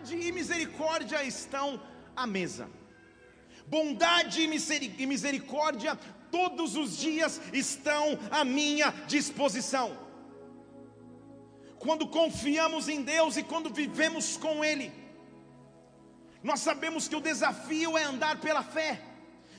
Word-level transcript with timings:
bondade 0.00 0.16
e 0.16 0.32
misericórdia 0.32 1.24
estão 1.24 1.80
à 2.16 2.26
mesa. 2.26 2.68
Bondade 3.66 4.42
e 4.42 5.06
misericórdia 5.06 5.98
todos 6.30 6.76
os 6.76 6.96
dias 6.96 7.40
estão 7.52 8.18
à 8.30 8.44
minha 8.44 8.90
disposição. 9.06 9.96
Quando 11.78 12.08
confiamos 12.08 12.88
em 12.88 13.02
Deus 13.02 13.36
e 13.36 13.42
quando 13.42 13.72
vivemos 13.72 14.36
com 14.36 14.64
Ele, 14.64 14.92
nós 16.42 16.60
sabemos 16.60 17.06
que 17.06 17.16
o 17.16 17.20
desafio 17.20 17.96
é 17.96 18.04
andar 18.04 18.40
pela 18.40 18.62
fé. 18.62 19.02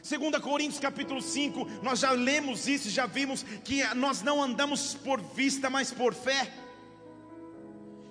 2 0.03 0.41
Coríntios 0.41 0.79
capítulo 0.79 1.21
5, 1.21 1.83
nós 1.83 1.99
já 1.99 2.11
lemos 2.11 2.67
isso, 2.67 2.89
já 2.89 3.05
vimos 3.05 3.43
que 3.63 3.83
nós 3.93 4.23
não 4.23 4.41
andamos 4.41 4.95
por 4.95 5.21
vista, 5.21 5.69
mas 5.69 5.91
por 5.91 6.13
fé. 6.13 6.51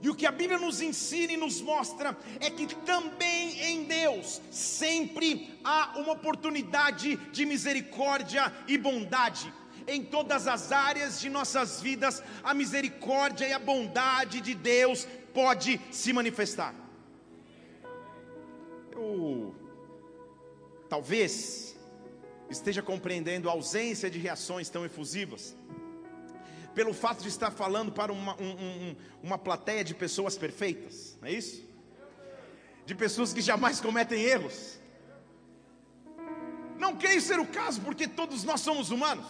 E 0.03 0.09
o 0.09 0.15
que 0.15 0.27
a 0.27 0.33
Bíblia 0.33 0.59
nos 0.59 0.81
ensina 0.81 1.35
e 1.35 1.37
nos 1.37 1.61
mostra 1.61 2.17
é 2.41 2.49
que 2.49 2.75
também 2.75 3.61
em 3.63 3.85
Deus 3.85 4.41
sempre 4.51 5.59
há 5.63 5.99
uma 5.99 6.13
oportunidade 6.13 7.17
de 7.17 7.45
misericórdia 7.45 8.53
e 8.67 8.79
bondade. 8.79 9.53
Em 9.87 10.03
todas 10.03 10.47
as 10.47 10.73
áreas 10.73 11.21
de 11.21 11.29
nossas 11.29 11.83
vidas, 11.83 12.23
a 12.43 12.55
misericórdia 12.55 13.47
e 13.47 13.53
a 13.53 13.59
bondade 13.59 14.41
de 14.41 14.55
Deus 14.55 15.07
pode 15.35 15.79
se 15.91 16.13
manifestar. 16.13 16.75
Eu 18.93 19.55
talvez 20.89 21.77
esteja 22.49 22.83
compreendendo 22.83 23.49
a 23.49 23.53
ausência 23.53 24.11
de 24.11 24.19
reações 24.19 24.69
tão 24.69 24.85
efusivas 24.85 25.55
pelo 26.81 26.95
fato 26.95 27.23
de 27.23 27.29
estar 27.29 27.51
falando 27.51 27.93
para 27.93 28.11
uma, 28.11 28.35
um, 28.41 28.53
um, 28.53 28.97
uma 29.23 29.37
plateia 29.37 29.85
de 29.85 29.95
pessoas 29.95 30.39
perfeitas, 30.39 31.19
não 31.21 31.29
é 31.29 31.33
isso? 31.33 31.63
De 32.87 32.95
pessoas 32.95 33.35
que 33.35 33.43
jamais 33.43 33.83
cometem 33.83 34.23
erros. 34.23 34.79
Não 36.79 36.97
creio 36.97 37.21
ser 37.21 37.39
o 37.39 37.45
caso, 37.45 37.83
porque 37.83 38.09
todos 38.09 38.45
nós 38.45 38.63
somos 38.63 38.91
humanos. 38.91 39.27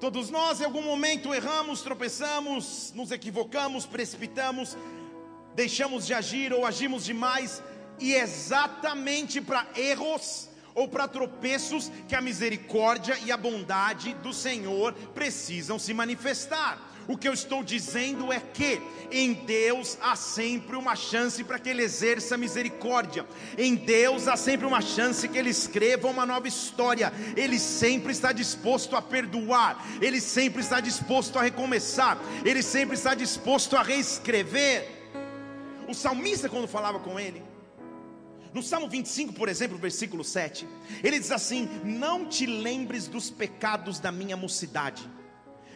Todos 0.00 0.28
nós, 0.28 0.60
em 0.60 0.64
algum 0.64 0.82
momento, 0.82 1.32
erramos, 1.32 1.80
tropeçamos, 1.80 2.92
nos 2.92 3.12
equivocamos, 3.12 3.86
precipitamos, 3.86 4.76
deixamos 5.54 6.08
de 6.08 6.12
agir 6.12 6.52
ou 6.52 6.66
agimos 6.66 7.04
demais, 7.04 7.62
e 8.00 8.14
exatamente 8.14 9.40
para 9.40 9.64
erros 9.76 10.48
ou 10.76 10.86
para 10.86 11.08
tropeços 11.08 11.90
que 12.06 12.14
a 12.14 12.20
misericórdia 12.20 13.18
e 13.24 13.32
a 13.32 13.36
bondade 13.36 14.12
do 14.22 14.32
Senhor 14.32 14.92
precisam 15.14 15.78
se 15.78 15.94
manifestar. 15.94 16.92
O 17.08 17.16
que 17.16 17.28
eu 17.28 17.32
estou 17.32 17.62
dizendo 17.62 18.32
é 18.32 18.40
que 18.40 18.82
em 19.10 19.32
Deus 19.32 19.96
há 20.02 20.16
sempre 20.16 20.76
uma 20.76 20.94
chance 20.96 21.42
para 21.44 21.58
que 21.58 21.68
Ele 21.68 21.82
exerça 21.82 22.36
misericórdia, 22.36 23.24
em 23.56 23.74
Deus 23.74 24.26
há 24.28 24.36
sempre 24.36 24.66
uma 24.66 24.80
chance 24.80 25.28
que 25.28 25.38
Ele 25.38 25.50
escreva 25.50 26.08
uma 26.08 26.26
nova 26.26 26.48
história, 26.48 27.12
Ele 27.36 27.58
sempre 27.58 28.12
está 28.12 28.32
disposto 28.32 28.96
a 28.96 29.00
perdoar, 29.00 29.82
Ele 30.00 30.20
sempre 30.20 30.60
está 30.60 30.80
disposto 30.80 31.38
a 31.38 31.42
recomeçar, 31.42 32.18
Ele 32.44 32.62
sempre 32.62 32.96
está 32.96 33.14
disposto 33.14 33.76
a 33.76 33.82
reescrever. 33.82 34.88
O 35.88 35.94
salmista, 35.94 36.48
quando 36.48 36.66
falava 36.66 36.98
com 36.98 37.18
Ele, 37.20 37.40
no 38.56 38.62
Salmo 38.62 38.88
25, 38.88 39.34
por 39.34 39.50
exemplo, 39.50 39.76
versículo 39.76 40.24
7, 40.24 40.66
ele 41.04 41.18
diz 41.18 41.30
assim: 41.30 41.68
Não 41.84 42.24
te 42.24 42.46
lembres 42.46 43.06
dos 43.06 43.28
pecados 43.28 44.00
da 44.00 44.10
minha 44.10 44.34
mocidade, 44.34 45.06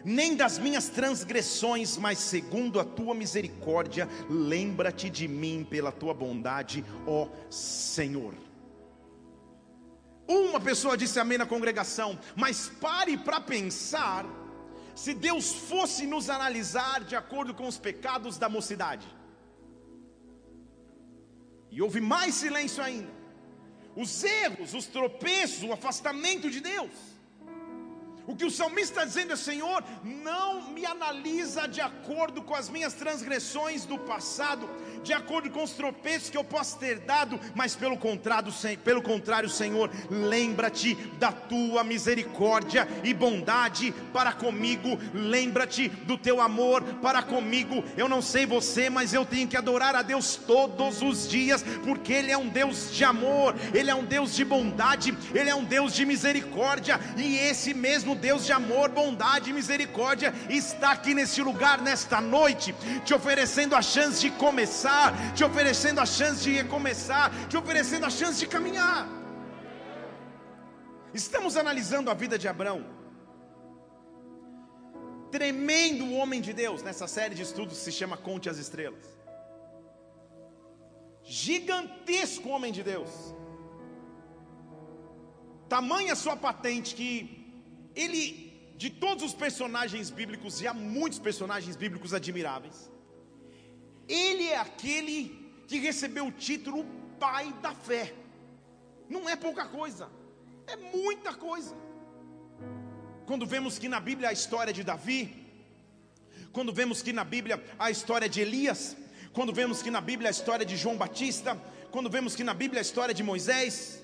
nem 0.03 0.35
das 0.35 0.59
minhas 0.59 0.89
transgressões, 0.89 1.99
mas 1.99 2.19
segundo 2.19 2.81
a 2.81 2.85
tua 2.85 3.15
misericórdia, 3.15 4.09
lembra-te 4.31 5.11
de 5.11 5.29
mim 5.29 5.67
pela 5.69 5.93
tua 5.93 6.15
bondade, 6.15 6.83
ó 7.07 7.29
Senhor. 7.51 8.33
Uma 10.27 10.59
pessoa 10.59 10.97
disse 10.97 11.21
amém 11.21 11.37
na 11.37 11.45
congregação, 11.45 12.19
mas 12.35 12.73
pare 12.81 13.19
para 13.19 13.43
pensar 13.43 14.25
se 14.95 15.13
Deus 15.13 15.53
fosse 15.53 16.07
nos 16.07 16.31
analisar 16.31 17.05
de 17.05 17.15
acordo 17.15 17.53
com 17.53 17.69
os 17.69 17.77
pecados 17.77 18.39
da 18.39 18.49
mocidade. 18.49 19.20
E 21.71 21.81
houve 21.81 22.01
mais 22.01 22.35
silêncio 22.35 22.83
ainda. 22.83 23.13
Os 23.95 24.23
erros, 24.25 24.75
os 24.75 24.87
tropeços, 24.87 25.63
o 25.63 25.73
afastamento 25.73 26.51
de 26.51 26.61
Deus. 26.61 26.91
O 28.27 28.37
que 28.37 28.45
o 28.45 28.51
salmista 28.51 28.93
está 28.93 29.05
dizendo 29.05 29.33
é: 29.33 29.37
Senhor, 29.37 29.83
não 30.05 30.71
me 30.73 30.85
analisa 30.87 31.67
de 31.67 31.81
acordo 31.81 32.43
com 32.43 32.55
as 32.55 32.69
minhas 32.69 32.95
transgressões 32.95 33.85
do 33.85 33.99
passado, 33.99 34.69
de 35.03 35.13
acordo 35.13 35.51
com 35.51 35.63
os 35.63 35.73
tropeços 35.73 36.31
que 36.31 36.37
eu 36.37 36.45
posso 36.45 36.79
ter 36.79 36.99
dado, 37.01 37.39
mas 37.55 37.75
pelo 37.75 37.97
contrário, 37.97 38.53
pelo 38.85 39.03
contrário, 39.03 39.49
Senhor, 39.49 39.91
lembra-te 40.11 40.95
da 41.19 41.33
tua 41.33 41.83
misericórdia 41.83 42.87
e 43.03 43.13
bondade 43.15 43.93
para 44.13 44.33
comigo, 44.33 44.99
lembra-te 45.13 45.89
do 45.89 46.17
teu 46.17 46.41
amor 46.41 46.83
para 47.03 47.23
comigo. 47.23 47.85
Eu 47.97 48.09
não 48.09 48.23
sei 48.23 48.47
você, 48.47 48.91
mas 48.91 49.13
eu 49.13 49.25
tenho 49.25 49.49
que 49.49 49.57
adorar 49.57 49.95
a 49.95 50.03
Deus 50.03 50.37
todos 50.37 51.03
os 51.03 51.29
dias, 51.29 51.63
porque 51.85 52.13
Ele 52.13 52.31
é 52.31 52.39
um 52.39 52.49
Deus 52.49 52.93
de 52.93 53.05
amor, 53.05 53.55
Ele 53.73 53.91
é 53.91 53.95
um 53.95 54.05
Deus 54.05 54.35
de 54.35 54.45
bondade, 54.45 55.17
Ele 55.35 55.51
é 55.51 55.55
um 55.55 55.65
Deus 55.65 55.95
de 55.95 56.05
misericórdia, 56.05 57.01
e 57.17 57.37
esse 57.39 57.73
mesmo 57.73 58.15
Deus 58.15 58.45
de 58.45 58.53
amor, 58.53 58.91
bondade 58.91 59.51
e 59.51 59.53
misericórdia 59.53 60.35
está 60.49 60.93
aqui 60.93 61.15
nesse 61.15 61.43
lugar, 61.43 61.81
nesta 61.81 62.21
noite, 62.21 62.75
te 63.05 63.15
oferecendo 63.15 63.75
a 63.75 63.83
chance 63.83 64.21
de 64.21 64.31
começar, 64.31 64.90
te 65.37 65.45
oferecendo 65.45 66.01
a 66.01 66.07
chance 66.07 66.43
de 66.45 66.53
recomeçar, 66.63 67.31
te 67.49 67.57
oferecendo 67.57 68.07
a 68.07 68.11
chance 68.11 68.39
de 68.39 68.47
caminhar. 68.47 69.07
Estamos 71.13 71.57
analisando 71.57 72.11
a 72.11 72.15
vida 72.15 72.39
de 72.39 72.49
Abraão, 72.49 72.83
tremendo 75.31 76.13
homem 76.15 76.41
de 76.41 76.53
Deus, 76.53 76.83
nessa 76.83 77.07
série 77.17 77.35
de 77.35 77.43
estudos 77.43 77.79
se 77.79 77.93
chama 77.99 78.17
Conte 78.17 78.49
as 78.49 78.59
Estrelas. 78.59 79.07
Gigantesco 81.23 82.49
homem 82.49 82.73
de 82.73 82.83
Deus, 82.83 83.11
tamanha 85.69 86.15
sua 86.17 86.37
patente 86.37 86.95
que 86.95 87.11
ele, 87.95 88.73
de 88.77 88.89
todos 88.91 89.23
os 89.25 89.35
personagens 89.35 90.11
bíblicos, 90.11 90.61
e 90.63 90.67
há 90.67 90.75
muitos 90.75 91.19
personagens 91.19 91.77
bíblicos 91.77 92.15
admiráveis, 92.15 92.91
ele 94.11 94.49
é 94.49 94.57
aquele 94.57 95.19
que 95.69 95.79
recebeu 95.79 96.27
o 96.27 96.33
título 96.33 96.85
Pai 97.19 97.53
da 97.63 97.73
Fé. 97.73 98.13
Não 99.09 99.29
é 99.29 99.37
pouca 99.37 99.67
coisa, 99.67 100.11
é 100.67 100.77
muita 100.77 101.33
coisa. 101.33 101.77
Quando 103.25 103.47
vemos 103.47 103.79
que 103.79 103.89
na 103.89 104.01
Bíblia 104.01 104.31
a 104.31 104.33
história 104.33 104.73
de 104.73 104.83
Davi, 104.83 105.37
quando 106.53 106.73
vemos 106.73 107.03
que 107.03 107.13
na 107.13 107.23
Bíblia 107.23 107.63
a 107.79 107.91
história 107.91 108.29
de 108.29 108.41
Elias, 108.41 108.97
quando 109.33 109.53
vemos 109.53 109.81
que 109.83 109.91
na 109.91 110.01
Bíblia 110.01 110.29
a 110.29 110.33
história 110.33 110.67
de 110.67 110.77
João 110.77 110.97
Batista, 110.97 111.57
quando 111.93 112.11
vemos 112.11 112.35
que 112.35 112.43
na 112.43 112.55
Bíblia 112.55 112.81
a 112.81 112.83
história 112.83 113.15
de 113.15 113.23
Moisés, 113.23 114.03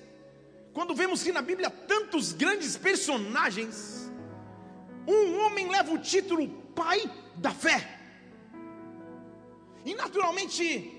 quando 0.73 0.95
vemos 0.95 1.21
que 1.21 1.33
na 1.33 1.41
Bíblia 1.41 1.69
tantos 1.69 2.31
grandes 2.31 2.77
personagens, 2.77 4.09
um 5.05 5.41
homem 5.41 5.69
leva 5.69 5.91
o 5.91 5.97
título 5.97 6.47
Pai 6.73 7.03
da 7.35 7.51
Fé. 7.51 7.96
E 9.85 9.93
naturalmente, 9.95 10.91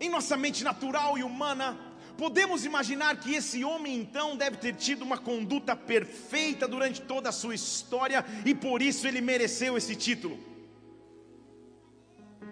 em 0.00 0.08
nossa 0.08 0.36
mente 0.36 0.62
natural 0.64 1.18
e 1.18 1.22
humana, 1.22 1.78
podemos 2.16 2.64
imaginar 2.64 3.18
que 3.18 3.34
esse 3.34 3.64
homem 3.64 3.96
então 3.96 4.36
deve 4.36 4.58
ter 4.58 4.74
tido 4.74 5.02
uma 5.02 5.18
conduta 5.18 5.74
perfeita 5.74 6.68
durante 6.68 7.00
toda 7.00 7.30
a 7.30 7.32
sua 7.32 7.54
história 7.54 8.24
e 8.44 8.54
por 8.54 8.82
isso 8.82 9.06
ele 9.06 9.20
mereceu 9.20 9.76
esse 9.76 9.96
título. 9.96 10.38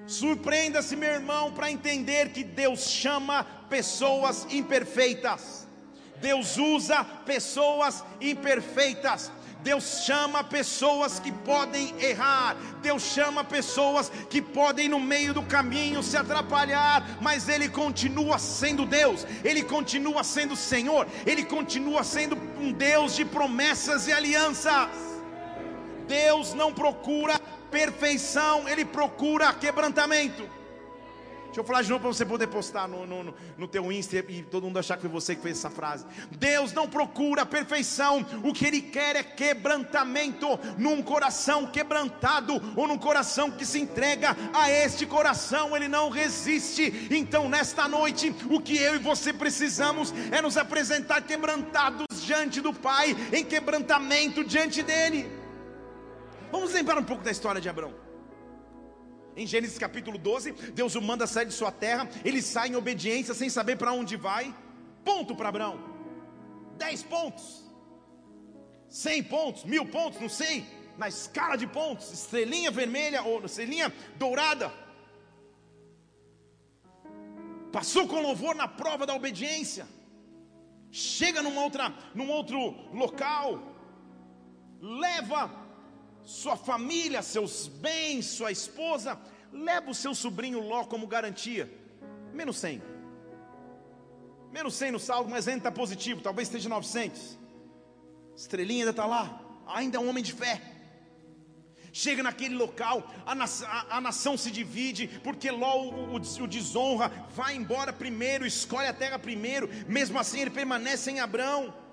Surpreenda-se, 0.07 0.97
meu 0.97 1.13
irmão, 1.13 1.53
para 1.53 1.71
entender 1.71 2.31
que 2.31 2.43
Deus 2.43 2.89
chama 2.89 3.45
pessoas 3.69 4.47
imperfeitas. 4.51 5.69
Deus 6.19 6.57
usa 6.57 7.05
pessoas 7.05 8.03
imperfeitas. 8.21 9.31
Deus 9.69 10.03
chama 10.07 10.43
pessoas 10.43 11.21
que 11.21 11.31
podem 11.31 11.95
errar, 12.01 12.57
Deus 12.81 13.03
chama 13.03 13.45
pessoas 13.45 14.11
que 14.31 14.41
podem 14.41 14.89
no 14.89 14.99
meio 14.99 15.35
do 15.35 15.43
caminho 15.43 16.03
se 16.03 16.17
atrapalhar, 16.17 17.07
mas 17.21 17.51
Ele 17.51 17.69
continua 17.69 18.39
sendo 18.39 18.87
Deus, 18.87 19.27
Ele 19.45 19.63
continua 19.63 20.25
sendo 20.25 20.57
Senhor, 20.57 21.07
Ele 21.27 21.45
continua 21.45 22.03
sendo 22.03 22.35
um 22.59 22.73
Deus 22.73 23.15
de 23.15 23.27
promessas 23.27 24.09
e 24.09 24.13
alianças. 24.13 24.89
Deus 26.07 26.55
não 26.55 26.73
procura 26.73 27.39
perfeição, 27.71 28.67
Ele 28.67 28.87
procura 28.87 29.53
quebrantamento. 29.53 30.49
Deixa 31.49 31.61
eu 31.61 31.65
falar 31.65 31.83
de 31.83 31.89
novo 31.89 32.03
para 32.03 32.13
você 32.13 32.27
poder 32.27 32.47
postar 32.47 32.87
no, 32.87 33.07
no, 33.07 33.35
no 33.57 33.67
teu 33.67 33.91
Insta 33.91 34.17
e 34.17 34.43
todo 34.43 34.65
mundo 34.65 34.79
achar 34.79 34.97
que 34.97 35.03
foi 35.03 35.11
você 35.11 35.35
que 35.35 35.43
fez 35.43 35.59
essa 35.59 35.71
frase. 35.71 36.05
Deus 36.31 36.73
não 36.75 36.87
procura 36.89 37.47
perfeição, 37.47 38.25
o 38.45 38.53
que 38.53 38.67
Ele 38.67 38.83
quer 38.83 39.17
é 39.17 39.23
quebrantamento 39.23 40.47
num 40.77 41.03
coração 41.03 41.67
quebrantado 41.67 42.61
ou 42.77 42.87
num 42.87 42.99
coração 42.99 43.51
que 43.51 43.65
se 43.65 43.81
entrega 43.81 44.37
a 44.53 44.71
este 44.71 45.07
coração, 45.07 45.75
Ele 45.75 45.89
não 45.89 46.11
resiste. 46.11 47.09
Então, 47.11 47.49
nesta 47.49 47.89
noite, 47.89 48.35
o 48.51 48.61
que 48.61 48.77
eu 48.77 48.97
e 48.97 48.99
você 48.99 49.33
precisamos 49.33 50.13
é 50.31 50.43
nos 50.43 50.57
apresentar 50.59 51.23
quebrantados 51.23 52.07
diante 52.25 52.61
do 52.61 52.75
Pai, 52.75 53.17
em 53.33 53.45
quebrantamento 53.45 54.45
diante 54.45 54.83
dEle. 54.83 55.31
Vamos 56.53 56.73
lembrar 56.73 56.99
um 56.99 57.05
pouco 57.05 57.25
da 57.25 57.31
história 57.31 57.61
de 57.61 57.69
Abraão. 57.69 58.08
Em 59.39 59.47
Gênesis 59.47 59.79
capítulo 59.79 60.19
12, 60.19 60.51
Deus 60.73 60.97
o 60.97 61.01
manda 61.01 61.25
sair 61.25 61.47
de 61.47 61.53
sua 61.53 61.71
terra, 61.71 62.09
ele 62.25 62.43
sai 62.43 62.71
em 62.71 62.75
obediência 62.75 63.33
sem 63.33 63.49
saber 63.49 63.77
para 63.77 63.93
onde 63.93 64.17
vai. 64.17 64.53
Ponto 65.05 65.37
para 65.37 65.49
Abraão. 65.49 65.79
10 66.77 67.05
pontos. 67.05 67.65
100 68.89 69.23
pontos, 69.23 69.65
mil 69.65 69.87
pontos, 69.87 70.21
não 70.21 70.29
sei. 70.29 70.67
Na 70.97 71.07
escala 71.07 71.57
de 71.57 71.69
pontos, 71.69 72.13
estrelinha 72.13 72.73
vermelha 72.73 73.23
ou 73.23 73.45
estrelinha 73.45 73.95
dourada. 74.17 74.73
Passou 77.71 78.09
com 78.09 78.21
louvor 78.21 78.57
na 78.57 78.67
prova 78.67 79.07
da 79.07 79.15
obediência. 79.15 79.87
Chega 80.91 81.43
numa 81.43 81.63
outra, 81.63 81.95
num 82.13 82.29
outro 82.29 82.59
local. 82.93 83.63
Leva 84.81 85.68
sua 86.29 86.59
família, 86.59 87.23
seus 87.23 87.69
bens, 87.69 88.27
sua 88.27 88.53
esposa, 88.53 89.19
leva 89.51 89.91
o 89.91 89.95
seu 89.95 90.15
sobrinho 90.15 90.61
Ló 90.61 90.85
como 90.85 91.07
garantia. 91.07 91.73
Menos 92.35 92.59
100. 92.59 92.83
Menos 94.53 94.75
100 94.75 94.93
no 94.93 95.01
saldo, 95.01 95.31
mas 95.31 95.49
ainda 95.49 95.61
está 95.61 95.73
positivo, 95.73 96.21
talvez 96.21 96.49
esteja 96.49 96.69
900. 96.69 97.39
Estrelinha 98.37 98.83
ainda 98.83 98.91
está 98.91 99.07
lá, 99.07 99.41
ainda 99.67 99.97
é 99.97 100.01
um 100.01 100.07
homem 100.11 100.23
de 100.23 100.35
fé. 100.35 100.61
Chega 101.95 102.23
naquele 102.23 102.57
local, 102.57 103.11
a, 103.25 103.35
nação, 103.35 103.67
a, 103.67 103.97
a 103.97 104.01
nação 104.01 104.37
se 104.37 104.51
divide, 104.51 105.09
porque 105.25 105.51
Ló 105.51 105.83
o, 105.83 106.13
o, 106.13 106.17
o 106.17 106.47
desonra, 106.47 107.11
vai 107.31 107.57
embora 107.57 107.91
primeiro, 107.91 108.45
escolhe 108.45 108.87
a 108.87 108.93
terra 108.93 109.19
primeiro, 109.19 109.67
mesmo 109.89 110.19
assim 110.19 110.41
ele 110.41 110.51
permanece 110.51 111.11
em 111.11 111.21
Abrão 111.21 111.88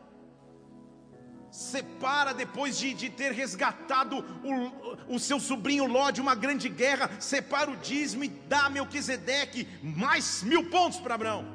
separa 1.56 2.34
depois 2.34 2.78
de, 2.78 2.94
de 2.94 3.10
ter 3.10 3.31
resgatado 3.31 4.18
o, 4.44 5.16
o 5.16 5.19
seu 5.19 5.40
sobrinho 5.40 5.86
Ló 5.86 6.12
de 6.12 6.19
uma 6.19 6.36
grande 6.36 6.68
guerra, 6.68 7.10
separa 7.18 7.72
o 7.72 7.78
dízimo 7.78 8.25
e 8.25 8.28
dá 8.28 8.66
a 8.66 8.69
Melquisedeque 8.69 9.66
mais 9.81 10.44
mil 10.44 10.69
pontos 10.69 11.00
para 11.00 11.16
Abraão. 11.16 11.46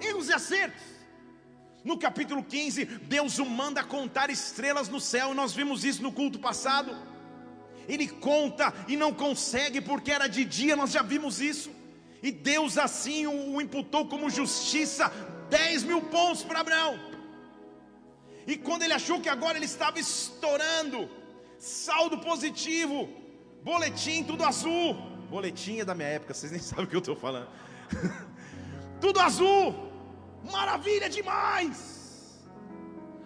Erros 0.00 0.28
e 0.28 0.32
acertos. 0.32 0.82
No 1.84 1.98
capítulo 1.98 2.42
15, 2.42 2.86
Deus 2.86 3.38
o 3.38 3.44
manda 3.44 3.84
contar 3.84 4.30
estrelas 4.30 4.88
no 4.88 5.00
céu, 5.00 5.34
nós 5.34 5.52
vimos 5.52 5.84
isso 5.84 6.02
no 6.02 6.12
culto 6.12 6.38
passado. 6.38 6.96
Ele 7.86 8.08
conta 8.08 8.72
e 8.88 8.96
não 8.96 9.12
consegue 9.12 9.82
porque 9.82 10.10
era 10.10 10.26
de 10.26 10.42
dia, 10.42 10.74
nós 10.74 10.90
já 10.90 11.02
vimos 11.02 11.38
isso. 11.38 11.70
E 12.22 12.32
Deus 12.32 12.78
assim 12.78 13.26
o, 13.26 13.56
o 13.56 13.60
imputou 13.60 14.06
como 14.06 14.30
justiça, 14.30 15.12
10 15.50 15.82
mil 15.82 16.00
pontos 16.00 16.42
para 16.42 16.60
Abraão. 16.60 17.11
E 18.46 18.56
quando 18.56 18.82
ele 18.82 18.92
achou 18.92 19.20
que 19.20 19.28
agora 19.28 19.56
ele 19.56 19.66
estava 19.66 19.98
estourando, 19.98 21.08
saldo 21.58 22.18
positivo, 22.18 23.08
boletim 23.62 24.24
tudo 24.24 24.44
azul. 24.44 24.94
Boletim 25.30 25.78
é 25.78 25.84
da 25.84 25.94
minha 25.94 26.08
época, 26.08 26.34
vocês 26.34 26.52
nem 26.52 26.60
sabem 26.70 26.84
o 26.84 26.88
que 26.88 26.96
eu 26.96 27.00
estou 27.00 27.16
falando. 27.16 27.48
tudo 29.00 29.20
azul, 29.20 29.74
maravilha 30.50 31.08
demais. 31.08 31.92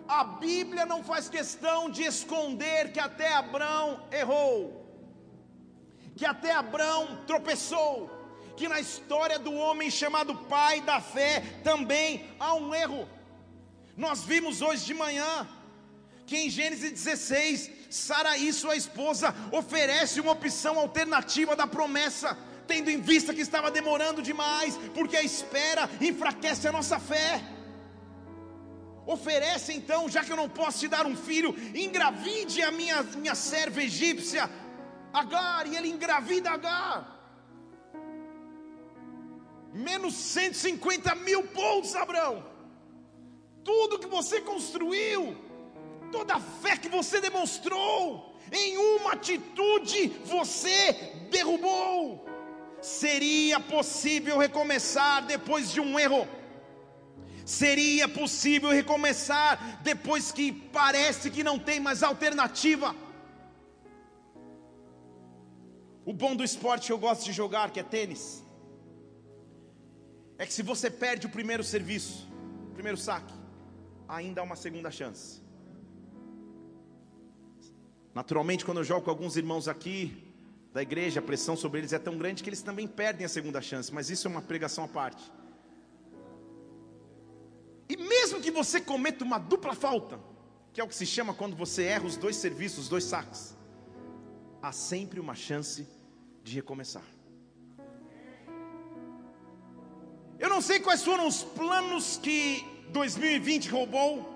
A 0.09 0.23
Bíblia 0.23 0.87
não 0.87 1.03
faz 1.03 1.29
questão 1.29 1.91
de 1.91 2.05
esconder 2.05 2.93
que 2.93 3.01
até 3.01 3.33
Abraão 3.35 4.07
errou, 4.13 4.87
que 6.15 6.25
até 6.25 6.53
Abraão 6.53 7.25
tropeçou, 7.27 8.09
que 8.57 8.69
na 8.69 8.79
história 8.79 9.39
do 9.39 9.53
homem 9.53 9.91
chamado 9.91 10.35
pai 10.35 10.81
da 10.81 11.01
fé 11.01 11.43
também 11.65 12.31
há 12.39 12.55
um 12.55 12.73
erro. 12.75 13.09
Nós 13.97 14.23
vimos 14.25 14.61
hoje 14.61 14.85
de 14.85 14.93
manhã 14.93 15.49
que 16.27 16.37
em 16.37 16.51
Gênesis 16.51 16.91
16, 16.91 17.71
Saraí, 17.89 18.53
sua 18.53 18.77
esposa, 18.77 19.35
oferece 19.53 20.21
uma 20.21 20.33
opção 20.33 20.79
alternativa 20.79 21.55
da 21.55 21.67
promessa, 21.67 22.37
tendo 22.67 22.91
em 22.91 23.01
vista 23.01 23.33
que 23.33 23.41
estava 23.41 23.71
demorando 23.71 24.21
demais, 24.21 24.77
porque 24.93 25.17
a 25.17 25.23
espera 25.23 25.89
enfraquece 26.01 26.67
a 26.67 26.73
nossa 26.73 26.99
fé. 26.99 27.41
Oferece 29.07 29.73
então, 29.73 30.09
já 30.09 30.25
que 30.25 30.33
eu 30.33 30.37
não 30.37 30.49
posso 30.49 30.81
te 30.81 30.89
dar 30.89 31.07
um 31.07 31.17
filho, 31.17 31.55
engravide 31.75 32.61
a 32.61 32.73
minha, 32.73 33.03
minha 33.05 33.37
serva 33.37 33.83
egípcia, 33.83 34.51
Agar, 35.13 35.67
e 35.69 35.77
ele 35.77 35.89
engravida 35.89 36.51
Agar. 36.51 37.17
Menos 39.73 40.15
150 40.15 41.15
mil 41.15 41.45
pontos, 41.45 41.95
Abraão 41.95 42.56
tudo 43.67 43.99
que 43.99 44.07
você 44.07 44.41
construiu, 44.41 45.37
toda 46.13 46.35
a 46.37 46.41
fé 46.63 46.77
que 46.77 46.89
você 46.89 47.21
demonstrou, 47.21 48.33
em 48.63 48.79
uma 48.79 49.13
atitude 49.15 50.09
você 50.25 50.93
derrubou. 51.31 52.25
Seria 52.81 53.59
possível 53.59 54.39
recomeçar 54.39 55.27
depois 55.27 55.73
de 55.73 55.81
um 55.81 55.99
erro? 55.99 56.23
Seria 57.45 58.09
possível 58.09 58.71
recomeçar 58.71 59.81
depois 59.83 60.31
que 60.31 60.53
parece 60.53 61.31
que 61.31 61.43
não 61.43 61.59
tem 61.59 61.81
mais 61.81 62.05
alternativa? 62.05 62.95
O 66.05 66.13
bom 66.13 66.37
do 66.37 66.45
esporte 66.45 66.87
que 66.87 66.93
eu 66.93 66.99
gosto 66.99 67.25
de 67.25 67.33
jogar, 67.33 67.73
que 67.73 67.81
é 67.81 67.83
tênis, 67.83 68.45
é 70.39 70.47
que 70.47 70.53
se 70.53 70.63
você 70.63 70.89
perde 70.89 71.27
o 71.27 71.31
primeiro 71.31 71.65
serviço, 71.65 72.29
o 72.71 72.75
primeiro 72.75 72.97
saque, 72.97 73.35
ainda 74.09 74.41
há 74.41 74.45
uma 74.45 74.57
segunda 74.57 74.91
chance. 74.91 75.43
Naturalmente, 78.15 78.65
quando 78.65 78.79
eu 78.79 78.85
jogo 78.85 79.03
com 79.03 79.11
alguns 79.11 79.37
irmãos 79.37 79.69
aqui 79.69 80.33
da 80.73 80.83
igreja, 80.83 81.21
a 81.21 81.23
pressão 81.23 81.57
sobre 81.57 81.81
eles 81.81 81.93
é 81.93 81.99
tão 81.99 82.17
grande 82.17 82.43
que 82.43 82.49
eles 82.49 82.63
também 82.63 82.87
perdem 82.87 83.27
a 83.27 83.29
segunda 83.29 83.61
chance, 83.61 83.93
mas 83.93 84.11
isso 84.11 84.27
é 84.27 84.31
uma 84.31 84.43
pregação 84.43 84.85
à 84.85 84.89
parte. 84.89 85.23
E 87.89 87.97
mesmo 87.97 88.41
que 88.41 88.51
você 88.51 88.81
cometa 88.81 89.25
uma 89.25 89.39
dupla 89.39 89.75
falta, 89.75 90.19
que 90.73 90.81
é 90.81 90.85
o 90.85 90.89
que 90.89 90.95
se 90.95 91.07
chama 91.07 91.35
quando 91.35 91.55
você 91.55 91.85
erra 91.85 92.05
os 92.05 92.17
dois 92.17 92.37
serviços, 92.37 92.85
os 92.85 92.89
dois 92.89 93.05
saques, 93.05 93.57
há 94.63 94.73
sempre 94.73 95.21
uma 95.21 95.35
chance 95.35 95.87
de 96.43 96.55
recomeçar. 96.55 97.05
Eu 100.39 100.49
não 100.51 100.61
sei 100.61 100.81
quais 100.81 101.03
foram 101.03 101.27
os 101.27 101.43
planos 101.43 102.19
que 102.19 102.76
2020 102.93 103.69
roubou, 103.69 104.35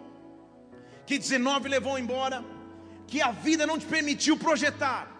que 1.07 1.19
19 1.19 1.69
levou 1.69 1.99
embora, 1.99 2.45
que 3.07 3.21
a 3.21 3.31
vida 3.31 3.67
não 3.67 3.79
te 3.79 3.87
permitiu 3.87 4.37
projetar. 4.37 5.20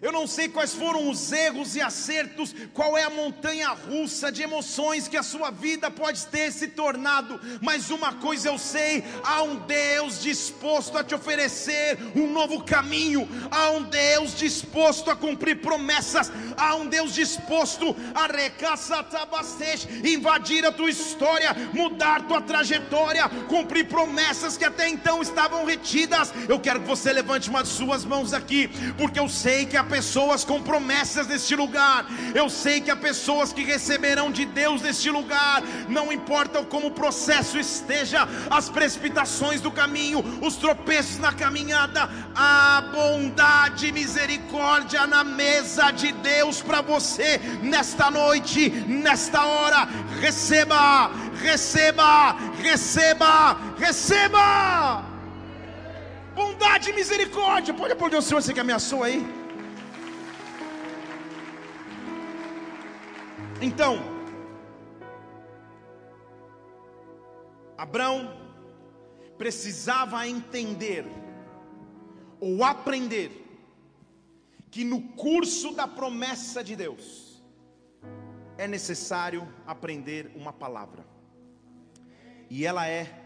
Eu 0.00 0.12
não 0.12 0.26
sei 0.26 0.48
quais 0.48 0.74
foram 0.74 1.10
os 1.10 1.32
erros 1.32 1.74
e 1.74 1.80
acertos, 1.80 2.54
qual 2.72 2.96
é 2.96 3.02
a 3.02 3.10
montanha 3.10 3.68
russa 3.70 4.30
de 4.30 4.42
emoções 4.42 5.08
que 5.08 5.16
a 5.16 5.22
sua 5.22 5.50
vida 5.50 5.90
pode 5.90 6.24
ter 6.26 6.52
se 6.52 6.68
tornado, 6.68 7.40
mas 7.60 7.90
uma 7.90 8.12
coisa 8.14 8.48
eu 8.48 8.58
sei: 8.58 9.04
há 9.24 9.42
um 9.42 9.56
Deus 9.56 10.22
disposto 10.22 10.96
a 10.96 11.02
te 11.02 11.14
oferecer 11.14 11.98
um 12.14 12.30
novo 12.30 12.62
caminho, 12.62 13.28
há 13.50 13.70
um 13.70 13.82
Deus 13.82 14.36
disposto 14.36 15.10
a 15.10 15.16
cumprir 15.16 15.60
promessas, 15.60 16.30
há 16.56 16.76
um 16.76 16.86
Deus 16.86 17.14
disposto 17.14 17.96
a 18.14 18.28
invadir 20.04 20.64
a 20.64 20.72
tua 20.72 20.90
história, 20.90 21.54
mudar 21.72 22.26
tua 22.26 22.40
trajetória, 22.40 23.28
cumprir 23.48 23.88
promessas 23.88 24.56
que 24.56 24.64
até 24.64 24.88
então 24.88 25.20
estavam 25.22 25.64
retidas. 25.64 26.32
Eu 26.48 26.60
quero 26.60 26.80
que 26.80 26.86
você 26.86 27.12
levante 27.12 27.50
uma 27.50 27.62
de 27.62 27.68
suas 27.68 28.04
mãos 28.04 28.32
aqui, 28.32 28.68
porque 28.96 29.18
eu 29.18 29.28
sei 29.28 29.66
que 29.66 29.76
a 29.76 29.87
pessoas 29.88 30.44
com 30.44 30.62
promessas 30.62 31.26
neste 31.26 31.56
lugar. 31.56 32.06
Eu 32.34 32.48
sei 32.48 32.80
que 32.80 32.90
há 32.90 32.96
pessoas 32.96 33.52
que 33.52 33.64
receberão 33.64 34.30
de 34.30 34.44
Deus 34.44 34.82
neste 34.82 35.10
lugar. 35.10 35.62
Não 35.88 36.12
importa 36.12 36.62
como 36.64 36.88
o 36.88 36.90
processo 36.90 37.58
esteja, 37.58 38.28
as 38.50 38.68
precipitações 38.68 39.60
do 39.60 39.70
caminho, 39.70 40.22
os 40.42 40.56
tropeços 40.56 41.18
na 41.18 41.32
caminhada, 41.32 42.08
a 42.34 42.82
bondade 42.92 43.86
e 43.88 43.92
misericórdia 43.92 45.06
na 45.06 45.24
mesa 45.24 45.90
de 45.90 46.12
Deus 46.12 46.60
para 46.60 46.80
você 46.80 47.40
nesta 47.62 48.10
noite, 48.10 48.70
nesta 48.86 49.44
hora. 49.44 49.88
Receba, 50.20 51.10
receba, 51.42 52.36
receba, 52.62 53.56
receba 53.78 55.08
bondade 56.38 56.90
e 56.90 56.92
misericórdia. 56.92 57.74
Pode 57.74 57.92
aplaudir 57.92 58.16
o 58.16 58.22
Senhor, 58.22 58.40
você 58.40 58.54
que 58.54 58.60
ameaçou 58.60 59.02
aí. 59.02 59.47
Então, 63.60 63.98
Abraão 67.76 68.36
precisava 69.36 70.26
entender 70.28 71.04
ou 72.40 72.62
aprender 72.62 73.30
que 74.70 74.84
no 74.84 75.00
curso 75.00 75.74
da 75.74 75.88
promessa 75.88 76.62
de 76.62 76.76
Deus 76.76 77.42
é 78.56 78.68
necessário 78.68 79.46
aprender 79.66 80.30
uma 80.36 80.52
palavra, 80.52 81.04
e 82.50 82.64
ela 82.64 82.86
é 82.86 83.24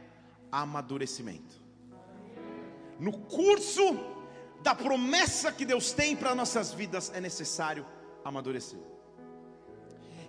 amadurecimento. 0.51 1.61
No 2.99 3.13
curso 3.13 3.83
da 4.63 4.75
promessa 4.75 5.51
que 5.53 5.65
Deus 5.65 5.93
tem 5.93 6.15
para 6.17 6.35
nossas 6.35 6.73
vidas 6.73 7.11
é 7.15 7.21
necessário 7.21 7.85
amadurecer. 8.25 8.92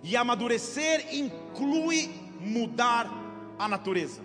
E 0.04 0.16
amadurecer 0.16 1.16
inclui 1.16 2.10
mudar 2.38 3.10
a 3.58 3.66
natureza. 3.66 4.20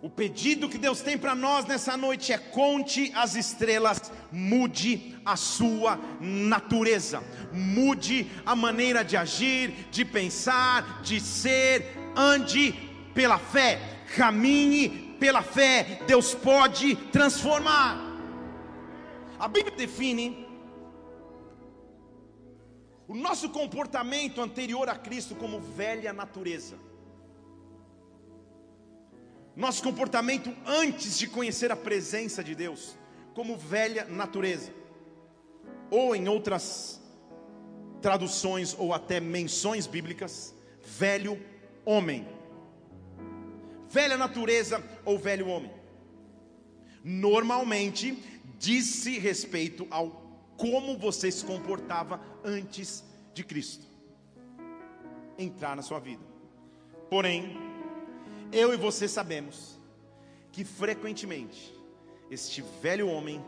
O 0.00 0.08
pedido 0.08 0.68
que 0.68 0.78
Deus 0.78 1.02
tem 1.02 1.18
para 1.18 1.34
nós 1.34 1.66
nessa 1.66 1.96
noite 1.98 2.32
é: 2.32 2.38
conte 2.38 3.12
as 3.14 3.34
estrelas, 3.34 4.10
mude 4.32 5.16
a 5.24 5.36
sua 5.36 6.00
natureza, 6.20 7.22
mude 7.52 8.26
a 8.46 8.56
maneira 8.56 9.04
de 9.04 9.18
agir, 9.18 9.88
de 9.90 10.02
pensar, 10.04 11.02
de 11.02 11.20
ser, 11.20 11.94
ande 12.16 12.72
pela 13.12 13.38
fé, 13.38 13.78
caminhe 14.16 15.16
pela 15.20 15.42
fé. 15.42 16.00
Deus 16.06 16.34
pode 16.34 16.96
transformar. 17.12 18.00
A 19.38 19.46
Bíblia 19.46 19.76
define 19.76 20.45
o 23.08 23.14
nosso 23.14 23.50
comportamento 23.50 24.40
anterior 24.40 24.88
a 24.88 24.96
Cristo 24.96 25.34
como 25.34 25.60
velha 25.60 26.12
natureza 26.12 26.76
nosso 29.56 29.82
comportamento 29.82 30.54
antes 30.66 31.18
de 31.18 31.26
conhecer 31.26 31.72
a 31.72 31.76
presença 31.76 32.44
de 32.44 32.54
Deus, 32.54 32.94
como 33.32 33.56
velha 33.56 34.04
natureza, 34.04 34.70
ou 35.90 36.14
em 36.14 36.28
outras 36.28 37.00
traduções 38.02 38.76
ou 38.78 38.92
até 38.92 39.18
menções 39.18 39.86
bíblicas, 39.86 40.54
velho 40.84 41.40
homem. 41.86 42.28
Velha 43.88 44.18
natureza 44.18 44.84
ou 45.06 45.18
velho 45.18 45.48
homem. 45.48 45.72
Normalmente 47.02 48.22
diz-se 48.58 49.18
respeito 49.18 49.86
ao 49.90 50.25
como 50.56 50.96
você 50.98 51.30
se 51.30 51.44
comportava 51.44 52.20
antes 52.44 53.04
de 53.34 53.44
Cristo 53.44 53.86
entrar 55.38 55.76
na 55.76 55.82
sua 55.82 55.98
vida. 55.98 56.24
Porém, 57.10 57.56
eu 58.52 58.72
e 58.72 58.76
você 58.76 59.06
sabemos 59.06 59.78
que 60.50 60.64
frequentemente 60.64 61.74
este 62.30 62.62
velho 62.82 63.08
homem 63.08 63.44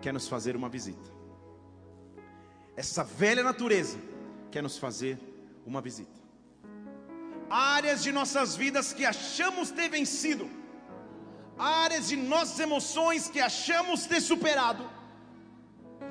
quer 0.00 0.12
nos 0.12 0.28
fazer 0.28 0.54
uma 0.54 0.68
visita. 0.68 1.10
Essa 2.76 3.04
velha 3.04 3.42
natureza 3.42 3.98
quer 4.50 4.62
nos 4.62 4.78
fazer 4.78 5.18
uma 5.66 5.80
visita. 5.80 6.20
Áreas 7.48 8.02
de 8.02 8.12
nossas 8.12 8.56
vidas 8.56 8.92
que 8.92 9.04
achamos 9.04 9.70
ter 9.70 9.88
vencido, 9.88 10.48
áreas 11.58 12.08
de 12.08 12.16
nossas 12.16 12.58
emoções 12.60 13.28
que 13.28 13.40
achamos 13.40 14.06
ter 14.06 14.20
superado. 14.20 14.88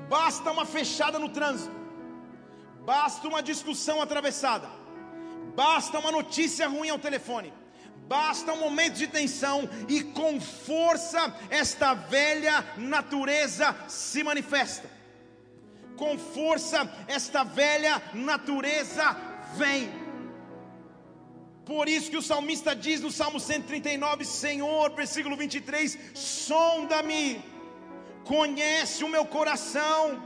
Basta 0.10 0.52
uma 0.52 0.66
fechada 0.66 1.18
no 1.18 1.30
trânsito, 1.30 1.76
basta 2.86 3.28
uma 3.28 3.42
discussão 3.42 4.02
atravessada, 4.02 4.70
basta 5.56 5.98
uma 6.00 6.12
notícia 6.12 6.68
ruim 6.68 6.90
ao 6.90 7.00
telefone 7.00 7.54
Basta 8.12 8.52
um 8.52 8.60
momento 8.60 8.96
de 8.96 9.08
tensão 9.08 9.70
e 9.88 10.04
com 10.04 10.42
força 10.42 11.34
esta 11.50 11.94
velha 11.94 12.66
natureza 12.76 13.74
se 13.88 14.22
manifesta. 14.22 14.90
Com 15.96 16.18
força 16.18 16.80
esta 17.08 17.46
velha 17.46 18.02
natureza 18.14 19.16
vem. 19.56 19.90
Por 21.66 21.88
isso 21.88 22.12
que 22.12 22.18
o 22.18 22.22
salmista 22.22 22.76
diz 22.76 23.00
no 23.00 23.10
Salmo 23.10 23.40
139, 23.40 24.26
Senhor, 24.26 24.94
versículo 24.94 25.38
23, 25.38 25.98
sonda-me, 26.14 27.42
conhece 28.24 29.04
o 29.04 29.10
meu 29.10 29.26
coração, 29.26 30.24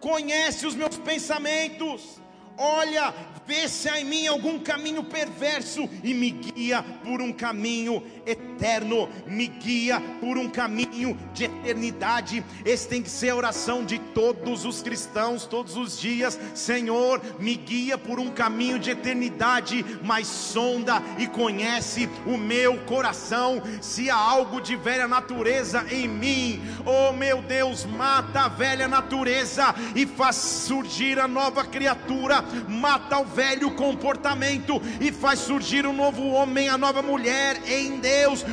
conhece 0.00 0.66
os 0.66 0.74
meus 0.74 0.96
pensamentos, 0.96 2.20
olha 2.56 3.12
vê 3.46 3.68
se 3.68 3.88
há 3.88 4.00
em 4.00 4.04
mim 4.04 4.26
algum 4.26 4.58
caminho 4.58 5.04
perverso 5.04 5.88
e 6.02 6.14
me 6.14 6.30
guia 6.30 6.82
por 7.04 7.20
um 7.20 7.32
caminho 7.32 8.02
eterno, 8.26 9.08
me 9.26 9.46
guia 9.46 10.00
por 10.20 10.38
um 10.38 10.48
caminho 10.48 11.18
de 11.32 11.44
eternidade. 11.44 12.44
Esse 12.64 12.88
tem 12.88 13.02
que 13.02 13.10
ser 13.10 13.30
a 13.30 13.36
oração 13.36 13.84
de 13.84 13.98
todos 13.98 14.64
os 14.64 14.82
cristãos, 14.82 15.46
todos 15.46 15.76
os 15.76 15.98
dias. 15.98 16.38
Senhor, 16.54 17.20
me 17.38 17.54
guia 17.54 17.98
por 17.98 18.20
um 18.20 18.30
caminho 18.30 18.78
de 18.78 18.90
eternidade, 18.90 19.84
mas 20.02 20.26
sonda 20.26 21.02
e 21.18 21.26
conhece 21.26 22.08
o 22.26 22.36
meu 22.36 22.78
coração. 22.84 23.62
Se 23.80 24.10
há 24.10 24.16
algo 24.16 24.60
de 24.60 24.76
velha 24.76 25.08
natureza 25.08 25.84
em 25.90 26.06
mim, 26.06 26.62
oh 26.86 27.12
meu 27.12 27.42
Deus, 27.42 27.84
mata 27.84 28.42
a 28.42 28.48
velha 28.48 28.86
natureza 28.86 29.74
e 29.94 30.06
faz 30.06 30.36
surgir 30.36 31.18
a 31.18 31.26
nova 31.26 31.64
criatura, 31.64 32.44
mata 32.68 33.18
o 33.18 33.24
velho 33.24 33.72
comportamento 33.72 34.80
e 35.00 35.10
faz 35.10 35.40
surgir 35.40 35.86
um 35.86 35.92
novo 35.92 36.28
homem, 36.28 36.68
a 36.68 36.78
nova 36.78 37.02
mulher 37.02 37.60
em 37.66 37.98
Deus. 37.98 38.11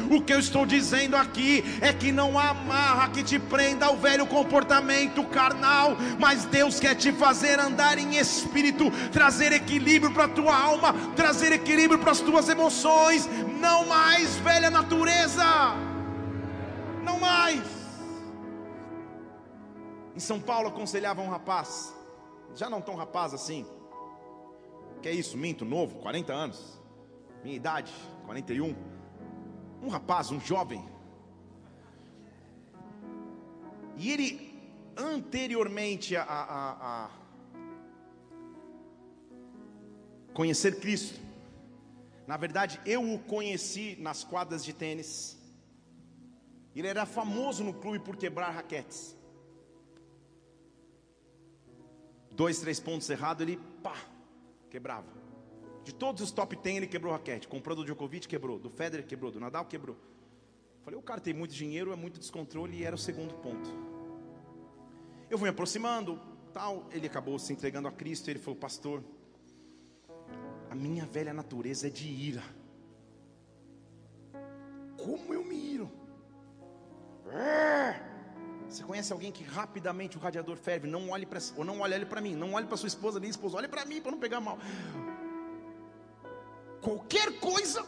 O 0.09 0.21
que 0.21 0.33
eu 0.33 0.39
estou 0.39 0.65
dizendo 0.65 1.15
aqui 1.15 1.63
é 1.81 1.93
que 1.93 2.11
não 2.11 2.37
há 2.37 2.49
amarra 2.49 3.09
que 3.09 3.23
te 3.23 3.39
prenda 3.39 3.85
ao 3.85 3.97
velho 3.97 4.25
comportamento 4.27 5.23
carnal, 5.25 5.95
mas 6.19 6.45
Deus 6.45 6.79
quer 6.79 6.95
te 6.95 7.11
fazer 7.11 7.59
andar 7.59 7.97
em 7.97 8.17
espírito, 8.17 8.91
trazer 9.11 9.51
equilíbrio 9.51 10.13
para 10.13 10.25
a 10.25 10.29
tua 10.29 10.55
alma, 10.55 10.93
trazer 11.15 11.51
equilíbrio 11.51 11.99
para 11.99 12.11
as 12.11 12.19
tuas 12.19 12.49
emoções. 12.49 13.27
Não 13.59 13.85
mais 13.85 14.35
velha 14.37 14.69
natureza, 14.69 15.45
não 17.03 17.19
mais. 17.19 17.61
Em 20.15 20.19
São 20.19 20.39
Paulo 20.39 20.67
aconselhava 20.67 21.21
um 21.21 21.29
rapaz, 21.29 21.95
já 22.53 22.69
não 22.69 22.81
tão 22.81 22.95
rapaz 22.95 23.33
assim, 23.33 23.65
que 25.01 25.07
é 25.07 25.13
isso, 25.13 25.37
minto, 25.37 25.63
novo, 25.63 25.99
40 25.99 26.33
anos. 26.33 26.79
Minha 27.43 27.55
idade, 27.55 27.93
41. 28.25 28.98
Um 29.81 29.87
rapaz, 29.89 30.31
um 30.31 30.39
jovem. 30.39 30.83
E 33.95 34.11
ele, 34.11 34.53
anteriormente 34.95 36.15
a, 36.15 36.23
a, 36.23 37.05
a 37.05 37.09
conhecer 40.33 40.79
Cristo, 40.79 41.19
na 42.25 42.37
verdade, 42.37 42.79
eu 42.85 43.13
o 43.13 43.19
conheci 43.19 43.97
nas 43.99 44.23
quadras 44.23 44.63
de 44.63 44.71
tênis. 44.71 45.37
Ele 46.75 46.87
era 46.87 47.05
famoso 47.05 47.63
no 47.63 47.73
clube 47.73 47.99
por 47.99 48.15
quebrar 48.15 48.51
raquetes. 48.51 49.17
Dois, 52.31 52.59
três 52.59 52.79
pontos 52.79 53.09
errados, 53.09 53.41
ele 53.41 53.59
pá, 53.83 53.97
quebrava. 54.69 55.18
De 55.83 55.93
todos 55.93 56.21
os 56.21 56.31
top 56.31 56.55
10 56.55 56.77
ele 56.77 56.87
quebrou 56.87 57.13
raquete. 57.13 57.47
Comprou 57.47 57.75
do 57.75 57.83
Djokovic, 57.83 58.27
quebrou. 58.27 58.59
Do 58.59 58.69
Federer, 58.69 59.05
quebrou. 59.05 59.31
Do 59.31 59.39
Nadal, 59.39 59.65
quebrou. 59.65 59.97
Falei, 60.83 60.99
o 60.99 61.03
cara 61.03 61.19
tem 61.19 61.33
muito 61.33 61.53
dinheiro, 61.53 61.91
é 61.91 61.95
muito 61.95 62.19
descontrole 62.19 62.77
e 62.77 62.83
era 62.83 62.95
o 62.95 62.99
segundo 62.99 63.33
ponto. 63.35 63.69
Eu 65.29 65.37
fui 65.37 65.45
me 65.45 65.51
aproximando, 65.51 66.19
tal. 66.53 66.87
Ele 66.91 67.07
acabou 67.07 67.37
se 67.37 67.53
entregando 67.53 67.87
a 67.87 67.91
Cristo. 67.91 68.29
Ele 68.29 68.39
falou, 68.39 68.59
pastor, 68.59 69.03
a 70.69 70.75
minha 70.75 71.05
velha 71.05 71.33
natureza 71.33 71.87
é 71.87 71.89
de 71.89 72.07
ira. 72.07 72.43
Como 74.97 75.33
eu 75.33 75.43
me 75.43 75.55
iro? 75.55 75.91
É. 77.31 78.09
Você 78.67 78.83
conhece 78.83 79.11
alguém 79.11 79.31
que 79.31 79.43
rapidamente 79.43 80.17
o 80.17 80.19
radiador 80.19 80.55
ferve? 80.55 80.87
Não 80.87 81.09
olhe 81.09 81.25
para 81.25 81.39
ou 81.57 81.65
não 81.65 81.79
olhe 81.79 82.05
para 82.05 82.21
mim, 82.21 82.35
não 82.35 82.53
olhe 82.53 82.67
para 82.67 82.77
sua 82.77 82.87
esposa 82.87 83.19
nem 83.19 83.29
esposa, 83.29 83.57
olhe 83.57 83.67
para 83.67 83.83
mim 83.85 83.99
para 83.99 84.11
não 84.11 84.19
pegar 84.19 84.39
mal. 84.39 84.59
Qualquer 86.89 87.39
coisa. 87.39 87.85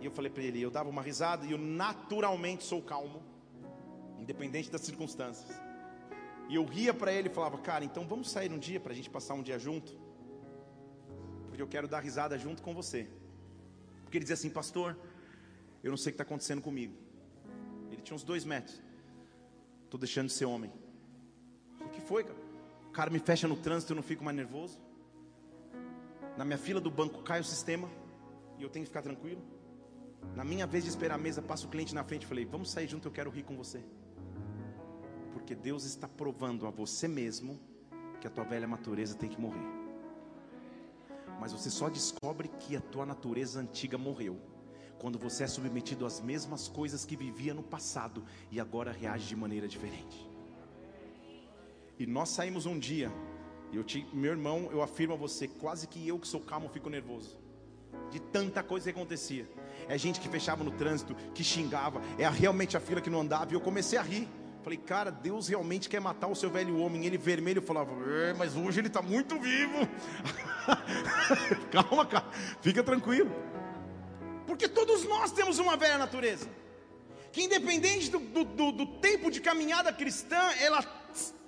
E 0.00 0.04
eu 0.04 0.10
falei 0.10 0.30
para 0.32 0.42
ele, 0.42 0.60
eu 0.60 0.70
dava 0.70 0.88
uma 0.88 1.00
risada 1.00 1.46
e 1.46 1.52
eu 1.52 1.58
naturalmente 1.58 2.64
sou 2.64 2.82
calmo, 2.82 3.22
independente 4.18 4.68
das 4.68 4.80
circunstâncias. 4.80 5.56
E 6.48 6.56
eu 6.56 6.64
ria 6.64 6.92
para 6.92 7.12
ele 7.12 7.28
e 7.28 7.32
falava, 7.32 7.58
cara, 7.58 7.84
então 7.84 8.04
vamos 8.04 8.28
sair 8.28 8.50
um 8.50 8.58
dia 8.58 8.80
para 8.80 8.90
a 8.90 8.96
gente 8.96 9.08
passar 9.08 9.34
um 9.34 9.42
dia 9.42 9.60
junto, 9.60 9.96
porque 11.46 11.62
eu 11.62 11.68
quero 11.68 11.86
dar 11.86 12.00
risada 12.00 12.36
junto 12.36 12.62
com 12.62 12.74
você. 12.74 13.08
Porque 14.02 14.18
ele 14.18 14.24
dizia 14.24 14.34
assim, 14.34 14.50
pastor, 14.50 14.98
eu 15.84 15.90
não 15.90 15.96
sei 15.96 16.10
o 16.10 16.12
que 16.14 16.14
está 16.20 16.24
acontecendo 16.24 16.60
comigo. 16.60 16.96
Ele 17.92 18.02
tinha 18.02 18.16
uns 18.16 18.24
dois 18.24 18.44
metros. 18.44 18.82
Estou 19.84 20.00
deixando 20.00 20.26
de 20.26 20.32
ser 20.32 20.46
homem. 20.46 20.72
foi, 22.08 22.24
cara? 22.24 22.49
O 22.90 22.92
cara 22.92 23.08
me 23.08 23.20
fecha 23.20 23.46
no 23.46 23.54
trânsito, 23.54 23.92
eu 23.92 23.96
não 23.96 24.02
fico 24.02 24.24
mais 24.24 24.36
nervoso. 24.36 24.76
Na 26.36 26.44
minha 26.44 26.58
fila 26.58 26.80
do 26.80 26.90
banco 26.90 27.22
cai 27.22 27.38
o 27.38 27.44
sistema 27.44 27.88
e 28.58 28.64
eu 28.64 28.68
tenho 28.68 28.84
que 28.84 28.90
ficar 28.90 29.00
tranquilo. 29.00 29.40
Na 30.34 30.42
minha 30.42 30.66
vez 30.66 30.82
de 30.82 30.90
esperar 30.90 31.14
a 31.14 31.18
mesa, 31.18 31.40
passa 31.40 31.68
o 31.68 31.70
cliente 31.70 31.94
na 31.94 32.02
frente 32.02 32.24
e 32.24 32.26
falei: 32.26 32.44
Vamos 32.44 32.68
sair 32.68 32.88
junto, 32.88 33.06
eu 33.06 33.12
quero 33.12 33.30
rir 33.30 33.44
com 33.44 33.56
você. 33.56 33.80
Porque 35.32 35.54
Deus 35.54 35.84
está 35.84 36.08
provando 36.08 36.66
a 36.66 36.70
você 36.70 37.06
mesmo 37.06 37.60
que 38.20 38.26
a 38.26 38.30
tua 38.30 38.42
velha 38.42 38.66
natureza 38.66 39.14
tem 39.14 39.30
que 39.30 39.40
morrer. 39.40 39.68
Mas 41.38 41.52
você 41.52 41.70
só 41.70 41.88
descobre 41.88 42.48
que 42.48 42.74
a 42.74 42.80
tua 42.80 43.06
natureza 43.06 43.60
antiga 43.60 43.96
morreu 43.96 44.36
quando 44.98 45.16
você 45.16 45.44
é 45.44 45.46
submetido 45.46 46.04
às 46.04 46.20
mesmas 46.20 46.66
coisas 46.66 47.04
que 47.04 47.16
vivia 47.16 47.54
no 47.54 47.62
passado 47.62 48.24
e 48.50 48.58
agora 48.58 48.90
reage 48.90 49.28
de 49.28 49.36
maneira 49.36 49.68
diferente. 49.68 50.29
E 52.00 52.06
nós 52.06 52.30
saímos 52.30 52.64
um 52.64 52.78
dia, 52.78 53.12
eu 53.70 53.84
te, 53.84 54.06
meu 54.10 54.30
irmão, 54.30 54.70
eu 54.72 54.82
afirmo 54.82 55.12
a 55.12 55.16
você, 55.18 55.46
quase 55.46 55.86
que 55.86 56.08
eu 56.08 56.18
que 56.18 56.26
sou 56.26 56.40
calmo 56.40 56.70
fico 56.70 56.88
nervoso. 56.88 57.38
De 58.10 58.18
tanta 58.18 58.62
coisa 58.62 58.90
que 58.90 58.98
acontecia. 58.98 59.46
É 59.86 59.98
gente 59.98 60.18
que 60.18 60.26
fechava 60.26 60.64
no 60.64 60.70
trânsito, 60.70 61.14
que 61.34 61.44
xingava, 61.44 62.00
é 62.16 62.26
realmente 62.26 62.74
a 62.74 62.80
fila 62.80 63.02
que 63.02 63.10
não 63.10 63.20
andava, 63.20 63.52
e 63.52 63.54
eu 63.54 63.60
comecei 63.60 63.98
a 63.98 64.02
rir. 64.02 64.26
Falei, 64.62 64.78
cara, 64.78 65.10
Deus 65.10 65.48
realmente 65.48 65.90
quer 65.90 66.00
matar 66.00 66.28
o 66.28 66.34
seu 66.34 66.48
velho 66.48 66.78
homem. 66.78 67.04
Ele 67.04 67.18
vermelho 67.18 67.60
falava, 67.60 67.92
é, 68.10 68.32
mas 68.32 68.56
hoje 68.56 68.80
ele 68.80 68.88
está 68.88 69.02
muito 69.02 69.38
vivo. 69.38 69.86
Calma, 71.70 72.06
cara, 72.06 72.30
fica 72.62 72.82
tranquilo. 72.82 73.30
Porque 74.46 74.66
todos 74.68 75.04
nós 75.04 75.32
temos 75.32 75.58
uma 75.58 75.76
velha 75.76 75.98
natureza. 75.98 76.48
Que 77.30 77.42
independente 77.42 78.10
do, 78.10 78.18
do, 78.18 78.72
do 78.72 78.86
tempo 78.86 79.30
de 79.30 79.40
caminhada 79.40 79.92
cristã, 79.92 80.40
ela 80.60 80.82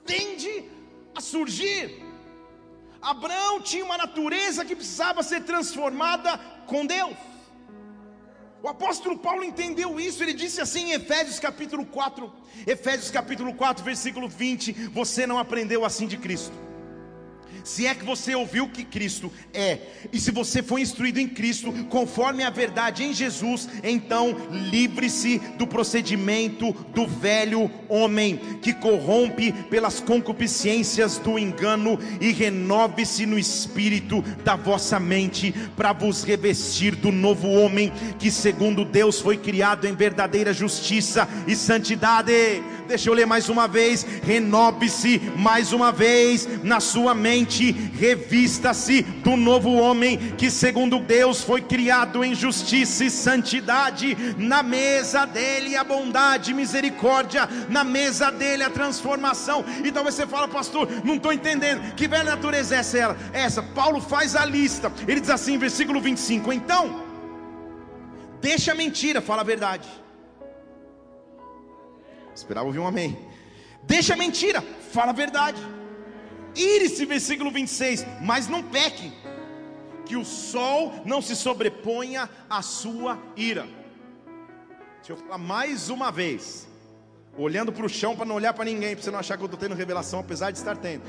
tende 0.05 0.65
a 1.15 1.21
surgir. 1.21 2.03
Abraão 3.01 3.61
tinha 3.61 3.85
uma 3.85 3.99
natureza 3.99 4.65
que 4.65 4.77
precisava 4.77 5.23
ser 5.23 5.43
transformada 5.43 6.39
com 6.67 6.87
Deus. 6.87 7.17
O 8.63 8.69
apóstolo 8.69 9.19
Paulo 9.19 9.43
entendeu 9.43 9.99
isso, 9.99 10.23
ele 10.23 10.33
disse 10.33 10.61
assim 10.61 10.91
em 10.91 10.93
Efésios 10.93 11.41
capítulo 11.41 11.85
4, 11.85 12.33
Efésios 12.65 13.11
capítulo 13.11 13.55
4, 13.55 13.85
versículo 13.85 14.29
20: 14.29 14.73
Você 14.91 15.27
não 15.27 15.37
aprendeu 15.37 15.85
assim 15.85 16.07
de 16.07 16.17
Cristo 16.17 16.62
se 17.65 17.87
é 17.87 17.95
que 17.95 18.05
você 18.05 18.35
ouviu 18.35 18.69
que 18.69 18.85
Cristo 18.85 19.33
é, 19.53 19.79
e 20.13 20.19
se 20.19 20.31
você 20.31 20.63
foi 20.63 20.81
instruído 20.81 21.19
em 21.19 21.29
Cristo, 21.29 21.73
conforme 21.89 22.43
a 22.43 22.51
verdade 22.51 23.05
em 23.05 23.13
Jesus, 23.13 23.69
então 23.83 24.37
livre-se 24.51 25.39
do 25.59 25.67
procedimento 25.67 26.73
do 26.95 27.07
velho 27.07 27.71
homem, 27.89 28.37
que 28.61 28.73
corrompe 28.73 29.53
pelas 29.71 30.01
concupiscências 30.01 31.19
do 31.19 31.39
engano, 31.39 31.99
e 32.21 32.33
renove-se 32.33 33.27
no 33.27 33.39
espírito 33.39 34.23
da 34.45 34.57
vossa 34.57 34.99
mente, 34.99 35.53
para 35.77 35.93
vos 35.93 36.25
revestir 36.25 36.97
do 36.97 37.13
novo 37.13 37.49
homem, 37.49 37.93
que 38.19 38.31
segundo 38.31 38.85
Deus 38.85 39.21
foi 39.21 39.37
criado 39.37 39.87
em 39.87 39.95
verdadeira 39.95 40.53
justiça 40.53 41.29
e 41.47 41.55
santidade. 41.55 42.63
Deixa 42.93 43.09
eu 43.09 43.15
ler 43.15 43.27
mais 43.27 43.49
uma 43.49 43.67
vez: 43.67 44.05
renove-se 44.23 45.19
mais 45.35 45.73
uma 45.73 45.91
vez 45.91 46.47
na 46.63 46.79
sua 46.79 47.15
mente, 47.15 47.73
revista-se 47.73 49.01
do 49.01 49.35
novo 49.35 49.73
homem 49.73 50.19
que, 50.37 50.51
segundo 50.51 50.99
Deus, 50.99 51.41
foi 51.41 51.63
criado 51.63 52.23
em 52.23 52.35
justiça 52.35 53.07
e 53.07 53.11
santidade. 53.11 54.15
Na 54.37 54.63
mesa 54.63 55.25
dele 55.25 55.75
a 55.75 55.83
bondade, 55.83 56.53
misericórdia, 56.53 57.49
na 57.71 57.83
mesa 57.83 58.31
dele 58.31 58.63
a 58.63 58.69
transformação. 58.69 59.65
E 59.83 59.91
talvez 59.91 60.15
você 60.15 60.27
fala, 60.27 60.47
pastor, 60.47 60.87
não 61.03 61.15
estou 61.15 61.33
entendendo. 61.33 61.95
Que 61.95 62.07
velha 62.07 62.25
natureza 62.25 62.75
é 62.77 62.79
essa? 62.81 63.17
Essa, 63.33 63.63
Paulo 63.63 64.03
faz 64.03 64.37
a 64.37 64.45
lista. 64.45 64.93
Ele 65.09 65.19
diz 65.19 65.31
assim, 65.31 65.57
versículo 65.57 65.99
25: 65.99 66.53
Então, 66.53 67.03
deixa 68.39 68.73
a 68.73 68.75
mentira, 68.75 69.23
fala 69.23 69.41
a 69.41 69.47
verdade. 69.47 69.89
Esperava 72.35 72.67
ouvir 72.67 72.79
um 72.79 72.87
amém. 72.87 73.19
Deixa 73.83 74.15
a 74.15 74.17
mentira, 74.17 74.63
fala 74.93 75.11
a 75.11 75.15
verdade. 75.15 75.61
Ire-se, 76.55 77.05
versículo 77.05 77.51
26. 77.51 78.07
Mas 78.21 78.49
não 78.49 78.63
peque, 78.63 79.13
que 80.05 80.17
o 80.17 80.25
sol 80.25 80.93
não 81.05 81.23
se 81.23 81.35
sobreponha 81.35 82.29
à 82.49 82.63
sua 82.63 83.19
ira. 83.37 83.67
Deixa 84.97 85.13
eu 85.13 85.17
falar 85.17 85.39
mais 85.39 85.89
uma 85.89 86.13
vez, 86.13 86.69
olhando 87.37 87.73
para 87.73 87.85
o 87.85 87.89
chão 87.89 88.15
para 88.15 88.25
não 88.25 88.37
olhar 88.37 88.53
para 88.53 88.65
ninguém, 88.65 88.95
para 88.95 89.03
você 89.03 89.11
não 89.11 89.19
achar 89.19 89.37
que 89.37 89.43
eu 89.43 89.47
estou 89.47 89.59
tendo 89.59 89.75
revelação, 89.75 90.21
apesar 90.21 90.51
de 90.51 90.59
estar 90.59 90.77
tendo 90.77 91.03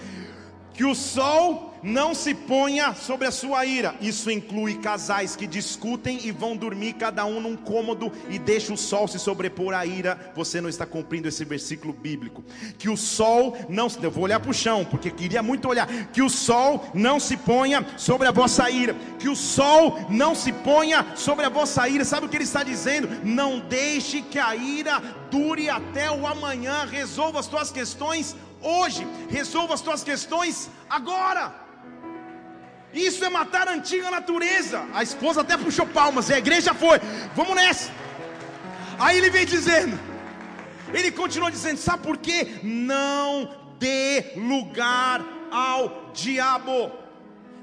que 0.73 0.83
o 0.83 0.95
sol 0.95 1.73
não 1.83 2.15
se 2.15 2.33
ponha 2.33 2.95
sobre 2.95 3.27
a 3.27 3.31
sua 3.31 3.65
ira. 3.65 3.93
Isso 3.99 4.31
inclui 4.31 4.75
casais 4.75 5.35
que 5.35 5.45
discutem 5.45 6.19
e 6.23 6.31
vão 6.31 6.55
dormir 6.55 6.93
cada 6.93 7.25
um 7.25 7.41
num 7.41 7.57
cômodo 7.57 8.11
e 8.29 8.39
deixa 8.39 8.73
o 8.73 8.77
sol 8.77 9.07
se 9.07 9.19
sobrepor 9.19 9.73
à 9.73 9.85
ira. 9.85 10.31
Você 10.33 10.61
não 10.61 10.69
está 10.69 10.85
cumprindo 10.85 11.27
esse 11.27 11.43
versículo 11.43 11.93
bíblico. 11.93 12.43
Que 12.77 12.89
o 12.89 12.95
sol 12.95 13.57
não, 13.67 13.87
eu 14.01 14.09
vou 14.09 14.23
olhar 14.23 14.39
para 14.39 14.49
o 14.49 14.53
chão, 14.53 14.85
porque 14.85 15.11
queria 15.11 15.43
muito 15.43 15.67
olhar. 15.67 15.87
Que 16.07 16.21
o 16.21 16.29
sol 16.29 16.85
não 16.93 17.19
se 17.19 17.35
ponha 17.35 17.85
sobre 17.97 18.27
a 18.27 18.31
vossa 18.31 18.69
ira. 18.69 18.95
Que 19.19 19.27
o 19.27 19.35
sol 19.35 19.99
não 20.09 20.33
se 20.33 20.53
ponha 20.53 21.05
sobre 21.15 21.45
a 21.45 21.49
vossa 21.49 21.87
ira. 21.89 22.05
Sabe 22.05 22.25
o 22.25 22.29
que 22.29 22.37
ele 22.37 22.45
está 22.45 22.63
dizendo? 22.63 23.09
Não 23.25 23.59
deixe 23.59 24.21
que 24.21 24.39
a 24.39 24.55
ira 24.55 25.01
dure 25.29 25.69
até 25.69 26.09
o 26.09 26.25
amanhã. 26.25 26.85
Resolva 26.89 27.41
as 27.41 27.47
tuas 27.47 27.71
questões 27.71 28.35
hoje, 28.63 29.05
resolva 29.29 29.73
as 29.73 29.81
tuas 29.81 30.03
questões 30.03 30.69
agora. 30.89 31.53
Isso 32.93 33.25
é 33.25 33.29
matar 33.29 33.67
a 33.67 33.73
antiga 33.73 34.11
natureza. 34.11 34.85
A 34.93 35.01
esposa 35.01 35.41
até 35.41 35.57
puxou 35.57 35.87
palmas, 35.87 36.29
e 36.29 36.33
a 36.33 36.37
igreja 36.37 36.73
foi. 36.73 36.99
Vamos 37.35 37.55
nessa. 37.55 37.91
Aí 38.99 39.17
ele 39.17 39.29
vem 39.29 39.45
dizendo, 39.45 39.99
ele 40.93 41.11
continua 41.11 41.51
dizendo: 41.51 41.77
sabe 41.77 42.03
por 42.03 42.17
quê? 42.17 42.59
Não 42.61 43.49
dê 43.79 44.33
lugar 44.35 45.21
ao 45.51 46.11
diabo. 46.13 47.02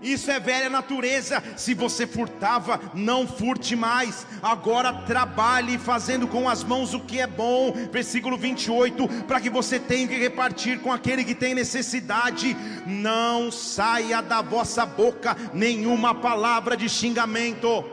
Isso 0.02 0.30
é 0.30 0.40
velha 0.40 0.70
natureza. 0.70 1.42
Se 1.56 1.74
você 1.74 2.06
furtava, 2.06 2.80
não 2.94 3.26
furte 3.26 3.76
mais. 3.76 4.26
Agora 4.42 4.92
trabalhe 4.92 5.78
fazendo 5.78 6.26
com 6.26 6.48
as 6.48 6.64
mãos 6.64 6.94
o 6.94 7.00
que 7.00 7.20
é 7.20 7.26
bom. 7.26 7.72
Versículo 7.92 8.36
28, 8.36 9.06
para 9.24 9.40
que 9.40 9.50
você 9.50 9.78
tenha 9.78 10.08
que 10.08 10.16
repartir 10.16 10.80
com 10.80 10.92
aquele 10.92 11.24
que 11.24 11.34
tem 11.34 11.54
necessidade. 11.54 12.56
Não 12.86 13.50
saia 13.50 14.22
da 14.22 14.40
vossa 14.40 14.86
boca 14.86 15.36
nenhuma 15.52 16.14
palavra 16.14 16.76
de 16.76 16.88
xingamento 16.88 17.84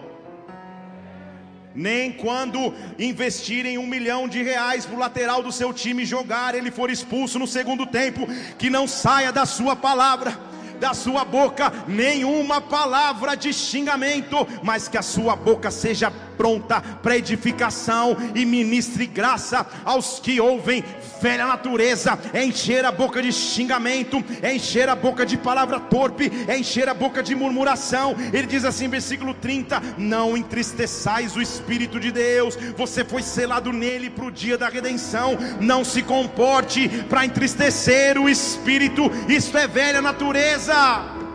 nem 1.77 2.11
quando 2.11 2.73
investirem 2.97 3.77
um 3.77 3.85
milhão 3.85 4.27
de 4.27 4.41
reais 4.41 4.83
para 4.83 4.95
o 4.95 4.99
lateral 4.99 5.43
do 5.43 5.51
seu 5.51 5.71
time 5.71 6.05
jogar, 6.05 6.55
ele 6.55 6.71
for 6.71 6.89
expulso 6.89 7.37
no 7.37 7.45
segundo 7.45 7.85
tempo, 7.85 8.27
que 8.57 8.67
não 8.67 8.87
saia 8.87 9.31
da 9.31 9.45
sua 9.45 9.75
palavra 9.75 10.35
da 10.79 10.93
sua 10.93 11.25
boca 11.25 11.71
nenhuma 11.87 12.61
palavra 12.61 13.35
de 13.35 13.51
xingamento, 13.53 14.47
mas 14.63 14.87
que 14.87 14.97
a 14.97 15.01
sua 15.01 15.35
boca 15.35 15.69
seja 15.71 16.11
pronta 16.37 16.79
para 16.79 17.17
edificação 17.17 18.15
e 18.35 18.45
ministre 18.45 19.05
graça 19.05 19.65
aos 19.83 20.19
que 20.19 20.39
ouvem. 20.39 20.83
Velha 21.19 21.47
natureza 21.47 22.17
é 22.31 22.45
encher 22.45 22.85
a 22.85 22.91
boca 22.91 23.21
de 23.21 23.33
xingamento, 23.33 24.23
é 24.41 24.53
encher 24.53 24.87
a 24.87 24.95
boca 24.95 25.25
de 25.25 25.35
palavra 25.35 25.79
torpe, 25.79 26.31
é 26.47 26.57
encher 26.57 26.87
a 26.87 26.93
boca 26.93 27.23
de 27.23 27.35
murmuração. 27.35 28.15
Ele 28.31 28.45
diz 28.45 28.63
assim, 28.63 28.87
versículo 28.87 29.33
30: 29.33 29.81
Não 29.97 30.37
entristeçais 30.37 31.35
o 31.35 31.41
Espírito 31.41 31.99
de 31.99 32.11
Deus, 32.11 32.55
você 32.77 33.03
foi 33.03 33.23
selado 33.23 33.73
nele 33.73 34.09
para 34.09 34.25
o 34.25 34.31
dia 34.31 34.57
da 34.57 34.69
redenção. 34.69 35.37
Não 35.59 35.83
se 35.83 36.03
comporte 36.03 36.87
para 37.09 37.25
entristecer 37.25 38.19
o 38.19 38.29
Espírito, 38.29 39.09
isto 39.27 39.57
é 39.57 39.67
velha 39.67 40.01
natureza. 40.01 41.26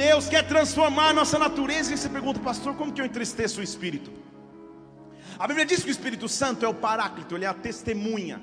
Deus 0.00 0.30
quer 0.30 0.46
transformar 0.46 1.10
a 1.10 1.12
nossa 1.12 1.38
natureza. 1.38 1.92
E 1.92 1.98
você 1.98 2.08
pergunta, 2.08 2.40
pastor, 2.40 2.74
como 2.74 2.90
que 2.90 3.02
eu 3.02 3.04
entristeço 3.04 3.60
o 3.60 3.62
Espírito? 3.62 4.10
A 5.38 5.46
Bíblia 5.46 5.66
diz 5.66 5.82
que 5.82 5.90
o 5.90 5.96
Espírito 5.98 6.26
Santo 6.26 6.64
é 6.64 6.68
o 6.68 6.72
paráclito, 6.72 7.34
ele 7.34 7.44
é 7.44 7.48
a 7.48 7.52
testemunha. 7.52 8.40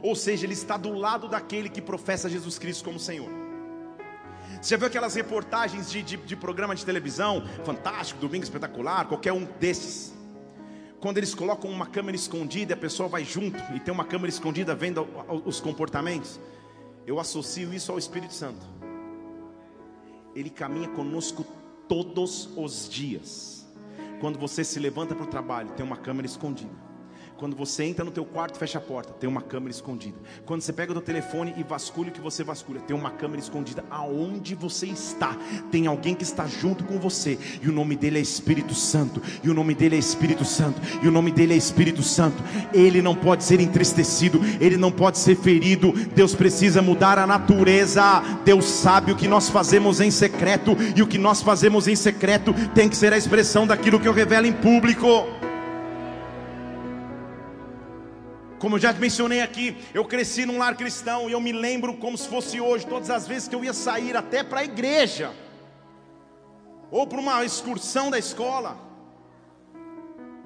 Ou 0.00 0.16
seja, 0.16 0.46
ele 0.46 0.54
está 0.54 0.78
do 0.78 0.94
lado 0.94 1.28
daquele 1.28 1.68
que 1.68 1.82
professa 1.82 2.26
Jesus 2.26 2.58
Cristo 2.58 2.84
como 2.84 2.98
Senhor. 2.98 3.30
Você 4.62 4.70
já 4.70 4.76
viu 4.78 4.86
aquelas 4.86 5.14
reportagens 5.14 5.90
de, 5.90 6.02
de, 6.02 6.16
de 6.16 6.36
programa 6.36 6.74
de 6.74 6.86
televisão, 6.86 7.44
fantástico, 7.64 8.18
domingo 8.18 8.44
espetacular, 8.44 9.04
qualquer 9.06 9.34
um 9.34 9.44
desses? 9.60 10.14
Quando 11.00 11.18
eles 11.18 11.34
colocam 11.34 11.70
uma 11.70 11.86
câmera 11.86 12.16
escondida 12.16 12.72
a 12.72 12.78
pessoa 12.78 13.10
vai 13.10 13.24
junto 13.26 13.62
e 13.74 13.78
tem 13.78 13.92
uma 13.92 14.06
câmera 14.06 14.30
escondida 14.30 14.74
vendo 14.74 15.06
os 15.44 15.60
comportamentos, 15.60 16.40
eu 17.06 17.20
associo 17.20 17.74
isso 17.74 17.92
ao 17.92 17.98
Espírito 17.98 18.32
Santo. 18.32 18.83
Ele 20.34 20.50
caminha 20.50 20.88
conosco 20.88 21.44
todos 21.88 22.50
os 22.56 22.88
dias. 22.88 23.66
Quando 24.20 24.38
você 24.38 24.64
se 24.64 24.78
levanta 24.80 25.14
para 25.14 25.24
o 25.24 25.28
trabalho, 25.28 25.70
tem 25.72 25.84
uma 25.84 25.96
câmera 25.96 26.26
escondida. 26.26 26.93
Quando 27.36 27.56
você 27.56 27.82
entra 27.82 28.04
no 28.04 28.12
teu 28.12 28.24
quarto, 28.24 28.56
fecha 28.56 28.78
a 28.78 28.80
porta, 28.80 29.12
tem 29.12 29.28
uma 29.28 29.42
câmera 29.42 29.72
escondida. 29.72 30.16
Quando 30.46 30.62
você 30.62 30.72
pega 30.72 30.96
o 30.96 31.00
telefone 31.00 31.52
e 31.56 31.64
vasculha 31.64 32.10
o 32.10 32.12
que 32.12 32.20
você 32.20 32.44
vasculha, 32.44 32.80
tem 32.80 32.96
uma 32.96 33.10
câmera 33.10 33.40
escondida. 33.40 33.84
Aonde 33.90 34.54
você 34.54 34.86
está, 34.86 35.36
tem 35.70 35.88
alguém 35.88 36.14
que 36.14 36.22
está 36.22 36.46
junto 36.46 36.84
com 36.84 36.96
você. 36.96 37.36
E 37.60 37.68
o 37.68 37.72
nome 37.72 37.96
dele 37.96 38.18
é 38.18 38.22
Espírito 38.22 38.72
Santo. 38.72 39.20
E 39.42 39.50
o 39.50 39.54
nome 39.54 39.74
dele 39.74 39.96
é 39.96 39.98
Espírito 39.98 40.44
Santo. 40.44 40.80
E 41.02 41.08
o 41.08 41.10
nome 41.10 41.32
dele 41.32 41.54
é 41.54 41.56
Espírito 41.56 42.04
Santo. 42.04 42.40
Ele 42.72 43.02
não 43.02 43.16
pode 43.16 43.42
ser 43.42 43.58
entristecido, 43.60 44.40
ele 44.60 44.76
não 44.76 44.92
pode 44.92 45.18
ser 45.18 45.36
ferido. 45.36 45.92
Deus 46.14 46.36
precisa 46.36 46.80
mudar 46.80 47.18
a 47.18 47.26
natureza. 47.26 48.22
Deus 48.44 48.64
sabe 48.64 49.10
o 49.10 49.16
que 49.16 49.26
nós 49.26 49.48
fazemos 49.48 50.00
em 50.00 50.10
secreto 50.10 50.76
e 50.94 51.02
o 51.02 51.06
que 51.06 51.18
nós 51.18 51.42
fazemos 51.42 51.88
em 51.88 51.96
secreto 51.96 52.54
tem 52.74 52.88
que 52.88 52.96
ser 52.96 53.12
a 53.12 53.18
expressão 53.18 53.66
daquilo 53.66 53.98
que 53.98 54.06
eu 54.06 54.12
revelo 54.12 54.46
em 54.46 54.52
público. 54.52 55.43
Como 58.64 58.76
eu 58.76 58.80
já 58.80 58.94
mencionei 58.94 59.42
aqui, 59.42 59.76
eu 59.92 60.06
cresci 60.06 60.46
num 60.46 60.56
lar 60.56 60.74
cristão 60.74 61.28
e 61.28 61.32
eu 61.32 61.38
me 61.38 61.52
lembro 61.52 61.98
como 61.98 62.16
se 62.16 62.26
fosse 62.26 62.58
hoje, 62.62 62.86
todas 62.86 63.10
as 63.10 63.28
vezes 63.28 63.46
que 63.46 63.54
eu 63.54 63.62
ia 63.62 63.74
sair 63.74 64.16
até 64.16 64.42
para 64.42 64.60
a 64.60 64.64
igreja, 64.64 65.34
ou 66.90 67.06
para 67.06 67.20
uma 67.20 67.44
excursão 67.44 68.10
da 68.10 68.18
escola, 68.18 68.78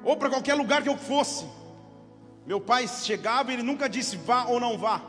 ou 0.02 0.16
para 0.16 0.30
qualquer 0.30 0.54
lugar 0.54 0.82
que 0.82 0.88
eu 0.88 0.96
fosse. 0.96 1.46
Meu 2.44 2.60
pai 2.60 2.88
chegava 2.88 3.52
e 3.52 3.54
ele 3.54 3.62
nunca 3.62 3.88
disse 3.88 4.16
vá 4.16 4.46
ou 4.46 4.58
não 4.58 4.76
vá. 4.76 5.00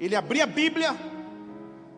Ele 0.00 0.16
abria 0.16 0.42
a 0.42 0.48
Bíblia, 0.48 0.92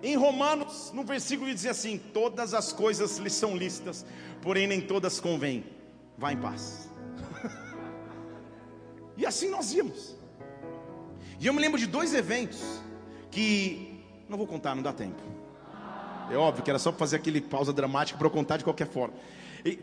em 0.03 0.16
Romanos, 0.16 0.92
no 0.92 1.03
versículo, 1.03 1.49
ele 1.49 1.55
dizia 1.55 1.70
assim: 1.70 1.96
Todas 1.96 2.53
as 2.53 2.75
coisas 2.75 3.16
lhe 3.16 3.31
são 3.31 3.57
listas, 3.57 4.05
porém 4.42 4.66
nem 4.66 4.83
todas 4.83 5.18
convêm. 5.18 5.64
Vá 6.18 6.31
em 6.31 6.37
paz. 6.37 6.90
e 9.16 9.25
assim 9.25 9.49
nós 9.49 9.72
íamos. 9.72 10.15
E 11.38 11.46
eu 11.46 11.53
me 11.53 11.61
lembro 11.61 11.79
de 11.79 11.87
dois 11.87 12.14
eventos 12.14 12.62
que 13.31 14.03
não 14.29 14.38
vou 14.38 14.46
contar, 14.46 14.75
não 14.75 14.83
dá 14.83 14.92
tempo. 14.92 15.22
É 16.31 16.37
óbvio 16.37 16.64
que 16.64 16.70
era 16.70 16.79
só 16.79 16.92
fazer 16.92 17.16
aquele 17.16 17.40
pausa 17.40 17.72
dramática 17.72 18.18
para 18.18 18.27
eu 18.27 18.31
contar 18.31 18.57
de 18.57 18.64
qualquer 18.64 18.88
forma. 18.88 19.14
E 19.64 19.79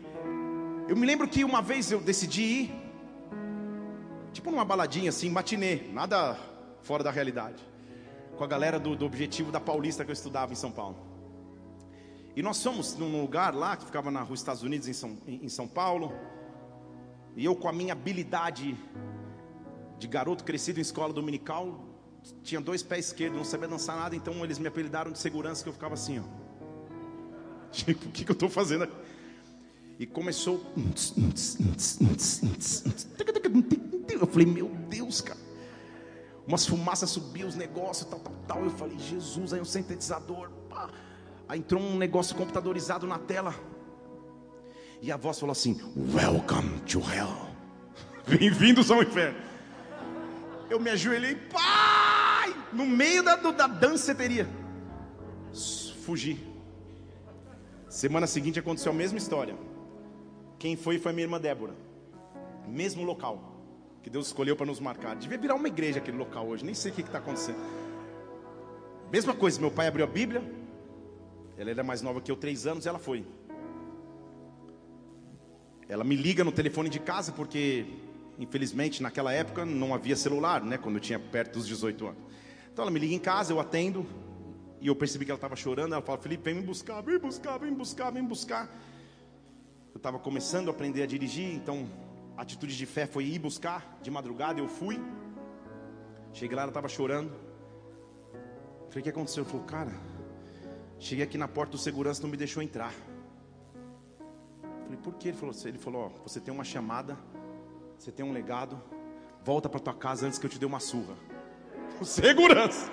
eu 0.88 0.96
me 0.96 1.06
lembro 1.06 1.26
que 1.26 1.44
uma 1.44 1.62
vez 1.62 1.90
eu 1.90 2.00
decidi 2.00 2.42
ir, 2.42 2.74
tipo 4.32 4.50
numa 4.50 4.64
baladinha 4.64 5.08
assim, 5.08 5.30
matinê, 5.30 5.76
nada 5.92 6.36
fora 6.82 7.02
da 7.02 7.10
realidade, 7.10 7.62
com 8.36 8.44
a 8.44 8.46
galera 8.46 8.78
do, 8.78 8.94
do 8.94 9.06
Objetivo 9.06 9.50
da 9.50 9.60
Paulista 9.60 10.04
que 10.04 10.10
eu 10.10 10.14
estudava 10.14 10.52
em 10.52 10.56
São 10.56 10.70
Paulo. 10.70 10.96
E 12.36 12.42
nós 12.42 12.62
fomos 12.62 12.96
num 12.96 13.20
lugar 13.20 13.54
lá 13.54 13.76
que 13.76 13.84
ficava 13.84 14.10
na 14.10 14.20
rua 14.20 14.34
Estados 14.34 14.62
Unidos, 14.62 14.88
em 14.88 14.92
São, 14.92 15.16
em 15.26 15.48
São 15.48 15.68
Paulo. 15.68 16.12
E 17.36 17.44
eu, 17.44 17.54
com 17.54 17.68
a 17.68 17.72
minha 17.72 17.92
habilidade 17.92 18.76
de 20.04 20.08
garoto 20.08 20.44
crescido 20.44 20.78
em 20.78 20.82
escola 20.82 21.14
dominical, 21.14 21.82
tinha 22.42 22.60
dois 22.60 22.82
pés 22.82 23.06
esquerdos, 23.06 23.38
não 23.38 23.44
sabia 23.44 23.66
dançar 23.66 23.96
nada, 23.96 24.14
então 24.14 24.44
eles 24.44 24.58
me 24.58 24.68
apelidaram 24.68 25.10
de 25.10 25.18
segurança 25.18 25.62
que 25.62 25.68
eu 25.70 25.72
ficava 25.72 25.94
assim, 25.94 26.18
ó. 26.18 26.44
Tipo, 27.72 28.08
o 28.08 28.12
que, 28.12 28.24
que 28.24 28.30
eu 28.30 28.34
estou 28.34 28.50
fazendo 28.50 28.84
aqui? 28.84 28.94
E 29.98 30.06
começou. 30.06 30.60
Eu 34.08 34.26
falei, 34.26 34.46
meu 34.46 34.68
Deus, 34.88 35.20
cara. 35.20 35.40
Umas 36.46 36.66
fumaças 36.66 37.10
subiam, 37.10 37.48
os 37.48 37.56
negócios, 37.56 38.08
tal, 38.08 38.20
tal, 38.20 38.34
tal. 38.46 38.64
Eu 38.64 38.70
falei, 38.70 38.98
Jesus, 38.98 39.52
aí 39.52 39.60
um 39.60 39.64
sintetizador. 39.64 40.50
Pá. 40.68 40.90
Aí 41.48 41.58
entrou 41.58 41.82
um 41.82 41.96
negócio 41.96 42.36
computadorizado 42.36 43.06
na 43.06 43.18
tela. 43.18 43.54
E 45.00 45.10
a 45.10 45.16
voz 45.16 45.40
falou 45.40 45.52
assim: 45.52 45.80
Welcome 46.14 46.80
to 46.80 47.00
hell. 47.00 47.48
Bem-vindos 48.28 48.90
ao 48.90 49.02
inferno. 49.02 49.53
Eu 50.70 50.80
me 50.80 50.90
ajoelhei, 50.90 51.34
pai, 51.34 52.54
no 52.72 52.86
meio 52.86 53.22
da, 53.22 53.36
da 53.36 53.66
danceteria. 53.66 54.48
Fugi. 56.04 56.38
Semana 57.88 58.26
seguinte 58.26 58.58
aconteceu 58.58 58.92
a 58.92 58.94
mesma 58.94 59.18
história. 59.18 59.56
Quem 60.58 60.76
foi 60.76 60.98
foi 60.98 61.12
a 61.12 61.14
minha 61.14 61.24
irmã 61.24 61.40
Débora. 61.40 61.74
Mesmo 62.66 63.04
local 63.04 63.52
que 64.02 64.10
Deus 64.10 64.26
escolheu 64.26 64.54
para 64.54 64.66
nos 64.66 64.80
marcar. 64.80 65.16
Devia 65.16 65.38
virar 65.38 65.54
uma 65.54 65.68
igreja 65.68 65.98
aquele 65.98 66.18
local 66.18 66.46
hoje, 66.46 66.64
nem 66.64 66.74
sei 66.74 66.92
o 66.92 66.94
que 66.94 67.00
está 67.00 67.18
acontecendo. 67.18 67.58
Mesma 69.10 69.34
coisa, 69.34 69.58
meu 69.60 69.70
pai 69.70 69.86
abriu 69.86 70.04
a 70.04 70.08
Bíblia. 70.08 70.42
Ela 71.56 71.70
era 71.70 71.82
mais 71.82 72.02
nova 72.02 72.20
que 72.20 72.30
eu, 72.30 72.36
três 72.36 72.66
anos, 72.66 72.84
e 72.84 72.88
ela 72.88 72.98
foi. 72.98 73.24
Ela 75.88 76.04
me 76.04 76.16
liga 76.16 76.44
no 76.44 76.52
telefone 76.52 76.90
de 76.90 76.98
casa 76.98 77.32
porque 77.32 77.86
Infelizmente, 78.38 79.02
naquela 79.02 79.32
época 79.32 79.64
não 79.64 79.94
havia 79.94 80.16
celular, 80.16 80.62
né? 80.62 80.76
Quando 80.76 80.96
eu 80.96 81.00
tinha 81.00 81.18
perto 81.18 81.54
dos 81.54 81.66
18 81.66 82.06
anos. 82.06 82.22
Então 82.72 82.82
ela 82.82 82.90
me 82.90 82.98
liga 82.98 83.14
em 83.14 83.18
casa, 83.18 83.52
eu 83.52 83.60
atendo. 83.60 84.04
E 84.80 84.88
eu 84.88 84.96
percebi 84.96 85.24
que 85.24 85.30
ela 85.30 85.36
estava 85.36 85.54
chorando. 85.54 85.92
Ela 85.92 86.02
fala: 86.02 86.18
Felipe, 86.18 86.42
vem 86.42 86.54
me 86.54 86.62
buscar, 86.62 87.00
vem 87.00 87.18
buscar, 87.18 87.58
vem 87.58 87.72
buscar, 87.72 88.10
vem 88.10 88.24
buscar. 88.24 88.68
Eu 89.94 89.98
estava 89.98 90.18
começando 90.18 90.68
a 90.68 90.72
aprender 90.72 91.02
a 91.02 91.06
dirigir, 91.06 91.54
então 91.54 91.88
a 92.36 92.42
atitude 92.42 92.76
de 92.76 92.84
fé 92.84 93.06
foi 93.06 93.24
ir 93.26 93.38
buscar. 93.38 93.98
De 94.02 94.10
madrugada 94.10 94.58
eu 94.60 94.68
fui. 94.68 95.00
Cheguei 96.32 96.56
lá, 96.56 96.62
ela 96.62 96.70
estava 96.70 96.88
chorando. 96.88 97.30
Falei: 98.88 99.00
O 99.00 99.02
que 99.02 99.10
aconteceu? 99.10 99.44
Ele 99.44 99.50
falou: 99.50 99.66
Cara, 99.66 99.92
cheguei 100.98 101.24
aqui 101.24 101.38
na 101.38 101.46
porta 101.46 101.72
do 101.72 101.78
segurança, 101.78 102.20
não 102.22 102.28
me 102.28 102.36
deixou 102.36 102.60
entrar. 102.60 102.92
Falei: 104.82 104.98
Por 105.00 105.14
que? 105.14 105.28
Ele 105.28 105.36
falou: 105.36 105.54
Ele 105.64 105.78
falou: 105.78 106.12
Você 106.24 106.40
tem 106.40 106.52
uma 106.52 106.64
chamada 106.64 107.16
você 108.04 108.12
tem 108.12 108.24
um 108.24 108.32
legado. 108.32 108.80
Volta 109.42 109.66
para 109.68 109.80
tua 109.80 109.94
casa 109.94 110.26
antes 110.26 110.38
que 110.38 110.44
eu 110.44 110.50
te 110.50 110.58
dê 110.58 110.66
uma 110.66 110.80
surra. 110.80 111.14
Segurança. 112.02 112.90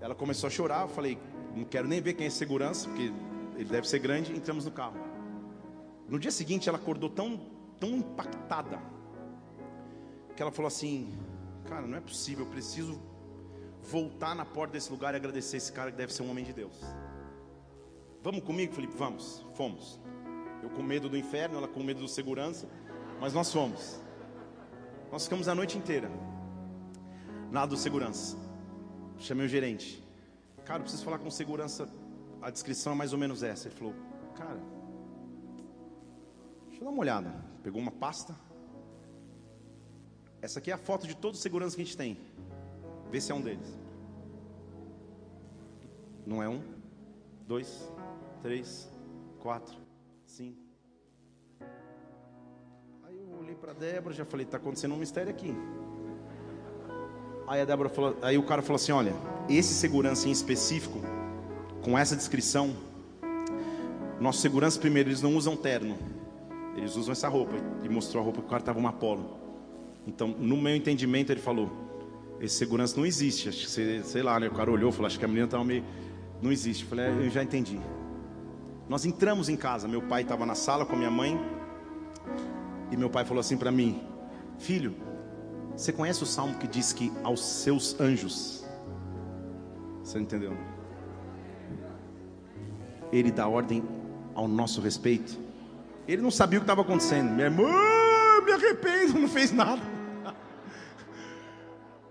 Ela 0.00 0.14
começou 0.14 0.46
a 0.46 0.50
chorar. 0.50 0.82
Eu 0.82 0.88
falei: 0.88 1.18
Não 1.54 1.64
quero 1.64 1.88
nem 1.88 2.00
ver 2.00 2.12
quem 2.12 2.26
é 2.26 2.30
segurança, 2.30 2.86
porque 2.88 3.12
ele 3.56 3.68
deve 3.70 3.88
ser 3.88 3.98
grande. 3.98 4.32
Entramos 4.36 4.66
no 4.66 4.70
carro. 4.70 4.96
No 6.06 6.18
dia 6.18 6.30
seguinte, 6.30 6.68
ela 6.68 6.76
acordou 6.76 7.08
tão, 7.08 7.40
tão 7.80 7.90
impactada 7.96 8.78
que 10.34 10.42
ela 10.42 10.52
falou 10.52 10.68
assim: 10.68 11.18
Cara, 11.66 11.86
não 11.86 11.96
é 11.96 12.00
possível. 12.00 12.44
Eu 12.44 12.50
preciso 12.50 13.00
voltar 13.82 14.34
na 14.34 14.44
porta 14.44 14.74
desse 14.74 14.90
lugar 14.90 15.14
e 15.14 15.16
agradecer 15.16 15.56
esse 15.56 15.72
cara 15.72 15.90
que 15.90 15.96
deve 15.96 16.12
ser 16.12 16.22
um 16.22 16.30
homem 16.30 16.44
de 16.44 16.52
Deus. 16.52 16.78
Vamos 18.22 18.42
comigo, 18.42 18.74
Felipe? 18.74 18.94
Vamos. 18.96 19.46
Fomos. 19.54 19.98
Com 20.76 20.82
medo 20.82 21.08
do 21.08 21.16
inferno, 21.16 21.56
ela 21.56 21.66
com 21.66 21.82
medo 21.82 22.00
do 22.00 22.08
segurança, 22.08 22.68
mas 23.18 23.32
nós 23.32 23.50
fomos. 23.50 23.98
Nós 25.10 25.24
ficamos 25.24 25.48
a 25.48 25.54
noite 25.54 25.78
inteira. 25.78 26.10
Nada 27.50 27.68
do 27.68 27.76
segurança. 27.78 28.36
Chamei 29.18 29.46
o 29.46 29.48
gerente. 29.48 30.06
Cara, 30.66 30.80
preciso 30.80 31.02
falar 31.02 31.18
com 31.18 31.30
segurança. 31.30 31.88
A 32.42 32.50
descrição 32.50 32.92
é 32.92 32.96
mais 32.96 33.14
ou 33.14 33.18
menos 33.18 33.42
essa. 33.42 33.68
Ele 33.68 33.74
falou, 33.74 33.94
cara, 34.36 34.60
deixa 36.66 36.82
eu 36.82 36.84
dar 36.84 36.90
uma 36.90 37.00
olhada. 37.00 37.32
Pegou 37.62 37.80
uma 37.80 37.90
pasta. 37.90 38.36
Essa 40.42 40.58
aqui 40.58 40.70
é 40.70 40.74
a 40.74 40.78
foto 40.78 41.06
de 41.06 41.16
todos 41.16 41.38
os 41.38 41.42
seguranças 41.42 41.74
que 41.74 41.80
a 41.80 41.84
gente 41.86 41.96
tem. 41.96 42.20
Vê 43.10 43.18
se 43.18 43.32
é 43.32 43.34
um 43.34 43.40
deles. 43.40 43.78
Não 46.26 46.42
é 46.42 46.48
um, 46.48 46.62
dois, 47.46 47.90
três, 48.42 48.92
quatro, 49.40 49.86
Sim. 50.26 50.65
Para 53.60 53.72
Débora, 53.72 54.14
já 54.14 54.24
falei, 54.24 54.44
está 54.44 54.58
acontecendo 54.58 54.94
um 54.94 54.98
mistério 54.98 55.30
aqui. 55.30 55.56
Aí 57.46 57.60
a 57.60 57.64
Débora 57.64 57.88
falou, 57.88 58.16
aí 58.20 58.36
o 58.36 58.42
cara 58.42 58.60
falou 58.60 58.76
assim, 58.76 58.92
olha, 58.92 59.14
esse 59.48 59.72
segurança 59.72 60.28
em 60.28 60.30
específico, 60.30 61.00
com 61.82 61.96
essa 61.96 62.14
descrição, 62.14 62.76
nossos 64.20 64.42
seguranças 64.42 64.78
primeiro 64.78 65.08
eles 65.08 65.22
não 65.22 65.36
usam 65.36 65.56
terno, 65.56 65.96
eles 66.76 66.96
usam 66.96 67.12
essa 67.12 67.28
roupa. 67.28 67.54
E 67.82 67.88
mostrou 67.88 68.20
a 68.20 68.24
roupa 68.24 68.40
que 68.40 68.46
o 68.46 68.50
cara 68.50 68.60
estava 68.60 68.78
uma 68.78 68.92
polo. 68.92 69.38
Então, 70.06 70.28
no 70.28 70.56
meu 70.56 70.76
entendimento, 70.76 71.32
ele 71.32 71.40
falou: 71.40 71.70
esse 72.40 72.56
segurança 72.56 72.96
não 72.96 73.06
existe. 73.06 73.48
Acho 73.48 73.66
que, 73.66 74.02
sei 74.02 74.22
lá, 74.22 74.38
né? 74.38 74.48
O 74.48 74.52
cara 74.52 74.70
olhou, 74.70 74.92
falou: 74.92 75.06
acho 75.06 75.18
que 75.18 75.24
a 75.24 75.28
menina 75.28 75.46
estava 75.46 75.64
meio. 75.64 75.84
Não 76.42 76.52
existe. 76.52 76.84
Eu 76.84 76.90
falei: 76.90 77.06
é, 77.06 77.10
eu 77.10 77.30
já 77.30 77.42
entendi. 77.42 77.80
Nós 78.88 79.04
entramos 79.04 79.48
em 79.48 79.56
casa, 79.56 79.88
meu 79.88 80.02
pai 80.02 80.22
estava 80.22 80.44
na 80.44 80.54
sala 80.54 80.84
com 80.84 80.94
a 80.94 80.96
minha 80.96 81.10
mãe, 81.10 81.40
e 82.90 82.96
meu 82.96 83.10
pai 83.10 83.24
falou 83.24 83.40
assim 83.40 83.56
para 83.56 83.70
mim: 83.70 84.02
Filho, 84.58 84.94
você 85.76 85.92
conhece 85.92 86.22
o 86.22 86.26
salmo 86.26 86.58
que 86.58 86.66
diz 86.66 86.92
que 86.92 87.12
aos 87.22 87.44
seus 87.44 87.98
anjos, 88.00 88.64
você 90.02 90.18
entendeu? 90.18 90.56
Ele 93.12 93.30
dá 93.30 93.46
ordem 93.46 93.84
ao 94.34 94.48
nosso 94.48 94.80
respeito. 94.80 95.38
Ele 96.06 96.22
não 96.22 96.30
sabia 96.30 96.58
o 96.58 96.62
que 96.62 96.64
estava 96.64 96.82
acontecendo. 96.82 97.30
Minha 97.30 97.46
irmã, 97.46 97.70
me 98.44 98.52
arrependo, 98.52 99.18
não 99.18 99.28
fez 99.28 99.52
nada. 99.52 99.82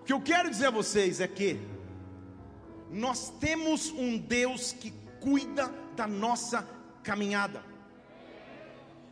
O 0.02 0.06
que 0.06 0.14
eu 0.14 0.22
quero 0.22 0.52
dizer 0.52 0.68
a 0.68 0.70
vocês 0.70 1.20
é 1.20 1.28
que 1.28 1.60
nós 2.92 3.32
temos 3.40 3.90
um 3.90 4.20
Deus 4.20 4.72
que 4.72 4.94
cuida 5.20 5.74
da 5.96 6.06
nossa 6.06 6.64
caminhada. 7.02 7.64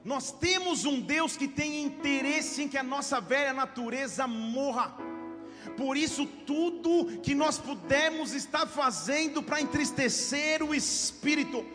Nós 0.03 0.31
temos 0.31 0.83
um 0.83 0.99
Deus 0.99 1.37
que 1.37 1.47
tem 1.47 1.83
interesse 1.83 2.61
em 2.61 2.67
que 2.67 2.77
a 2.77 2.83
nossa 2.83 3.21
velha 3.21 3.53
natureza 3.53 4.27
morra. 4.27 4.97
Por 5.77 5.95
isso, 5.95 6.25
tudo 6.45 7.21
que 7.21 7.33
nós 7.33 7.57
pudermos 7.57 8.33
estar 8.33 8.67
fazendo 8.67 9.41
para 9.41 9.61
entristecer 9.61 10.61
o 10.61 10.75
espírito, 10.75 11.65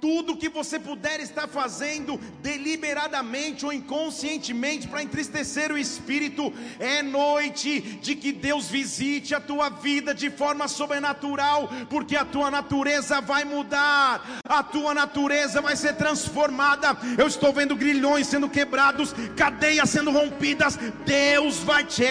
tudo 0.00 0.36
que 0.36 0.48
você 0.48 0.78
puder 0.78 1.20
estar 1.20 1.48
fazendo 1.48 2.18
deliberadamente 2.42 3.64
ou 3.64 3.72
inconscientemente 3.72 4.88
para 4.88 5.02
entristecer 5.02 5.72
o 5.72 5.78
espírito, 5.78 6.52
é 6.78 7.02
noite 7.02 7.80
de 7.80 8.14
que 8.14 8.32
Deus 8.32 8.68
visite 8.68 9.34
a 9.34 9.40
tua 9.40 9.68
vida 9.68 10.14
de 10.14 10.30
forma 10.30 10.68
sobrenatural, 10.68 11.70
porque 11.88 12.16
a 12.16 12.24
tua 12.24 12.50
natureza 12.50 13.20
vai 13.20 13.44
mudar, 13.44 14.40
a 14.46 14.62
tua 14.62 14.94
natureza 14.94 15.60
vai 15.60 15.76
ser 15.76 15.94
transformada. 15.94 16.96
Eu 17.16 17.26
estou 17.26 17.52
vendo 17.52 17.76
grilhões 17.76 18.26
sendo 18.26 18.48
quebrados, 18.48 19.14
cadeias 19.36 19.90
sendo 19.90 20.10
rompidas. 20.10 20.78
Deus 21.06 21.58
vai 21.58 21.84
te 21.84 22.04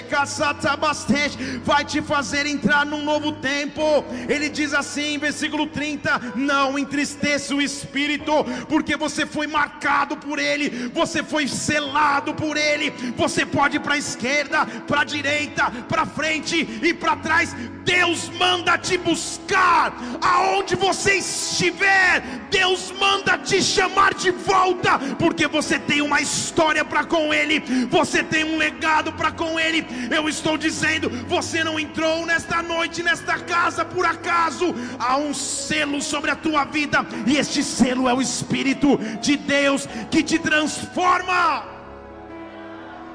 bastante, 0.79 1.37
vai 1.63 1.85
te 1.85 2.01
fazer 2.01 2.45
entrar 2.45 2.85
num 2.85 3.03
novo 3.03 3.33
tempo. 3.33 3.81
Ele 4.27 4.49
diz 4.49 4.73
assim, 4.73 5.17
versículo 5.17 5.67
30: 5.67 6.33
Não 6.35 6.77
entristeça 6.77 7.53
o 7.53 7.61
espírito 7.61 7.72
Espírito, 7.73 8.45
porque 8.67 8.95
você 8.95 9.25
foi 9.25 9.47
marcado 9.47 10.17
por 10.17 10.39
Ele, 10.39 10.89
você 10.93 11.23
foi 11.23 11.47
selado 11.47 12.33
por 12.33 12.57
Ele. 12.57 12.91
Você 13.15 13.45
pode 13.45 13.77
ir 13.77 13.79
para 13.79 13.95
a 13.95 13.97
esquerda, 13.97 14.65
para 14.87 15.01
a 15.01 15.03
direita, 15.03 15.71
para 15.87 16.05
frente 16.05 16.57
e 16.81 16.93
para 16.93 17.15
trás. 17.15 17.55
Deus 17.83 18.29
manda 18.39 18.77
te 18.77 18.97
buscar 18.97 19.93
aonde 20.21 20.75
você 20.75 21.15
estiver. 21.15 22.21
Deus 22.49 22.91
manda 22.99 23.37
te 23.37 23.61
chamar 23.61 24.13
de 24.13 24.31
volta, 24.31 24.99
porque 25.17 25.47
você 25.47 25.79
tem 25.79 26.01
uma 26.01 26.21
história 26.21 26.85
para 26.85 27.03
com 27.03 27.33
Ele, 27.33 27.59
você 27.89 28.23
tem 28.23 28.43
um 28.43 28.57
legado 28.57 29.11
para 29.13 29.31
com 29.31 29.59
Ele. 29.59 29.85
Eu 30.11 30.29
estou 30.29 30.57
dizendo, 30.57 31.09
você 31.27 31.63
não 31.63 31.79
entrou 31.79 32.25
nesta 32.25 32.61
noite, 32.61 33.03
nesta 33.03 33.39
casa 33.39 33.83
por 33.83 34.05
acaso. 34.05 34.73
Há 34.99 35.17
um 35.17 35.33
selo 35.33 36.01
sobre 36.01 36.31
a 36.31 36.35
tua 36.35 36.63
vida, 36.65 37.05
e 37.25 37.37
este 37.37 37.62
selo 37.63 38.07
é 38.07 38.13
o 38.13 38.21
Espírito 38.21 38.97
de 39.21 39.37
Deus 39.37 39.87
que 40.11 40.21
te 40.21 40.37
transforma. 40.37 41.71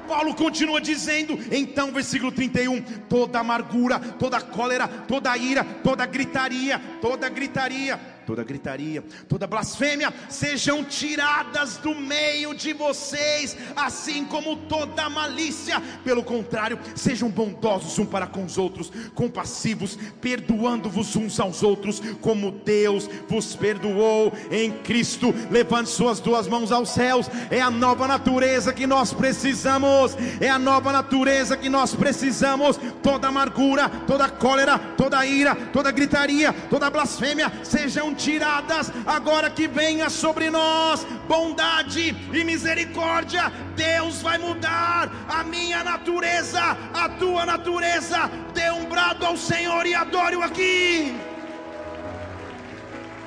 Paulo 0.07 0.33
continua 0.33 0.81
dizendo, 0.81 1.37
então, 1.51 1.91
versículo 1.91 2.31
31, 2.31 2.81
toda 3.07 3.39
amargura, 3.39 3.99
toda 3.99 4.41
cólera, 4.41 4.87
toda 4.87 5.37
ira, 5.37 5.63
toda 5.63 6.03
gritaria, 6.07 6.81
toda 6.99 7.29
gritaria 7.29 7.99
toda 8.29 8.43
gritaria, 8.43 9.03
toda 9.27 9.47
blasfêmia 9.47 10.13
sejam 10.29 10.83
tiradas 10.83 11.77
do 11.77 11.95
meio 11.95 12.53
de 12.53 12.73
vocês, 12.73 13.57
assim 13.75 14.23
como 14.23 14.55
toda 14.55 15.09
malícia. 15.09 15.81
Pelo 16.03 16.23
contrário, 16.23 16.77
sejam 16.93 17.27
bondosos 17.27 17.97
um 17.97 18.05
para 18.05 18.27
com 18.27 18.45
os 18.45 18.55
outros, 18.55 18.91
compassivos, 19.15 19.97
perdoando-vos 20.21 21.15
uns 21.15 21.39
aos 21.39 21.63
outros, 21.63 21.99
como 22.21 22.51
Deus 22.51 23.09
vos 23.27 23.55
perdoou 23.55 24.31
em 24.51 24.73
Cristo. 24.83 25.33
Levante 25.49 25.89
suas 25.89 26.19
duas 26.19 26.47
mãos 26.47 26.71
aos 26.71 26.89
céus. 26.89 27.27
É 27.49 27.59
a 27.59 27.71
nova 27.71 28.07
natureza 28.07 28.71
que 28.71 28.85
nós 28.85 29.11
precisamos. 29.11 30.15
É 30.39 30.49
a 30.49 30.59
nova 30.59 30.91
natureza 30.91 31.57
que 31.57 31.67
nós 31.67 31.95
precisamos. 31.95 32.79
Toda 33.01 33.27
amargura, 33.27 33.89
toda 34.05 34.29
cólera, 34.29 34.77
toda 34.77 35.25
ira, 35.25 35.55
toda 35.55 35.89
gritaria, 35.89 36.53
toda 36.69 36.91
blasfêmia 36.91 37.51
sejam 37.63 38.13
tiradas, 38.19 38.91
agora 39.05 39.49
que 39.49 39.67
venha 39.67 40.09
sobre 40.09 40.49
nós 40.49 41.05
bondade 41.27 42.15
e 42.33 42.43
misericórdia. 42.43 43.51
Deus 43.75 44.21
vai 44.21 44.37
mudar 44.37 45.09
a 45.27 45.43
minha 45.43 45.83
natureza, 45.83 46.61
a 46.93 47.09
tua 47.09 47.45
natureza. 47.45 48.29
Dê 48.53 48.69
um 48.71 48.85
brado 48.85 49.25
ao 49.25 49.37
Senhor 49.37 49.85
e 49.85 49.95
adore-o 49.95 50.43
aqui. 50.43 51.15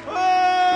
Oh! 0.09 0.73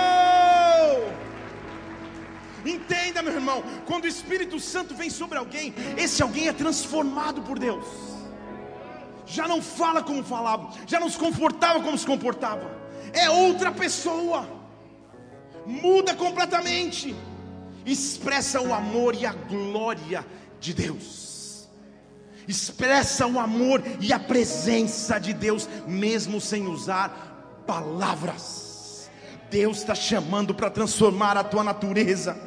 Entenda, 2.67 3.21
meu 3.21 3.33
irmão, 3.33 3.63
quando 3.85 4.05
o 4.05 4.07
Espírito 4.07 4.59
Santo 4.59 4.95
vem 4.95 5.09
sobre 5.09 5.37
alguém, 5.37 5.73
esse 5.95 6.21
alguém 6.21 6.47
é 6.47 6.53
transformado 6.53 7.41
por 7.41 7.57
Deus. 7.59 7.85
Já 9.25 9.47
não 9.47 9.61
fala 9.61 10.01
como 10.01 10.23
falava, 10.23 10.69
já 10.87 10.99
não 10.99 11.09
se 11.09 11.17
comportava 11.17 11.81
como 11.81 11.97
se 11.97 12.05
comportava 12.05 12.76
é 13.13 13.29
outra 13.29 13.71
pessoa, 13.71 14.47
muda 15.65 16.15
completamente, 16.15 17.15
expressa 17.85 18.61
o 18.61 18.73
amor 18.73 19.15
e 19.15 19.25
a 19.25 19.33
glória 19.33 20.25
de 20.59 20.73
Deus, 20.73 21.67
expressa 22.47 23.27
o 23.27 23.39
amor 23.39 23.83
e 23.99 24.11
a 24.11 24.19
presença 24.19 25.19
de 25.19 25.33
Deus, 25.33 25.67
mesmo 25.87 26.39
sem 26.39 26.67
usar 26.67 27.63
palavras. 27.65 29.09
Deus 29.49 29.77
está 29.77 29.95
chamando 29.95 30.53
para 30.53 30.69
transformar 30.69 31.37
a 31.37 31.43
tua 31.43 31.63
natureza. 31.63 32.37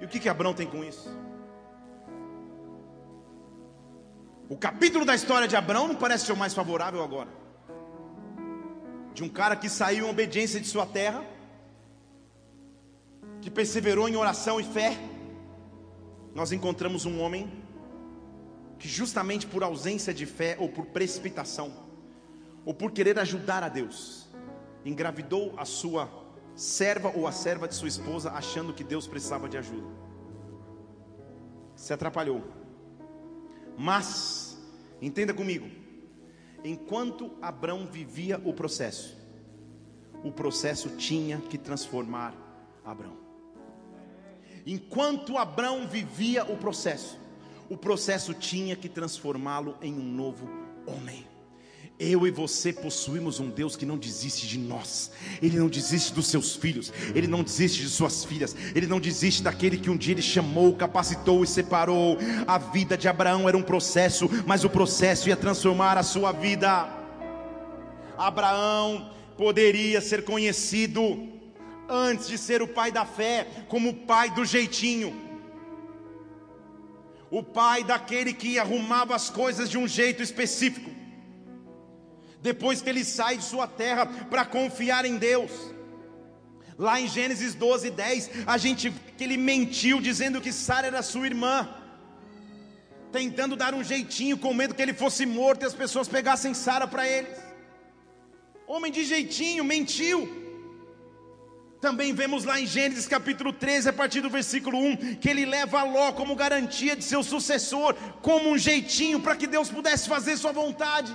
E 0.00 0.04
o 0.04 0.08
que 0.08 0.18
que 0.18 0.28
Abraão 0.28 0.54
tem 0.54 0.66
com 0.66 0.82
isso? 0.82 1.14
O 4.48 4.56
capítulo 4.56 5.04
da 5.04 5.14
história 5.14 5.46
de 5.46 5.54
Abraão 5.54 5.88
não 5.88 5.94
parece 5.94 6.26
ser 6.26 6.32
o 6.32 6.36
mais 6.36 6.54
favorável 6.54 7.02
agora 7.04 7.39
de 9.20 9.24
um 9.24 9.28
cara 9.28 9.54
que 9.54 9.68
saiu 9.68 10.06
em 10.06 10.10
obediência 10.10 10.58
de 10.58 10.66
sua 10.66 10.86
terra, 10.86 11.22
que 13.42 13.50
perseverou 13.50 14.08
em 14.08 14.16
oração 14.16 14.58
e 14.58 14.64
fé, 14.64 14.96
nós 16.34 16.52
encontramos 16.52 17.04
um 17.04 17.20
homem 17.20 17.52
que, 18.78 18.88
justamente 18.88 19.46
por 19.46 19.62
ausência 19.62 20.14
de 20.14 20.24
fé, 20.24 20.56
ou 20.58 20.70
por 20.70 20.86
precipitação, 20.86 21.70
ou 22.64 22.72
por 22.72 22.92
querer 22.92 23.18
ajudar 23.18 23.62
a 23.62 23.68
Deus, 23.68 24.26
engravidou 24.86 25.52
a 25.58 25.66
sua 25.66 26.08
serva 26.54 27.12
ou 27.14 27.26
a 27.26 27.32
serva 27.32 27.68
de 27.68 27.74
sua 27.74 27.88
esposa, 27.88 28.30
achando 28.30 28.72
que 28.72 28.82
Deus 28.82 29.06
precisava 29.06 29.50
de 29.50 29.58
ajuda. 29.58 29.86
Se 31.76 31.92
atrapalhou. 31.92 32.42
Mas, 33.76 34.58
entenda 34.98 35.34
comigo, 35.34 35.79
enquanto 36.64 37.30
Abraão 37.40 37.86
vivia 37.86 38.40
o 38.44 38.52
processo, 38.52 39.16
o 40.22 40.30
processo 40.30 40.90
tinha 40.96 41.38
que 41.38 41.56
transformar 41.56 42.34
Abraão. 42.84 43.16
Enquanto 44.66 45.38
Abraão 45.38 45.88
vivia 45.88 46.44
o 46.44 46.56
processo, 46.56 47.18
o 47.68 47.76
processo 47.76 48.34
tinha 48.34 48.76
que 48.76 48.88
transformá-lo 48.88 49.76
em 49.80 49.94
um 49.94 50.12
novo 50.12 50.48
homem. 50.86 51.29
Eu 52.02 52.26
e 52.26 52.30
você 52.30 52.72
possuímos 52.72 53.40
um 53.40 53.50
Deus 53.50 53.76
que 53.76 53.84
não 53.84 53.98
desiste 53.98 54.46
de 54.46 54.58
nós, 54.58 55.10
Ele 55.42 55.58
não 55.58 55.68
desiste 55.68 56.14
dos 56.14 56.28
seus 56.28 56.56
filhos, 56.56 56.90
Ele 57.14 57.26
não 57.26 57.42
desiste 57.42 57.82
de 57.82 57.90
suas 57.90 58.24
filhas, 58.24 58.56
Ele 58.74 58.86
não 58.86 58.98
desiste 58.98 59.42
daquele 59.42 59.76
que 59.76 59.90
um 59.90 59.98
dia 59.98 60.14
Ele 60.14 60.22
chamou, 60.22 60.74
capacitou 60.74 61.44
e 61.44 61.46
separou. 61.46 62.16
A 62.46 62.56
vida 62.56 62.96
de 62.96 63.06
Abraão 63.06 63.46
era 63.46 63.54
um 63.54 63.62
processo, 63.62 64.30
mas 64.46 64.64
o 64.64 64.70
processo 64.70 65.28
ia 65.28 65.36
transformar 65.36 65.98
a 65.98 66.02
sua 66.02 66.32
vida. 66.32 66.88
Abraão 68.16 69.10
poderia 69.36 70.00
ser 70.00 70.24
conhecido, 70.24 71.28
antes 71.86 72.28
de 72.28 72.38
ser 72.38 72.62
o 72.62 72.68
pai 72.68 72.90
da 72.90 73.04
fé, 73.04 73.46
como 73.68 73.90
o 73.90 73.94
pai 73.94 74.30
do 74.30 74.46
jeitinho, 74.46 75.14
o 77.30 77.42
pai 77.42 77.84
daquele 77.84 78.32
que 78.32 78.58
arrumava 78.58 79.14
as 79.14 79.28
coisas 79.28 79.68
de 79.68 79.76
um 79.76 79.86
jeito 79.86 80.22
específico 80.22 80.99
depois 82.42 82.80
que 82.80 82.88
ele 82.88 83.04
sai 83.04 83.36
de 83.36 83.44
sua 83.44 83.66
terra 83.66 84.06
para 84.06 84.44
confiar 84.44 85.04
em 85.04 85.16
Deus. 85.16 85.50
Lá 86.78 86.98
em 87.00 87.06
Gênesis 87.06 87.54
12, 87.54 87.90
10, 87.90 88.30
a 88.46 88.56
gente 88.56 88.90
que 89.16 89.24
ele 89.24 89.36
mentiu 89.36 90.00
dizendo 90.00 90.40
que 90.40 90.50
Sara 90.50 90.86
era 90.86 91.02
sua 91.02 91.26
irmã, 91.26 91.68
tentando 93.12 93.54
dar 93.54 93.74
um 93.74 93.84
jeitinho, 93.84 94.38
com 94.38 94.54
medo 94.54 94.74
que 94.74 94.80
ele 94.80 94.94
fosse 94.94 95.26
morto 95.26 95.62
e 95.62 95.66
as 95.66 95.74
pessoas 95.74 96.08
pegassem 96.08 96.54
Sara 96.54 96.86
para 96.86 97.06
eles. 97.06 97.38
Homem 98.66 98.90
de 98.90 99.04
jeitinho, 99.04 99.62
mentiu. 99.62 100.40
Também 101.80 102.14
vemos 102.14 102.44
lá 102.44 102.60
em 102.60 102.66
Gênesis 102.66 103.06
capítulo 103.06 103.52
13, 103.52 103.88
a 103.88 103.92
partir 103.92 104.20
do 104.20 104.30
versículo 104.30 104.78
1, 104.78 105.16
que 105.16 105.28
ele 105.28 105.44
leva 105.46 105.82
Ló 105.82 106.12
como 106.12 106.36
garantia 106.36 106.94
de 106.94 107.02
seu 107.02 107.22
sucessor, 107.22 107.94
como 108.22 108.50
um 108.50 108.58
jeitinho 108.58 109.20
para 109.20 109.34
que 109.34 109.46
Deus 109.46 109.70
pudesse 109.70 110.08
fazer 110.08 110.36
sua 110.36 110.52
vontade. 110.52 111.14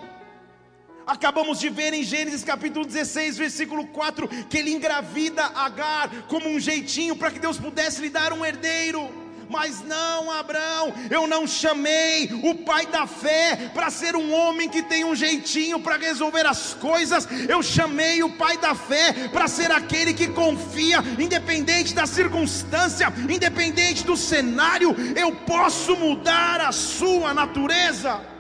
Acabamos 1.07 1.59
de 1.59 1.69
ver 1.69 1.93
em 1.93 2.03
Gênesis 2.03 2.43
capítulo 2.43 2.83
16, 2.83 3.37
versículo 3.37 3.85
4, 3.87 4.27
que 4.49 4.57
ele 4.57 4.71
engravida 4.71 5.43
Agar 5.53 6.09
como 6.27 6.49
um 6.49 6.59
jeitinho 6.59 7.15
para 7.15 7.29
que 7.29 7.39
Deus 7.39 7.57
pudesse 7.57 8.01
lhe 8.01 8.09
dar 8.09 8.33
um 8.33 8.43
herdeiro. 8.43 9.07
Mas 9.47 9.83
não, 9.83 10.31
Abraão, 10.31 10.91
eu 11.11 11.27
não 11.27 11.45
chamei 11.45 12.27
o 12.43 12.55
pai 12.55 12.87
da 12.87 13.05
fé 13.05 13.69
para 13.73 13.91
ser 13.91 14.15
um 14.15 14.33
homem 14.33 14.67
que 14.67 14.81
tem 14.81 15.05
um 15.05 15.15
jeitinho 15.15 15.79
para 15.79 15.97
resolver 15.97 16.47
as 16.47 16.73
coisas. 16.73 17.27
Eu 17.47 17.61
chamei 17.61 18.23
o 18.23 18.31
pai 18.31 18.57
da 18.57 18.73
fé 18.73 19.13
para 19.31 19.47
ser 19.47 19.71
aquele 19.71 20.13
que 20.13 20.27
confia, 20.29 21.03
independente 21.19 21.93
da 21.93 22.07
circunstância, 22.07 23.13
independente 23.29 24.03
do 24.03 24.17
cenário, 24.17 24.95
eu 25.15 25.31
posso 25.31 25.95
mudar 25.95 26.61
a 26.61 26.71
sua 26.71 27.31
natureza. 27.31 28.34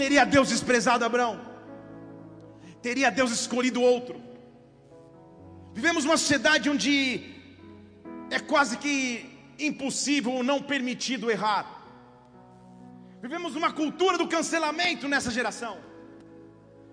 Teria 0.00 0.24
Deus 0.24 0.48
desprezado 0.48 1.04
Abraão? 1.04 1.34
Teria 2.86 3.10
Deus 3.10 3.30
escolhido 3.38 3.82
outro? 3.82 4.16
Vivemos 5.74 6.06
uma 6.06 6.16
sociedade 6.16 6.70
onde 6.74 6.92
é 8.30 8.40
quase 8.52 8.78
que 8.78 8.94
impossível 9.58 10.32
ou 10.38 10.42
não 10.50 10.58
permitido 10.72 11.30
errar. 11.30 11.64
Vivemos 13.20 13.54
uma 13.60 13.70
cultura 13.80 14.16
do 14.16 14.26
cancelamento 14.36 15.06
nessa 15.06 15.30
geração. 15.38 15.76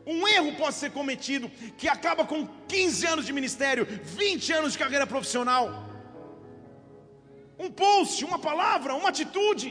Um 0.06 0.28
erro 0.28 0.52
pode 0.62 0.76
ser 0.76 0.92
cometido 0.92 1.50
que 1.80 1.88
acaba 1.88 2.26
com 2.26 2.46
15 2.68 3.08
anos 3.14 3.26
de 3.26 3.32
ministério, 3.40 3.88
20 4.04 4.52
anos 4.60 4.74
de 4.74 4.80
carreira 4.84 5.08
profissional. 5.08 5.66
Um 7.58 7.72
post, 7.72 8.26
uma 8.26 8.38
palavra, 8.38 8.96
uma 9.02 9.12
atitude 9.16 9.70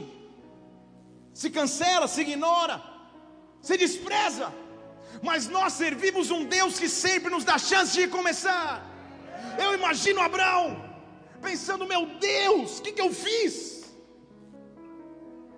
se 1.35 1.51
cancela, 1.51 2.09
se 2.09 2.23
ignora, 2.23 2.96
se 3.67 3.77
despreza. 3.85 4.47
Mas 5.29 5.49
nós 5.57 5.73
servimos 5.83 6.27
um 6.37 6.43
Deus 6.57 6.79
que 6.83 6.89
sempre 7.05 7.31
nos 7.35 7.45
dá 7.51 7.57
chance 7.71 7.93
de 7.95 8.01
recomeçar. 8.07 8.73
Eu 9.65 9.71
imagino 9.79 10.27
Abraão 10.29 10.67
pensando: 11.47 11.91
meu 11.93 12.03
Deus, 12.31 12.79
o 12.79 12.83
que, 12.83 12.93
que 12.97 13.05
eu 13.07 13.13
fiz? 13.27 13.55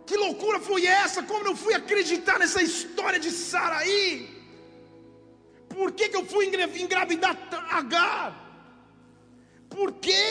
Que 0.08 0.16
loucura 0.24 0.58
foi 0.68 0.82
essa? 1.02 1.22
Como 1.30 1.46
eu 1.50 1.56
fui 1.64 1.74
acreditar 1.80 2.36
nessa 2.42 2.62
história 2.68 3.20
de 3.24 3.30
Saraí? 3.30 4.08
Por 5.74 5.88
que, 5.96 6.08
que 6.08 6.18
eu 6.20 6.24
fui 6.32 6.44
engravidar 6.84 7.36
Agar? 7.78 8.28
Por 9.74 9.92
quê? 10.06 10.30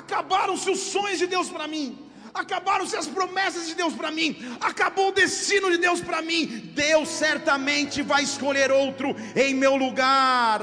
Acabaram-se 0.00 0.68
os 0.74 0.80
sonhos 0.94 1.18
de 1.22 1.26
Deus 1.34 1.48
para 1.54 1.66
mim 1.74 2.07
acabaram-se 2.34 2.96
as 2.96 3.06
promessas 3.06 3.66
de 3.66 3.74
Deus 3.74 3.94
para 3.94 4.10
mim, 4.10 4.36
acabou 4.60 5.08
o 5.08 5.12
destino 5.12 5.70
de 5.70 5.78
Deus 5.78 6.00
para 6.00 6.22
mim. 6.22 6.70
Deus 6.74 7.08
certamente 7.08 8.02
vai 8.02 8.22
escolher 8.22 8.70
outro 8.70 9.14
em 9.34 9.54
meu 9.54 9.76
lugar. 9.76 10.62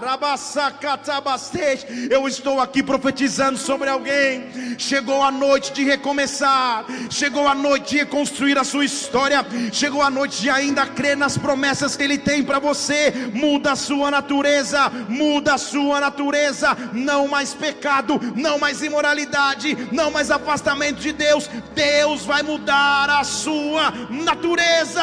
Eu 2.10 2.28
estou 2.28 2.60
aqui 2.60 2.84
profetizando 2.84 3.58
sobre 3.58 3.89
alguém. 3.89 4.78
Chegou 4.78 5.23
a 5.23 5.32
noite 5.32 5.73
de 5.73 5.84
recomeçar, 5.84 6.86
chegou 7.10 7.47
a 7.47 7.56
noite 7.56 7.91
de 7.91 7.97
reconstruir 7.97 8.58
a 8.58 8.63
sua 8.63 8.86
história, 8.86 9.45
chegou 9.71 10.01
a 10.01 10.10
noite 10.10 10.41
de 10.41 10.49
ainda 10.49 10.86
crer 10.86 11.17
nas 11.17 11.38
promessas 11.38 11.95
que 11.95 12.04
Ele 12.04 12.17
tem 12.17 12.43
para 12.43 12.60
você. 12.60 13.12
Muda 13.34 13.73
a 13.73 13.75
sua 13.75 14.12
natureza, 14.12 14.89
muda 15.10 15.56
a 15.56 15.58
sua 15.58 15.99
natureza. 15.99 16.75
Não 16.93 17.28
mais 17.28 17.54
pecado, 17.54 18.19
não 18.36 18.58
mais 18.60 18.82
imoralidade, 18.82 19.75
não 19.91 20.12
mais 20.12 20.32
afastamento 20.32 20.99
de 20.99 21.12
Deus 21.12 21.49
Deus 21.73 22.25
vai 22.25 22.41
mudar 22.43 23.09
a 23.09 23.23
sua 23.23 23.91
natureza. 24.09 25.01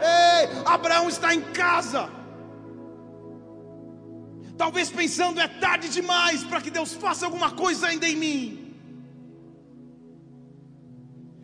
Ei, 0.00 0.62
Abraão 0.64 1.08
está 1.08 1.34
em 1.34 1.40
casa. 1.40 2.10
Talvez 4.56 4.90
pensando 4.90 5.40
é 5.40 5.48
tarde 5.48 5.88
demais 5.88 6.44
para 6.44 6.60
que 6.60 6.70
Deus 6.70 6.94
faça 6.94 7.24
alguma 7.26 7.50
coisa 7.50 7.88
ainda 7.88 8.08
em 8.08 8.16
mim. 8.16 8.74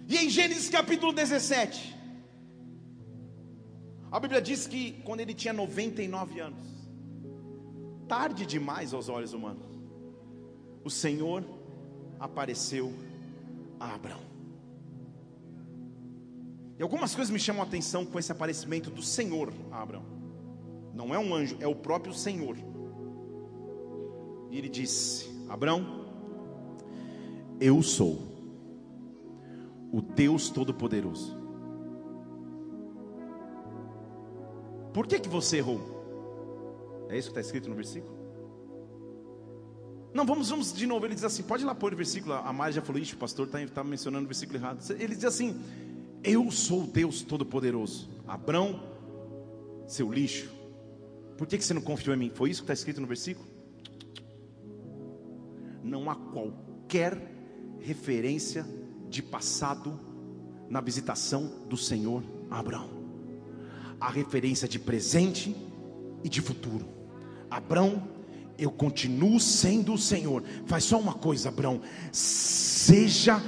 E 0.08 0.16
em 0.16 0.30
Gênesis 0.30 0.70
capítulo 0.70 1.12
17, 1.12 1.96
a 4.10 4.18
Bíblia 4.18 4.40
diz 4.40 4.66
que 4.66 4.92
quando 5.04 5.20
ele 5.20 5.34
tinha 5.34 5.52
99 5.52 6.40
anos, 6.40 6.66
tarde 8.08 8.46
demais 8.46 8.94
aos 8.94 9.08
olhos 9.08 9.34
humanos, 9.34 9.66
o 10.82 10.88
Senhor 10.88 11.44
apareceu 12.18 12.92
a 13.78 13.94
Abraão. 13.94 14.20
E 16.78 16.82
algumas 16.82 17.14
coisas 17.14 17.32
me 17.32 17.40
chamam 17.40 17.62
a 17.62 17.66
atenção 17.66 18.06
com 18.06 18.18
esse 18.18 18.30
aparecimento 18.30 18.90
do 18.90 19.02
Senhor 19.02 19.52
a 19.70 19.82
Abraão. 19.82 20.04
Não 20.94 21.14
é 21.14 21.18
um 21.18 21.34
anjo, 21.34 21.56
é 21.60 21.66
o 21.66 21.74
próprio 21.74 22.14
Senhor. 22.14 22.56
E 24.50 24.56
ele 24.56 24.68
disse: 24.68 25.28
Abraão, 25.48 26.06
eu 27.60 27.82
sou 27.82 28.22
o 29.92 30.00
Deus 30.00 30.50
Todo-Poderoso. 30.50 31.36
Por 34.92 35.06
que, 35.06 35.18
que 35.20 35.28
você 35.28 35.58
errou? 35.58 35.80
É 37.08 37.16
isso 37.16 37.28
que 37.28 37.38
está 37.38 37.40
escrito 37.40 37.68
no 37.68 37.74
versículo? 37.74 38.17
Não, 40.12 40.24
vamos, 40.24 40.48
vamos 40.48 40.72
de 40.72 40.86
novo. 40.86 41.06
Ele 41.06 41.14
diz 41.14 41.24
assim: 41.24 41.42
pode 41.42 41.62
ir 41.62 41.66
lá 41.66 41.74
pôr 41.74 41.92
o 41.92 41.96
versículo. 41.96 42.34
A 42.34 42.52
Mari 42.52 42.74
já 42.74 42.82
falou, 42.82 43.00
isso, 43.00 43.14
o 43.14 43.18
pastor 43.18 43.46
está 43.46 43.64
tá 43.66 43.84
mencionando 43.84 44.24
o 44.24 44.28
versículo 44.28 44.58
errado. 44.58 44.82
Ele 44.98 45.14
diz 45.14 45.24
assim: 45.24 45.60
Eu 46.22 46.50
sou 46.50 46.86
Deus 46.86 47.22
Todo-Poderoso. 47.22 48.08
Abrão, 48.26 48.82
seu 49.86 50.10
lixo. 50.10 50.50
Por 51.36 51.46
que, 51.46 51.56
que 51.56 51.64
você 51.64 51.74
não 51.74 51.82
confiou 51.82 52.14
em 52.14 52.18
mim? 52.18 52.30
Foi 52.34 52.50
isso 52.50 52.62
que 52.62 52.64
está 52.64 52.74
escrito 52.74 53.00
no 53.00 53.06
versículo? 53.06 53.46
Não 55.82 56.10
há 56.10 56.16
qualquer 56.16 57.16
referência 57.80 58.66
de 59.08 59.22
passado 59.22 59.98
na 60.68 60.80
visitação 60.80 61.64
do 61.68 61.76
Senhor 61.76 62.22
a 62.50 62.58
Abraão. 62.58 62.90
Há 64.00 64.10
referência 64.10 64.68
de 64.68 64.78
presente 64.78 65.56
e 66.22 66.28
de 66.28 66.40
futuro. 66.40 66.86
Abraão 67.50 68.17
eu 68.58 68.70
continuo 68.70 69.38
sendo 69.38 69.94
o 69.94 69.98
Senhor. 69.98 70.42
Faz 70.66 70.84
só 70.84 70.98
uma 70.98 71.14
coisa, 71.14 71.48
Abraão: 71.48 71.80
seja 72.10 73.40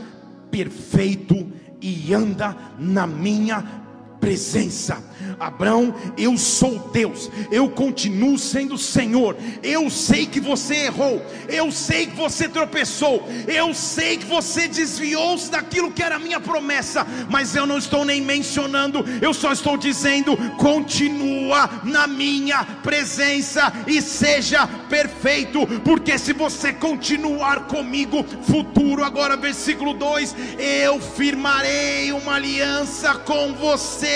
perfeito 0.51 1.51
e 1.81 2.15
anda 2.15 2.57
na 2.79 3.07
minha 3.07 3.90
presença. 4.21 5.03
Abraão, 5.39 5.95
eu 6.19 6.37
sou 6.37 6.79
Deus, 6.93 7.31
eu 7.51 7.69
continuo 7.71 8.39
sendo 8.39 8.77
Senhor. 8.77 9.37
Eu 9.63 9.89
sei 9.89 10.27
que 10.27 10.39
você 10.39 10.75
errou, 10.87 11.25
eu 11.49 11.73
sei 11.73 12.07
que 12.07 12.17
você 12.17 12.47
tropeçou, 12.47 13.27
eu 13.49 13.73
sei 13.73 14.19
que 14.19 14.27
você 14.27 14.69
desviou-se 14.69 15.51
daquilo 15.51 15.91
que 15.91 16.03
era 16.03 16.17
a 16.17 16.19
minha 16.19 16.41
promessa, 16.41 17.07
mas 17.31 17.57
eu 17.57 17.67
não 17.67 17.79
estou 17.79 18.05
nem 18.05 18.21
mencionando, 18.21 19.05
eu 19.23 19.33
só 19.33 19.53
estou 19.53 19.77
dizendo: 19.79 20.37
continua 20.59 21.71
na 21.85 22.07
minha 22.07 22.63
presença 22.83 23.73
e 23.87 24.03
seja 24.03 24.67
perfeito, 24.89 25.67
porque 25.83 26.19
se 26.19 26.35
você 26.35 26.73
continuar 26.73 27.67
comigo, 27.67 28.25
futuro, 28.43 29.03
agora 29.03 29.37
versículo 29.37 29.95
2: 29.95 30.37
eu 30.59 31.01
firmarei 31.01 32.13
uma 32.13 32.35
aliança 32.35 33.15
com 33.15 33.55
você 33.55 34.10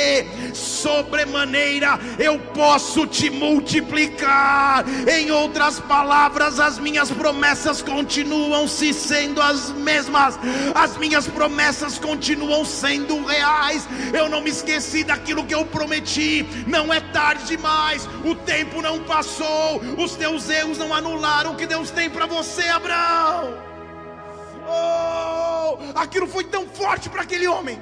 sobremaneira 0.53 1.99
eu 2.19 2.39
posso 2.39 3.07
te 3.07 3.31
multiplicar. 3.31 4.85
Em 5.09 5.31
outras 5.31 5.81
palavras, 5.81 6.61
as 6.61 6.79
minhas 6.79 7.11
promessas 7.11 7.83
continuam 7.83 8.69
se 8.69 8.93
sendo 8.93 9.41
as 9.41 9.71
mesmas, 9.71 10.39
as 10.75 10.97
minhas 10.97 11.27
promessas 11.27 11.99
continuam 11.99 12.65
sendo 12.65 13.25
reais. 13.25 13.89
Eu 14.13 14.29
não 14.29 14.41
me 14.41 14.51
esqueci 14.51 15.05
daquilo 15.05 15.45
que 15.45 15.55
eu 15.55 15.65
prometi, 15.65 16.47
não 16.67 16.93
é 16.93 17.01
tarde 17.01 17.47
demais, 17.47 18.09
o 18.25 18.35
tempo 18.35 18.83
não 18.83 19.01
passou, 19.01 19.81
os 19.99 20.15
teus 20.15 20.49
erros 20.49 20.79
não 20.79 20.93
anularam 20.93 21.53
o 21.53 21.57
que 21.57 21.67
Deus 21.67 21.91
tem 21.91 22.11
para 22.11 22.27
você, 22.27 22.69
Abraão. 22.69 23.55
Oh, 24.67 25.79
aquilo 25.95 26.27
foi 26.27 26.45
tão 26.45 26.67
forte 26.67 27.09
para 27.11 27.23
aquele 27.23 27.47
homem 27.47 27.79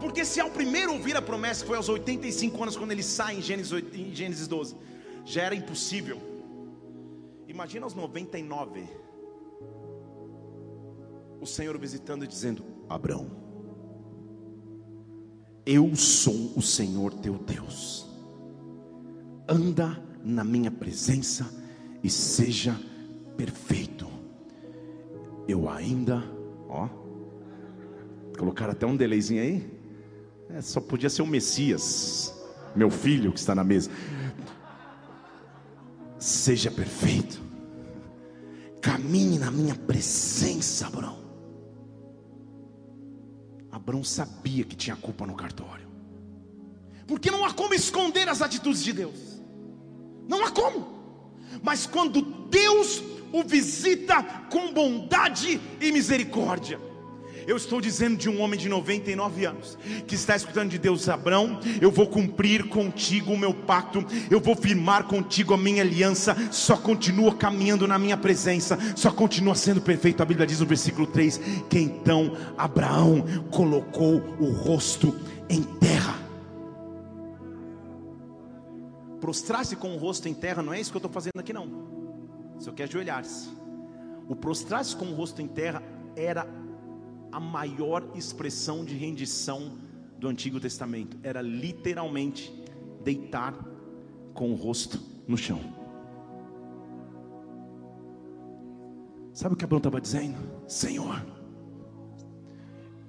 porque 0.00 0.24
se 0.24 0.40
ao 0.40 0.50
primeiro 0.50 0.92
ouvir 0.92 1.16
a 1.16 1.22
promessa, 1.22 1.62
que 1.62 1.68
foi 1.68 1.76
aos 1.76 1.88
85 1.88 2.62
anos, 2.62 2.76
quando 2.76 2.92
ele 2.92 3.02
sai 3.02 3.38
em 3.38 3.42
Gênesis, 3.42 3.72
8, 3.72 3.96
em 3.96 4.14
Gênesis 4.14 4.46
12, 4.46 4.76
já 5.24 5.42
era 5.42 5.54
impossível. 5.54 6.20
Imagina 7.48 7.84
aos 7.84 7.94
99, 7.94 8.86
o 11.40 11.46
Senhor 11.46 11.76
visitando 11.78 12.24
e 12.24 12.28
dizendo: 12.28 12.64
Abraão, 12.88 13.30
eu 15.66 15.94
sou 15.96 16.52
o 16.54 16.62
Senhor 16.62 17.12
teu 17.14 17.34
Deus, 17.34 18.06
anda 19.48 20.02
na 20.22 20.44
minha 20.44 20.70
presença 20.70 21.50
e 22.02 22.08
seja 22.08 22.78
perfeito. 23.36 24.06
Eu 25.48 25.68
ainda, 25.68 26.22
ó, 26.68 26.88
colocar 28.38 28.70
até 28.70 28.86
um 28.86 28.96
delayzinho 28.96 29.42
aí. 29.42 29.77
É, 30.50 30.62
só 30.62 30.80
podia 30.80 31.10
ser 31.10 31.22
o 31.22 31.26
Messias, 31.26 32.34
meu 32.74 32.90
filho 32.90 33.32
que 33.32 33.38
está 33.38 33.54
na 33.54 33.64
mesa. 33.64 33.90
Seja 36.18 36.70
perfeito. 36.70 37.40
Caminhe 38.80 39.38
na 39.38 39.50
minha 39.50 39.74
presença, 39.74 40.86
Abraão. 40.86 41.18
Abraão 43.70 44.02
sabia 44.02 44.64
que 44.64 44.74
tinha 44.74 44.96
culpa 44.96 45.26
no 45.26 45.34
cartório. 45.34 45.86
Porque 47.06 47.30
não 47.30 47.44
há 47.44 47.52
como 47.52 47.74
esconder 47.74 48.28
as 48.28 48.42
atitudes 48.42 48.82
de 48.82 48.92
Deus. 48.92 49.42
Não 50.26 50.44
há 50.44 50.50
como. 50.50 50.98
Mas 51.62 51.86
quando 51.86 52.22
Deus 52.22 53.02
o 53.32 53.42
visita 53.42 54.22
com 54.50 54.72
bondade 54.72 55.60
e 55.80 55.92
misericórdia, 55.92 56.80
eu 57.48 57.56
estou 57.56 57.80
dizendo 57.80 58.14
de 58.18 58.28
um 58.28 58.42
homem 58.42 58.60
de 58.60 58.68
99 58.68 59.46
anos 59.46 59.78
que 60.06 60.14
está 60.14 60.36
escutando 60.36 60.68
de 60.68 60.78
Deus, 60.78 61.08
Abraão, 61.08 61.58
eu 61.80 61.90
vou 61.90 62.06
cumprir 62.06 62.68
contigo 62.68 63.32
o 63.32 63.38
meu 63.38 63.54
pacto, 63.54 64.04
eu 64.30 64.38
vou 64.38 64.54
firmar 64.54 65.04
contigo 65.04 65.54
a 65.54 65.56
minha 65.56 65.82
aliança, 65.82 66.36
só 66.52 66.76
continua 66.76 67.34
caminhando 67.34 67.88
na 67.88 67.98
minha 67.98 68.18
presença, 68.18 68.78
só 68.94 69.10
continua 69.10 69.54
sendo 69.54 69.80
perfeito. 69.80 70.22
A 70.22 70.26
Bíblia 70.26 70.46
diz 70.46 70.60
no 70.60 70.66
versículo 70.66 71.06
3 71.06 71.40
que 71.70 71.78
então 71.78 72.36
Abraão 72.58 73.24
colocou 73.50 74.22
o 74.38 74.52
rosto 74.52 75.18
em 75.48 75.62
terra. 75.62 76.18
Prostrar-se 79.22 79.74
com 79.74 79.94
o 79.94 79.96
rosto 79.96 80.28
em 80.28 80.34
terra 80.34 80.62
não 80.62 80.74
é 80.74 80.80
isso 80.80 80.90
que 80.90 80.98
eu 80.98 81.00
estou 81.00 81.10
fazendo 81.10 81.40
aqui, 81.40 81.54
não. 81.54 81.88
Isso 82.60 82.70
quer 82.74 82.84
ajoelhar-se. 82.84 83.48
O 84.28 84.36
prostrar-se 84.36 84.94
com 84.94 85.06
o 85.06 85.14
rosto 85.14 85.40
em 85.40 85.48
terra 85.48 85.82
era 86.14 86.46
a 87.30 87.40
maior 87.40 88.04
expressão 88.14 88.84
de 88.84 88.94
rendição 88.94 89.78
do 90.18 90.28
Antigo 90.28 90.58
Testamento. 90.58 91.16
Era 91.22 91.40
literalmente 91.40 92.52
deitar 93.04 93.54
com 94.34 94.50
o 94.52 94.54
rosto 94.54 95.00
no 95.26 95.36
chão. 95.36 95.60
Sabe 99.32 99.54
o 99.54 99.56
que 99.56 99.64
Abraão 99.64 99.78
estava 99.78 100.00
dizendo? 100.00 100.36
Senhor, 100.66 101.24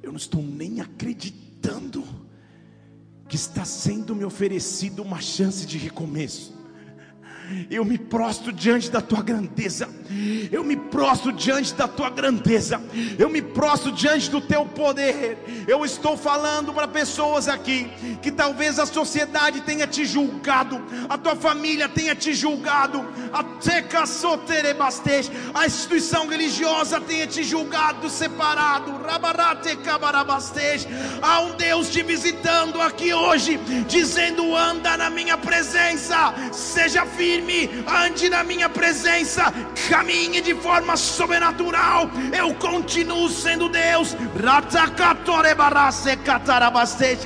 eu 0.04 0.12
não 0.12 0.18
estou 0.18 0.44
nem 0.44 0.80
acreditando 0.80 2.04
que 3.28 3.36
está 3.36 3.66
sendo 3.66 4.16
me 4.16 4.24
oferecido 4.24 5.02
uma 5.02 5.22
chance 5.22 5.66
de 5.66 5.78
recomeço. 5.78 6.58
Eu 7.70 7.84
me 7.84 7.98
prostro 7.98 8.54
diante 8.54 8.92
da 8.92 9.02
tua 9.02 9.24
grandeza. 9.24 9.88
Eu 10.52 10.64
me 10.64 10.76
prostro 10.76 11.32
diante 11.32 11.74
da 11.74 11.88
tua 11.88 12.10
grandeza. 12.10 12.82
Eu 13.18 13.30
me 13.30 13.42
prostro 13.42 13.92
diante 13.92 14.30
do 14.30 14.42
teu 14.42 14.66
poder. 14.66 15.66
Eu 15.68 15.86
estou 15.86 16.18
falando 16.18 16.74
para 16.74 16.88
pessoas 16.88 17.48
aqui 17.48 17.90
que 18.22 18.32
talvez 18.32 18.80
a 18.80 18.86
sociedade 18.86 19.62
tenha 19.62 19.86
te 19.86 20.06
julgado, 20.06 20.82
a 21.08 21.18
tua 21.18 21.36
família 21.36 21.88
tenha 21.88 22.16
te 22.16 22.34
julgado, 22.34 23.06
a 25.54 25.66
instituição 25.66 26.28
religiosa 26.28 27.00
tenha 27.02 27.28
te 27.28 27.44
julgado 27.44 28.10
separado. 28.10 29.00
Há 31.22 31.40
um 31.42 31.56
Deus 31.56 31.90
te 31.90 32.04
visitando 32.04 32.82
aqui 32.82 33.14
hoje, 33.14 33.58
dizendo: 33.88 34.56
anda 34.56 34.98
na 34.98 35.10
minha 35.10 35.38
presença, 35.38 36.34
seja 36.52 37.06
firme 37.06 37.70
ande 37.88 38.30
na 38.30 38.44
minha 38.44 38.70
presença, 38.70 39.54
caminhe 39.90 40.42
de 40.42 40.54
forma 40.56 40.96
sobrenatural. 40.96 42.10
Eu 42.38 42.54
continuo 42.56 43.30
sendo 43.30 43.70
Deus. 43.70 44.16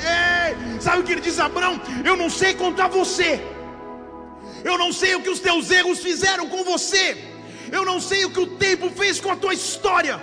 Ei, 0.03 0.81
sabe 0.81 0.99
o 0.99 1.03
que 1.03 1.13
ele 1.13 1.21
diz 1.21 1.39
Abraão? 1.39 1.79
Eu 2.03 2.15
não 2.15 2.29
sei 2.29 2.53
contar 2.53 2.87
você. 2.87 3.52
Eu 4.63 4.77
não 4.77 4.91
sei 4.93 5.15
o 5.15 5.21
que 5.21 5.29
os 5.29 5.39
teus 5.39 5.69
erros 5.69 5.99
fizeram 5.99 6.47
com 6.47 6.63
você. 6.63 7.17
Eu 7.71 7.83
não 7.85 7.99
sei 7.99 8.25
o 8.25 8.31
que 8.31 8.39
o 8.39 8.57
tempo 8.57 8.89
fez 8.89 9.19
com 9.19 9.31
a 9.31 9.35
tua 9.35 9.53
história. 9.53 10.21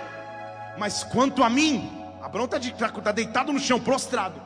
Mas 0.77 1.03
quanto 1.03 1.43
a 1.43 1.49
mim, 1.49 1.89
Abraão 2.21 2.45
está 2.45 2.59
tá, 2.59 3.01
tá 3.01 3.11
deitado 3.11 3.51
no 3.51 3.59
chão, 3.59 3.79
prostrado. 3.79 4.41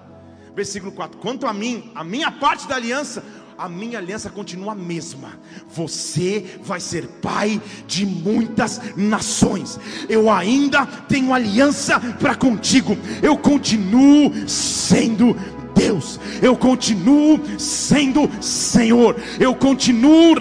Versículo 0.55 0.91
4: 0.91 1.19
Quanto 1.19 1.45
a 1.45 1.53
mim, 1.53 1.91
a 1.93 2.03
minha 2.03 2.31
parte 2.31 2.67
da 2.67 2.75
aliança, 2.75 3.23
a 3.57 3.69
minha 3.69 3.99
aliança 3.99 4.29
continua 4.29 4.73
a 4.73 4.75
mesma. 4.75 5.39
Você 5.69 6.59
vai 6.61 6.79
ser 6.79 7.07
pai 7.21 7.61
de 7.87 8.05
muitas 8.05 8.81
nações. 8.95 9.79
Eu 10.09 10.29
ainda 10.29 10.85
tenho 10.85 11.33
aliança 11.33 11.99
para 12.19 12.35
contigo. 12.35 12.97
Eu 13.21 13.37
continuo 13.37 14.47
sendo 14.47 15.35
Deus, 15.76 16.19
eu 16.41 16.55
continuo 16.55 17.59
sendo 17.59 18.30
Senhor, 18.41 19.15
eu 19.39 19.53
continuo 19.53 20.34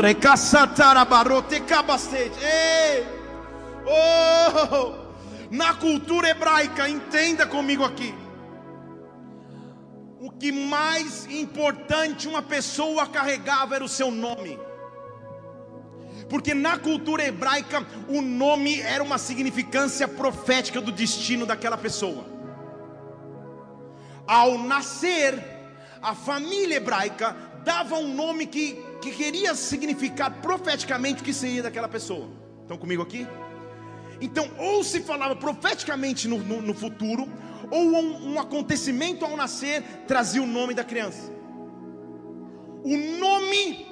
cabacete. 1.61 2.39
Oh, 3.87 4.95
na 5.51 5.75
cultura 5.75 6.31
hebraica, 6.31 6.89
entenda 6.89 7.47
comigo 7.47 7.85
aqui 7.85 8.15
o 10.25 10.31
que 10.31 10.51
mais 10.51 11.27
importante 11.27 12.27
uma 12.27 12.41
pessoa 12.41 13.07
carregava 13.07 13.75
era 13.75 13.85
o 13.85 13.89
seu 13.89 14.11
nome. 14.11 14.59
Porque 16.31 16.55
na 16.55 16.79
cultura 16.79 17.23
hebraica, 17.27 17.87
o 18.09 18.23
nome 18.23 18.81
era 18.81 19.05
uma 19.05 19.19
significância 19.19 20.09
profética 20.09 20.81
do 20.81 20.91
destino 20.91 21.45
daquela 21.45 21.77
pessoa. 21.77 22.25
Ao 24.27 24.59
nascer, 24.59 25.43
a 26.01 26.15
família 26.15 26.77
hebraica 26.77 27.37
dava 27.65 27.97
um 27.97 28.15
nome 28.15 28.47
que, 28.47 28.75
que 29.01 29.11
queria 29.11 29.55
significar 29.55 30.31
profeticamente 30.41 31.23
o 31.23 31.25
que 31.25 31.33
seria 31.33 31.63
daquela 31.63 31.89
pessoa. 31.89 32.29
Estão 32.63 32.77
comigo 32.77 33.03
aqui? 33.03 33.27
Então, 34.21 34.51
ou 34.59 34.83
se 34.85 35.01
falava 35.01 35.37
profeticamente 35.37 36.29
no, 36.29 36.39
no, 36.39 36.63
no 36.63 36.75
futuro, 36.75 37.29
ou 37.71 37.83
um, 37.83 38.33
um 38.33 38.41
acontecimento 38.41 39.25
ao 39.25 39.37
nascer 39.37 39.83
trazia 40.07 40.43
o 40.43 40.47
nome 40.47 40.75
da 40.75 40.85
criança. 40.85 41.33
O 42.83 42.97
nome 42.97 43.87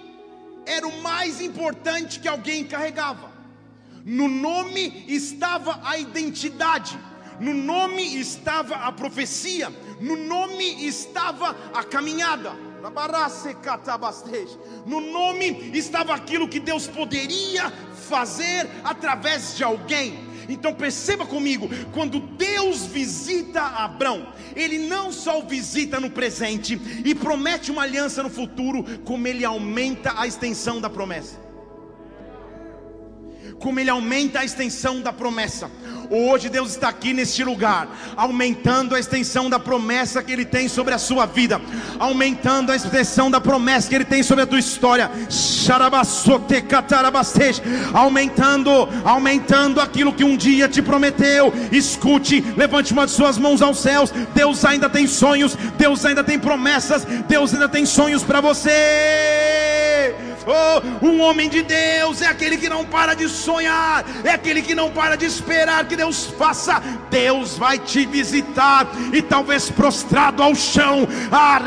era 0.67 0.87
o 0.87 1.03
mais 1.03 1.41
importante 1.41 2.21
que 2.21 2.29
alguém 2.29 2.65
carregava. 2.65 3.33
No 4.05 4.29
nome 4.29 5.05
estava 5.09 5.81
a 5.83 5.97
identidade, 5.97 6.99
no 7.41 7.55
nome 7.55 8.03
estava 8.19 8.77
a 8.77 8.93
profecia, 8.93 9.73
no 10.03 10.17
nome 10.17 10.85
estava 10.87 11.57
a 11.73 11.85
caminhada. 11.85 12.53
No 14.85 15.01
nome 15.01 15.71
estava 15.73 16.13
aquilo 16.13 16.49
que 16.49 16.59
Deus 16.59 16.89
poderia 16.89 17.71
fazer 17.71 18.69
através 18.83 19.57
de 19.57 19.63
alguém. 19.63 20.33
Então 20.49 20.75
perceba 20.75 21.25
comigo, 21.25 21.69
quando 21.93 22.19
Deus 22.19 22.85
visita 22.85 23.63
Abraão, 23.63 24.33
ele 24.57 24.79
não 24.79 25.13
só 25.13 25.39
o 25.39 25.47
visita 25.47 26.01
no 26.01 26.11
presente 26.11 26.75
e 27.05 27.15
promete 27.15 27.71
uma 27.71 27.83
aliança 27.83 28.25
no 28.25 28.29
futuro, 28.29 28.85
como 29.05 29.29
ele 29.29 29.45
aumenta 29.45 30.13
a 30.17 30.27
extensão 30.27 30.81
da 30.81 30.91
promessa 30.91 31.52
como 33.63 33.79
Ele 33.79 33.89
aumenta 33.89 34.41
a 34.41 34.45
extensão 34.45 35.01
da 35.01 35.13
promessa. 35.13 35.71
Hoje 36.11 36.51
Deus 36.51 36.73
está 36.73 36.89
aqui 36.89 37.15
neste 37.15 37.43
lugar, 37.43 37.89
aumentando 38.17 38.95
a 38.95 39.01
extensão 39.01 39.49
da 39.49 39.59
promessa 39.59 40.23
que 40.23 40.33
Ele 40.33 40.45
tem 40.45 40.69
sobre 40.69 40.93
a 40.93 40.99
sua 40.99 41.25
vida, 41.25 41.61
aumentando 41.99 42.73
a 42.73 42.77
extensão 42.77 43.31
da 43.31 43.41
promessa 43.41 43.89
que 43.89 43.95
Ele 43.95 44.05
tem 44.05 44.23
sobre 44.23 44.43
a 44.43 44.47
tua 44.47 44.59
história, 44.59 45.11
aumentando, 47.95 48.89
aumentando 49.05 49.81
aquilo 49.81 50.13
que 50.13 50.25
um 50.25 50.37
dia 50.37 50.69
te 50.69 50.83
prometeu. 50.83 51.53
Escute, 51.71 52.41
levante 52.57 52.93
uma 52.93 53.07
de 53.07 53.13
suas 53.13 53.39
mãos 53.39 53.63
aos 53.63 53.79
céus. 53.79 54.13
Deus 54.35 54.65
ainda 54.65 54.91
tem 54.91 55.07
sonhos, 55.07 55.57
Deus 55.79 56.05
ainda 56.05 56.25
tem 56.25 56.39
promessas, 56.39 57.05
Deus 57.29 57.55
ainda 57.55 57.69
tem 57.69 57.87
sonhos 57.87 58.23
para 58.23 58.41
você. 58.41 59.82
Oh, 60.47 61.07
um 61.07 61.21
homem 61.21 61.49
de 61.49 61.63
Deus 61.63 62.21
é 62.21 62.27
aquele 62.27 62.57
que 62.57 62.69
não 62.69 62.85
para 62.85 63.15
de 63.15 63.29
sonhar, 63.29 64.05
é 64.25 64.31
aquele 64.31 64.61
que 64.61 64.75
não 64.75 64.91
para 64.91 65.17
de 65.17 65.25
esperar 65.25 65.87
que 65.87 65.95
Deus 65.95 66.27
faça. 66.39 66.83
Deus 67.11 67.57
vai 67.57 67.79
te 67.79 68.07
visitar 68.07 68.87
e 69.13 69.23
talvez 69.23 69.71
prostrado 69.71 70.43
ao 70.43 70.55
chão, 70.55 71.07
ah, 71.31 71.61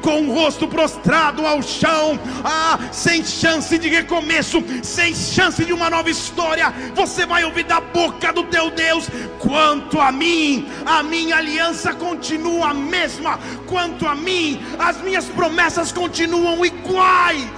com 0.00 0.22
o 0.22 0.34
rosto 0.34 0.68
prostrado 0.68 1.46
ao 1.46 1.62
chão, 1.62 2.18
ah, 2.44 2.78
sem 2.92 3.24
chance 3.24 3.76
de 3.78 3.88
recomeço, 3.88 4.62
sem 4.82 5.14
chance 5.14 5.64
de 5.64 5.72
uma 5.72 5.90
nova 5.90 6.10
história. 6.10 6.72
Você 6.94 7.26
vai 7.26 7.44
ouvir 7.44 7.64
da 7.64 7.80
boca 7.80 8.32
do 8.32 8.44
teu 8.44 8.70
Deus: 8.70 9.08
quanto 9.38 10.00
a 10.00 10.12
mim, 10.12 10.68
a 10.84 11.02
minha 11.02 11.36
aliança 11.36 11.92
continua 11.94 12.70
a 12.70 12.74
mesma, 12.74 13.38
quanto 13.66 14.06
a 14.06 14.14
mim, 14.14 14.62
as 14.78 15.00
minhas 15.00 15.24
promessas 15.26 15.90
continuam 15.90 16.64
iguais 16.64 16.91
iguais, 16.92 17.50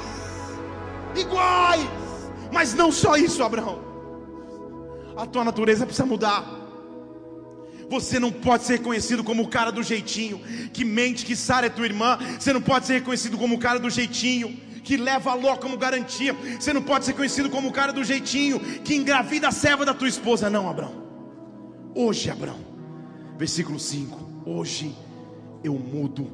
iguais. 1.16 1.88
Mas 2.52 2.72
não 2.74 2.92
só 2.92 3.16
isso, 3.16 3.42
Abraão. 3.42 3.82
A 5.16 5.26
tua 5.26 5.44
natureza 5.44 5.84
precisa 5.84 6.06
mudar. 6.06 6.44
Você 7.88 8.18
não 8.18 8.32
pode 8.32 8.64
ser 8.64 8.78
reconhecido 8.78 9.22
como 9.22 9.42
o 9.42 9.48
cara 9.48 9.70
do 9.70 9.82
jeitinho, 9.82 10.40
que 10.72 10.84
mente 10.84 11.26
que 11.26 11.36
Sara 11.36 11.66
é 11.66 11.70
tua 11.70 11.84
irmã. 11.84 12.18
Você 12.38 12.52
não 12.52 12.62
pode 12.62 12.86
ser 12.86 12.94
reconhecido 12.94 13.36
como 13.36 13.56
o 13.56 13.58
cara 13.58 13.78
do 13.78 13.90
jeitinho, 13.90 14.58
que 14.82 14.96
leva 14.96 15.30
a 15.30 15.34
Ló 15.34 15.56
como 15.56 15.76
garantia. 15.76 16.34
Você 16.58 16.72
não 16.72 16.82
pode 16.82 17.04
ser 17.04 17.14
conhecido 17.14 17.50
como 17.50 17.68
o 17.68 17.72
cara 17.72 17.92
do 17.92 18.02
jeitinho 18.02 18.58
que 18.82 18.94
engravida 18.94 19.48
a 19.48 19.52
serva 19.52 19.84
da 19.84 19.94
tua 19.94 20.08
esposa, 20.08 20.48
não, 20.48 20.68
Abraão. 20.68 21.04
Hoje, 21.94 22.30
Abraão, 22.30 22.58
versículo 23.36 23.78
5: 23.78 24.42
Hoje 24.46 24.94
eu 25.62 25.74
mudo 25.74 26.30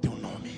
teu 0.00 0.12
nome. 0.12 0.57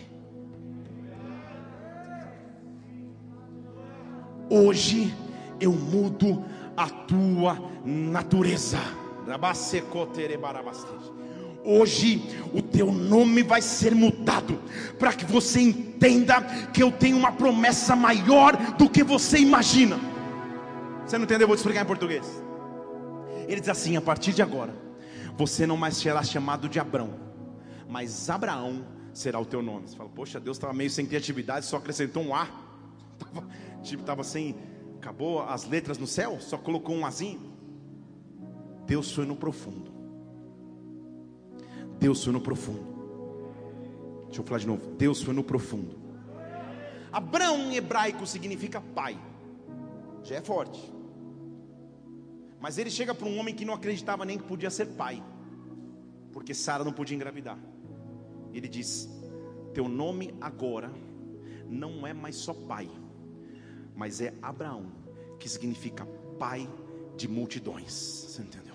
Hoje 4.50 5.14
eu 5.60 5.72
mudo 5.72 6.44
a 6.76 6.88
tua 6.88 7.56
natureza. 7.84 8.78
Hoje 11.64 12.22
o 12.52 12.60
teu 12.60 12.90
nome 12.90 13.44
vai 13.44 13.62
ser 13.62 13.94
mudado, 13.94 14.58
para 14.98 15.12
que 15.12 15.24
você 15.24 15.60
entenda 15.60 16.42
que 16.72 16.82
eu 16.82 16.90
tenho 16.90 17.16
uma 17.16 17.30
promessa 17.30 17.94
maior 17.94 18.56
do 18.76 18.90
que 18.90 19.04
você 19.04 19.38
imagina. 19.38 20.00
Você 21.06 21.16
não 21.16 21.24
entendeu? 21.24 21.44
Eu 21.44 21.48
vou 21.48 21.56
te 21.56 21.60
explicar 21.60 21.82
em 21.82 21.86
português. 21.86 22.42
Ele 23.46 23.60
diz 23.60 23.68
assim: 23.68 23.96
a 23.96 24.00
partir 24.00 24.32
de 24.32 24.42
agora, 24.42 24.74
você 25.36 25.66
não 25.66 25.76
mais 25.76 25.96
será 25.96 26.22
chamado 26.22 26.68
de 26.68 26.80
Abrão, 26.80 27.10
mas 27.88 28.28
Abraão 28.28 28.84
será 29.12 29.38
o 29.38 29.44
teu 29.44 29.62
nome. 29.62 29.88
Você 29.88 29.96
fala, 29.96 30.08
poxa, 30.08 30.40
Deus 30.40 30.56
estava 30.56 30.72
meio 30.72 30.90
sem 30.90 31.06
criatividade, 31.06 31.66
só 31.66 31.76
acrescentou 31.76 32.22
um 32.22 32.34
A. 32.34 32.48
Tipo, 33.82 34.02
estava 34.02 34.22
sem, 34.22 34.56
acabou 34.96 35.42
as 35.42 35.64
letras 35.66 35.98
no 35.98 36.06
céu, 36.06 36.40
só 36.40 36.58
colocou 36.58 36.94
um 36.94 37.06
Azinho. 37.06 37.50
Deus 38.86 39.12
foi 39.12 39.24
no 39.24 39.36
profundo. 39.36 39.90
Deus 41.98 42.24
foi 42.24 42.32
no 42.32 42.40
profundo. 42.40 42.90
Deixa 44.26 44.40
eu 44.40 44.44
falar 44.44 44.58
de 44.58 44.66
novo. 44.66 44.94
Deus 44.96 45.22
foi 45.22 45.34
no 45.34 45.44
profundo. 45.44 45.98
Abraão 47.12 47.58
em 47.70 47.76
hebraico 47.76 48.26
significa 48.26 48.80
pai. 48.80 49.18
Já 50.22 50.36
é 50.36 50.40
forte. 50.40 50.92
Mas 52.60 52.78
ele 52.78 52.90
chega 52.90 53.14
para 53.14 53.26
um 53.26 53.38
homem 53.38 53.54
que 53.54 53.64
não 53.64 53.74
acreditava 53.74 54.24
nem 54.24 54.38
que 54.38 54.44
podia 54.44 54.70
ser 54.70 54.86
pai. 54.86 55.22
Porque 56.32 56.54
Sara 56.54 56.84
não 56.84 56.92
podia 56.92 57.16
engravidar. 57.16 57.58
Ele 58.52 58.68
diz: 58.68 59.08
Teu 59.72 59.88
nome 59.88 60.34
agora 60.40 60.92
não 61.68 62.06
é 62.06 62.12
mais 62.12 62.36
só 62.36 62.52
pai, 62.52 62.88
mas 64.00 64.22
é 64.22 64.32
Abraão, 64.40 64.86
que 65.38 65.46
significa 65.46 66.06
pai 66.38 66.66
de 67.18 67.28
multidões. 67.28 67.92
Você 67.92 68.40
entendeu? 68.40 68.69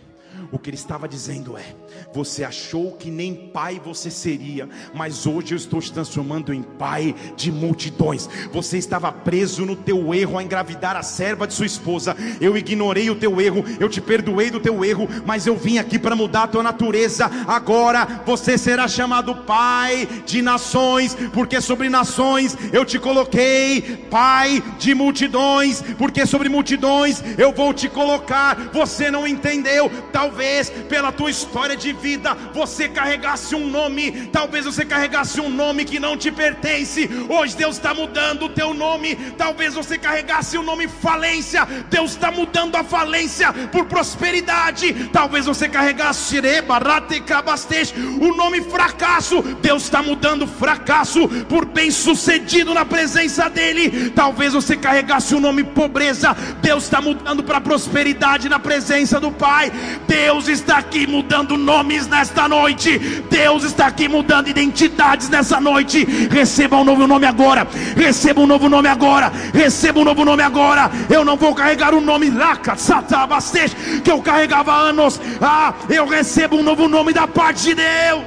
O 0.52 0.60
que 0.60 0.70
ele 0.70 0.78
estava 0.78 1.08
dizendo 1.08 1.58
é: 1.58 1.76
você 2.14 2.44
achou 2.44 2.94
que 2.94 3.10
nem 3.10 3.36
pai 3.36 3.82
você 3.84 4.10
seria, 4.10 4.70
mas 4.94 5.26
hoje 5.26 5.54
eu 5.54 5.58
estou 5.58 5.82
te 5.82 5.92
transformando 5.92 6.54
em 6.54 6.62
pai 6.62 7.16
de 7.36 7.52
multidões. 7.52 8.30
Você 8.52 8.78
estava 8.78 9.12
preso 9.12 9.66
no 9.66 9.76
teu 9.76 10.14
erro 10.14 10.38
a 10.38 10.44
engravidar 10.44 10.96
a 10.96 11.04
serva 11.04 11.48
de 11.48 11.54
sua 11.54 11.66
esposa. 11.66 12.16
Eu 12.40 12.58
ignorei 12.58 13.10
o 13.10 13.16
teu 13.16 13.42
erro, 13.42 13.64
eu 13.80 13.90
te 13.90 14.00
perdoei 14.00 14.50
do 14.50 14.60
teu 14.60 14.84
erro, 14.86 15.08
mas 15.26 15.48
eu 15.48 15.56
vim 15.56 15.78
aqui 15.78 15.98
para 15.98 16.16
mudar 16.16 16.44
a 16.44 16.48
tua 16.48 16.64
natureza. 16.64 17.30
Agora 17.48 18.24
você 18.26 18.58
será 18.58 18.88
chamado 18.88 19.36
pai 19.36 20.08
de 20.26 20.42
nações, 20.42 21.16
porque 21.34 21.60
sobre 21.60 21.90
nações 21.90 22.58
eu 22.72 22.86
te 22.86 23.00
coloquei 23.00 24.06
pai 24.10 24.64
de 24.78 24.94
multidões, 24.94 25.82
porque 25.98 26.26
sobre 26.26 26.50
multidões 26.50 27.24
eu 27.38 27.52
vou 27.52 27.74
te 27.74 27.90
colocar. 27.90 28.70
Você 28.74 29.10
não 29.12 29.28
entendeu? 29.28 29.92
Tal 30.12 30.25
Talvez 30.26 30.72
pela 30.90 31.12
tua 31.12 31.30
história 31.30 31.78
de 31.78 31.94
vida 31.94 32.36
você 32.52 32.90
carregasse 32.90 33.54
um 33.54 33.70
nome, 33.70 34.28
talvez 34.34 34.66
você 34.66 34.84
carregasse 34.84 35.40
um 35.40 35.52
nome 35.52 35.86
que 35.86 36.00
não 36.00 36.18
te 36.18 36.32
pertence. 36.32 37.08
Hoje 37.30 37.56
Deus 37.56 37.76
está 37.76 37.94
mudando 37.94 38.46
o 38.46 38.50
teu 38.50 38.74
nome. 38.74 39.16
Talvez 39.38 39.76
você 39.76 40.00
carregasse 40.00 40.58
o 40.58 40.64
nome 40.64 40.88
falência, 40.88 41.68
Deus 41.92 42.12
está 42.14 42.32
mudando 42.32 42.76
a 42.76 42.84
falência 42.84 43.54
por 43.72 43.86
prosperidade. 43.86 45.10
Talvez 45.14 45.46
você 45.46 45.70
carregasse 45.70 46.40
o 46.40 48.36
nome 48.36 48.62
fracasso, 48.62 49.44
Deus 49.62 49.84
está 49.84 50.02
mudando 50.02 50.48
fracasso 50.48 51.30
por 51.48 51.66
bem-sucedido 51.66 52.74
na 52.74 52.84
presença 52.84 53.48
dEle. 53.48 54.10
Talvez 54.10 54.54
você 54.54 54.76
carregasse 54.76 55.36
o 55.36 55.40
nome 55.40 55.64
pobreza, 55.64 56.36
Deus 56.64 56.86
está 56.86 57.00
mudando 57.00 57.44
para 57.44 57.62
prosperidade 57.62 58.50
na 58.50 58.58
presença 58.58 59.20
do 59.20 59.32
Pai. 59.32 59.72
Deus 60.08 60.48
está 60.48 60.78
aqui 60.78 61.08
mudando 61.08 61.58
nomes 61.58 62.08
nesta 62.08 62.48
noite. 62.48 62.98
Deus 63.30 63.64
está 63.64 63.88
aqui 63.88 64.08
mudando 64.08 64.48
identidades 64.48 65.30
nessa 65.30 65.60
noite. 65.60 66.04
Receba 66.30 66.78
um 66.78 66.84
novo 66.84 67.08
nome 67.08 67.26
agora. 67.26 67.68
Receba 67.96 68.42
um 68.42 68.48
novo 68.48 68.70
nome 68.70 68.88
agora. 68.88 69.32
Receba 69.54 70.00
um 70.00 70.04
novo 70.04 70.24
nome 70.24 70.44
agora. 70.44 70.92
Eu 71.10 71.26
não 71.26 71.36
vou 71.36 71.54
carregar 71.54 71.94
o 71.94 72.02
nome 72.02 72.30
Laca, 72.30 72.76
Satabastej, 72.76 74.02
que 74.04 74.12
eu 74.12 74.22
carregava 74.22 74.72
há 74.72 74.80
anos. 74.90 75.20
Ah, 75.42 75.74
eu 75.90 76.06
recebo 76.06 76.58
um 76.58 76.64
novo 76.64 76.88
nome 76.88 77.14
da 77.14 77.28
parte 77.28 77.64
de 77.64 77.76
Deus. 77.76 78.24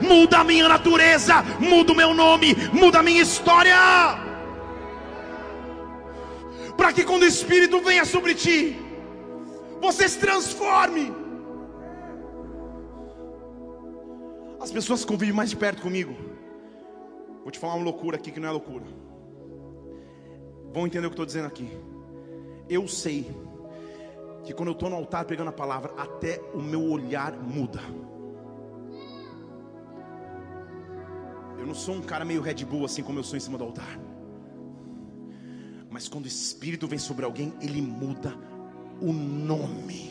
Muda 0.00 0.38
a 0.38 0.44
minha 0.44 0.68
natureza, 0.68 1.44
muda 1.58 1.92
o 1.92 1.96
meu 1.96 2.12
nome, 2.12 2.56
muda 2.72 2.98
a 2.98 3.02
minha 3.02 3.22
história. 3.22 3.76
Para 6.76 6.92
que 6.92 7.04
quando 7.04 7.22
o 7.22 7.26
Espírito 7.26 7.80
venha 7.80 8.04
sobre 8.04 8.34
ti, 8.34 8.83
você 9.84 10.08
se 10.08 10.18
transforme. 10.18 11.12
As 14.60 14.72
pessoas 14.72 15.02
que 15.02 15.06
convivem 15.12 15.34
mais 15.34 15.50
de 15.50 15.56
perto 15.56 15.82
comigo, 15.82 16.14
vou 17.42 17.50
te 17.50 17.58
falar 17.58 17.74
uma 17.74 17.84
loucura 17.84 18.16
aqui 18.16 18.30
que 18.30 18.40
não 18.40 18.48
é 18.48 18.52
loucura. 18.52 18.86
Vão 20.72 20.86
entender 20.86 21.06
o 21.06 21.10
que 21.10 21.14
estou 21.14 21.26
dizendo 21.26 21.46
aqui. 21.46 21.68
Eu 22.68 22.88
sei 22.88 23.30
que 24.42 24.54
quando 24.54 24.70
eu 24.70 24.72
estou 24.72 24.88
no 24.88 24.96
altar 24.96 25.26
pegando 25.26 25.48
a 25.48 25.52
palavra, 25.52 25.92
até 25.98 26.40
o 26.54 26.62
meu 26.62 26.82
olhar 26.82 27.32
muda. 27.32 27.80
Eu 31.58 31.66
não 31.66 31.74
sou 31.74 31.94
um 31.94 32.02
cara 32.02 32.24
meio 32.24 32.40
Red 32.40 32.64
Bull 32.64 32.86
assim 32.86 33.02
como 33.02 33.18
eu 33.18 33.24
sou 33.24 33.36
em 33.36 33.40
cima 33.40 33.58
do 33.58 33.64
altar. 33.64 33.98
Mas 35.90 36.08
quando 36.08 36.24
o 36.24 36.28
Espírito 36.28 36.88
vem 36.88 36.98
sobre 36.98 37.24
alguém, 37.24 37.52
ele 37.60 37.80
muda 37.80 38.34
o 39.04 39.12
nome. 39.12 40.10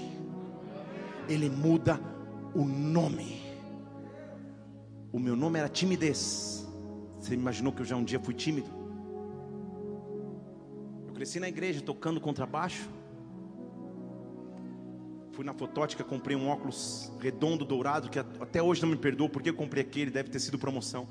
Ele 1.28 1.50
muda 1.50 2.00
o 2.54 2.64
nome. 2.64 3.42
O 5.12 5.18
meu 5.20 5.36
nome 5.36 5.58
era 5.58 5.68
timidez. 5.68 6.68
Você 7.20 7.34
imaginou 7.34 7.74
que 7.74 7.82
eu 7.82 7.86
já 7.86 7.96
um 7.96 8.04
dia 8.04 8.20
fui 8.20 8.36
tímido? 8.36 8.70
Eu 11.08 11.14
cresci 11.14 11.40
na 11.40 11.50
igreja 11.50 11.82
tocando 11.82 12.22
contrabaixo. 12.22 12.88
Fui 15.32 15.44
na 15.44 15.54
fotótica, 15.54 16.04
comprei 16.04 16.38
um 16.38 16.48
óculos 16.48 17.12
redondo, 17.20 17.66
dourado, 17.66 18.10
que 18.10 18.20
até 18.20 18.62
hoje 18.62 18.84
não 18.84 18.90
me 18.90 18.96
perdoou 18.96 19.28
porque 19.28 19.50
eu 19.50 19.56
comprei 19.56 19.82
aquele, 19.82 20.12
deve 20.12 20.30
ter 20.30 20.40
sido 20.40 20.60
promoção. 20.60 21.08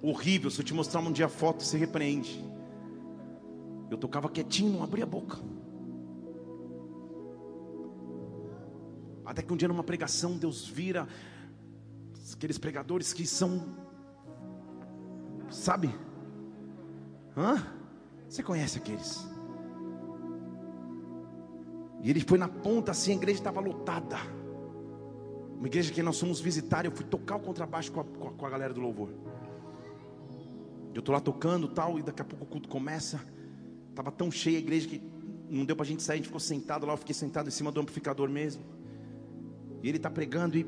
Horrível, 0.00 0.50
se 0.50 0.58
eu 0.58 0.64
te 0.64 0.72
mostrar 0.72 1.00
um 1.00 1.12
dia 1.12 1.26
a 1.26 1.28
foto, 1.28 1.62
você 1.62 1.76
repreende. 1.76 2.42
Eu 3.90 3.98
tocava 3.98 4.30
quietinho, 4.30 4.72
não 4.72 4.82
abria 4.82 5.04
a 5.04 5.06
boca. 5.06 5.38
Até 9.30 9.42
que 9.42 9.52
um 9.52 9.56
dia 9.56 9.68
numa 9.68 9.84
pregação 9.84 10.36
Deus 10.36 10.66
vira 10.66 11.06
aqueles 12.32 12.58
pregadores 12.58 13.12
que 13.12 13.24
são 13.24 13.76
sabe? 15.48 15.94
Hã? 17.36 17.64
Você 18.28 18.42
conhece 18.42 18.78
aqueles? 18.78 19.24
E 22.02 22.10
ele 22.10 22.20
foi 22.20 22.38
na 22.38 22.48
ponta 22.48 22.90
assim, 22.90 23.12
a 23.12 23.14
igreja 23.14 23.38
estava 23.38 23.60
lotada. 23.60 24.16
Uma 25.58 25.68
igreja 25.68 25.92
que 25.92 26.02
nós 26.02 26.18
fomos 26.18 26.40
visitar, 26.40 26.84
eu 26.84 26.90
fui 26.90 27.04
tocar 27.04 27.36
o 27.36 27.40
contrabaixo 27.40 27.92
com 27.92 28.00
a, 28.00 28.04
com 28.04 28.46
a 28.46 28.50
galera 28.50 28.74
do 28.74 28.80
louvor. 28.80 29.10
Eu 30.92 30.98
estou 30.98 31.12
lá 31.12 31.20
tocando 31.20 31.68
tal, 31.68 32.00
e 32.00 32.02
daqui 32.02 32.20
a 32.20 32.24
pouco 32.24 32.44
o 32.44 32.48
culto 32.48 32.68
começa. 32.68 33.20
Estava 33.90 34.10
tão 34.10 34.28
cheia 34.28 34.56
a 34.56 34.60
igreja 34.60 34.88
que 34.88 35.00
não 35.48 35.64
deu 35.64 35.76
para 35.76 35.84
a 35.84 35.88
gente 35.88 36.02
sair, 36.02 36.14
a 36.14 36.16
gente 36.16 36.26
ficou 36.26 36.40
sentado 36.40 36.84
lá, 36.84 36.94
eu 36.94 36.96
fiquei 36.96 37.14
sentado 37.14 37.46
em 37.46 37.52
cima 37.52 37.70
do 37.70 37.80
amplificador 37.80 38.28
mesmo. 38.28 38.79
E 39.82 39.88
ele 39.88 39.96
está 39.96 40.10
pregando 40.10 40.58
e 40.58 40.66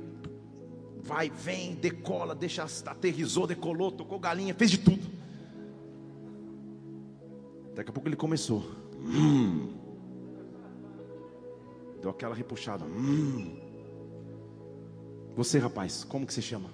vai, 1.03 1.29
vem, 1.31 1.75
decola, 1.75 2.35
deixa, 2.35 2.65
aterrizou, 2.87 3.47
decolou, 3.47 3.91
tocou 3.93 4.19
galinha, 4.19 4.55
fez 4.55 4.71
de 4.71 4.79
tudo. 4.79 5.03
Daqui 7.75 7.91
a 7.91 7.93
pouco 7.93 8.09
ele 8.09 8.17
começou. 8.17 8.65
Hum. 8.99 9.73
Deu 12.01 12.11
aquela 12.11 12.35
repuxada. 12.35 12.85
Hum. 12.85 13.59
Você, 15.35 15.59
rapaz, 15.59 16.05
como 16.05 16.27
que 16.27 16.35
se 16.35 16.43
chama? 16.43 16.71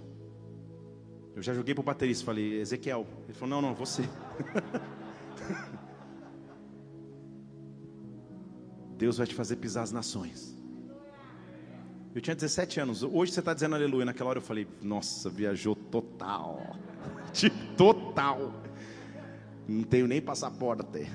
Eu 1.37 1.43
já 1.43 1.55
joguei 1.55 1.75
para 1.75 1.83
o 1.83 1.85
baterista, 1.85 2.25
falei, 2.25 2.61
Ezequiel. 2.61 3.07
Ele 3.25 3.33
falou, 3.33 3.61
não, 3.61 3.69
não, 3.69 3.75
você. 3.75 4.03
Deus 8.99 9.17
vai 9.19 9.27
te 9.29 9.35
fazer 9.37 9.57
pisar 9.57 9.83
as 9.85 9.93
nações. 9.93 10.58
Eu 12.15 12.21
tinha 12.21 12.35
17 12.35 12.81
anos. 12.81 13.03
Hoje 13.03 13.33
você 13.33 13.41
está 13.41 13.53
dizendo 13.55 13.75
aleluia. 13.75 14.05
Naquela 14.05 14.31
hora 14.31 14.39
eu 14.39 14.43
falei, 14.43 14.67
nossa, 14.83 15.29
viajou 15.29 15.75
total. 15.75 16.77
tipo, 17.33 17.57
total. 17.77 18.53
Não 19.69 19.83
tenho 19.83 20.07
nem 20.07 20.21
passaporte. 20.21 21.07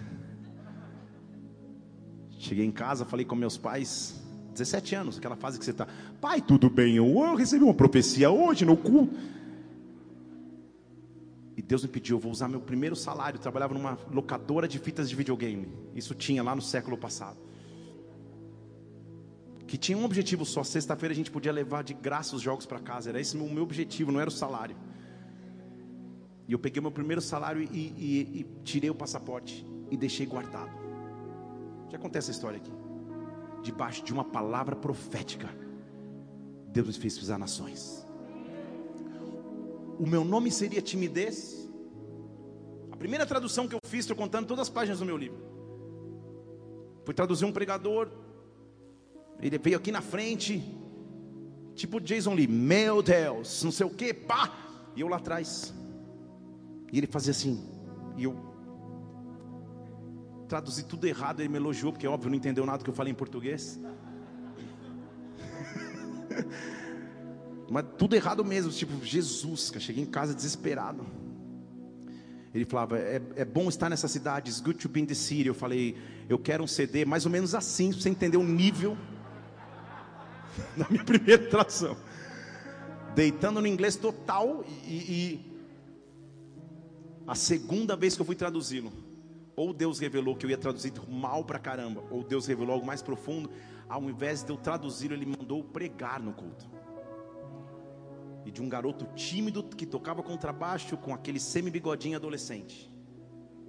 Cheguei 2.37 2.65
em 2.65 2.71
casa, 2.71 3.05
falei 3.05 3.25
com 3.25 3.35
meus 3.35 3.57
pais, 3.57 4.21
17 4.51 4.95
anos, 4.95 5.17
aquela 5.17 5.35
fase 5.37 5.57
que 5.57 5.63
você 5.63 5.71
está, 5.71 5.87
pai, 6.19 6.41
tudo 6.41 6.69
bem, 6.69 6.97
eu, 6.97 7.05
eu 7.05 7.35
recebi 7.35 7.63
uma 7.63 7.73
profecia 7.73 8.29
hoje 8.29 8.65
no 8.65 8.75
culto. 8.75 9.17
E 11.55 11.61
Deus 11.61 11.83
me 11.83 11.89
pediu, 11.89 12.17
eu 12.17 12.19
vou 12.19 12.31
usar 12.31 12.47
meu 12.47 12.59
primeiro 12.59 12.95
salário. 12.95 13.37
Eu 13.37 13.41
trabalhava 13.41 13.73
numa 13.73 13.97
locadora 14.11 14.67
de 14.67 14.79
fitas 14.79 15.09
de 15.09 15.15
videogame. 15.15 15.67
Isso 15.95 16.13
tinha 16.13 16.43
lá 16.43 16.55
no 16.55 16.61
século 16.61 16.97
passado. 16.97 17.37
Que 19.74 19.78
tinha 19.80 19.97
um 19.97 20.05
objetivo 20.05 20.45
só: 20.45 20.63
sexta-feira 20.63 21.13
a 21.13 21.15
gente 21.15 21.32
podia 21.32 21.51
levar 21.51 21.84
de 21.84 21.95
graça 21.95 22.36
os 22.36 22.43
jogos 22.43 22.63
para 22.63 22.80
casa. 22.80 23.09
Era 23.09 23.19
esse 23.19 23.36
o 23.36 23.49
meu 23.49 23.63
objetivo, 23.63 24.11
não 24.11 24.19
era 24.19 24.30
o 24.30 24.32
salário. 24.32 24.76
E 26.47 26.53
eu 26.53 26.59
peguei 26.59 26.80
meu 26.80 26.91
primeiro 26.91 27.19
salário 27.19 27.59
e, 27.59 27.65
e, 27.76 28.41
e 28.41 28.47
tirei 28.63 28.91
o 28.91 28.93
passaporte 28.93 29.65
e 29.89 29.97
deixei 29.97 30.28
guardado. 30.28 30.69
Já 31.89 31.97
acontece 31.97 32.30
essa 32.30 32.38
história 32.38 32.57
aqui. 32.57 32.71
Debaixo 33.63 34.03
de 34.03 34.13
uma 34.13 34.24
palavra 34.24 34.76
profética, 34.76 35.49
Deus 36.67 36.86
me 36.86 36.93
fez 36.93 37.17
pisar 37.17 37.39
nações. 37.39 38.05
O 39.97 40.05
meu 40.05 40.24
nome 40.24 40.51
seria 40.51 40.84
timidez. 40.84 41.67
A 42.91 42.95
primeira 42.95 43.26
tradução 43.26 43.67
que 43.67 43.74
eu 43.74 43.80
fiz, 43.86 44.01
estou 44.01 44.15
contando 44.15 44.45
todas 44.45 44.67
as 44.67 44.69
páginas 44.69 44.99
do 44.99 45.05
meu 45.05 45.17
livro. 45.17 45.43
Fui 47.05 47.13
traduzir 47.15 47.45
um 47.45 47.51
pregador. 47.51 48.21
Ele 49.43 49.57
veio 49.57 49.75
aqui 49.75 49.91
na 49.91 49.99
frente, 49.99 50.63
tipo 51.75 51.99
Jason 51.99 52.33
Lee, 52.33 52.47
meu 52.47 53.03
Deus, 53.03 53.61
não 53.61 53.73
sei 53.73 53.85
o 53.85 53.89
que, 53.89 54.13
pá, 54.13 54.49
e 54.95 55.01
eu 55.01 55.09
lá 55.09 55.17
atrás. 55.17 55.73
E 56.89 56.97
ele 56.97 57.07
fazia 57.07 57.31
assim, 57.31 57.61
e 58.15 58.23
eu 58.23 58.37
traduzi 60.47 60.85
tudo 60.85 61.05
errado, 61.05 61.41
ele 61.41 61.49
me 61.49 61.57
elogiou, 61.57 61.91
porque 61.91 62.07
óbvio 62.07 62.29
não 62.29 62.37
entendeu 62.37 62.65
nada 62.65 62.77
do 62.77 62.85
que 62.85 62.89
eu 62.89 62.93
falei 62.93 63.11
em 63.11 63.15
português. 63.15 63.77
Mas 67.69 67.85
tudo 67.97 68.15
errado 68.15 68.45
mesmo, 68.45 68.71
tipo, 68.71 69.03
Jesus, 69.03 69.73
eu 69.73 69.81
cheguei 69.81 70.03
em 70.03 70.07
casa 70.07 70.33
desesperado. 70.33 71.05
Ele 72.53 72.63
falava, 72.63 72.97
é, 72.97 73.21
é, 73.35 73.43
bom 73.43 73.67
estar 73.67 73.89
nessa 73.89 74.07
cidade, 74.07 74.49
it's 74.49 74.61
good 74.61 74.79
to 74.79 74.87
be 74.87 75.01
in 75.01 75.05
the 75.05 75.13
city. 75.13 75.47
Eu 75.47 75.55
falei, 75.55 75.97
eu 76.29 76.39
quero 76.39 76.63
um 76.63 76.67
CD 76.67 77.03
mais 77.03 77.25
ou 77.25 77.31
menos 77.31 77.53
assim, 77.53 77.89
para 77.89 77.99
você 77.99 78.07
entender 78.07 78.37
o 78.37 78.43
nível 78.43 78.97
da 80.77 80.87
minha 80.89 81.03
primeira 81.03 81.47
tradução. 81.49 81.97
Deitando 83.15 83.61
no 83.61 83.67
inglês 83.67 83.95
total 83.95 84.63
e, 84.85 84.95
e 84.95 85.53
a 87.27 87.35
segunda 87.35 87.95
vez 87.95 88.15
que 88.15 88.21
eu 88.21 88.25
fui 88.25 88.35
traduzi-lo, 88.35 88.91
ou 89.55 89.73
Deus 89.73 89.99
revelou 89.99 90.35
que 90.35 90.45
eu 90.45 90.49
ia 90.49 90.57
traduzir 90.57 90.93
mal 91.07 91.43
pra 91.43 91.59
caramba, 91.59 92.03
ou 92.09 92.23
Deus 92.23 92.47
revelou 92.47 92.73
algo 92.73 92.85
mais 92.85 93.01
profundo, 93.01 93.49
ao 93.87 94.09
invés 94.09 94.43
de 94.43 94.51
eu 94.51 94.57
traduzir, 94.57 95.11
ele 95.11 95.25
mandou 95.25 95.63
pregar 95.63 96.19
no 96.19 96.33
culto. 96.33 96.65
E 98.45 98.51
de 98.51 98.61
um 98.61 98.67
garoto 98.67 99.05
tímido 99.15 99.63
que 99.63 99.85
tocava 99.85 100.21
contrabaixo 100.21 100.97
com 100.97 101.13
aquele 101.13 101.39
semi-bigodinho 101.39 102.17
adolescente. 102.17 102.91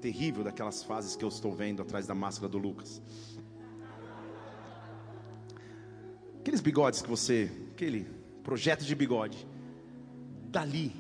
Terrível 0.00 0.42
daquelas 0.42 0.82
fases 0.82 1.14
que 1.14 1.24
eu 1.24 1.28
estou 1.28 1.52
vendo 1.52 1.80
atrás 1.80 2.06
da 2.06 2.14
máscara 2.14 2.48
do 2.48 2.58
Lucas. 2.58 3.00
Bigodes 6.64 7.02
que 7.02 7.10
você, 7.10 7.52
aquele 7.72 8.06
projeto 8.42 8.86
de 8.86 8.94
bigode. 8.94 9.46
Dali, 10.46 10.96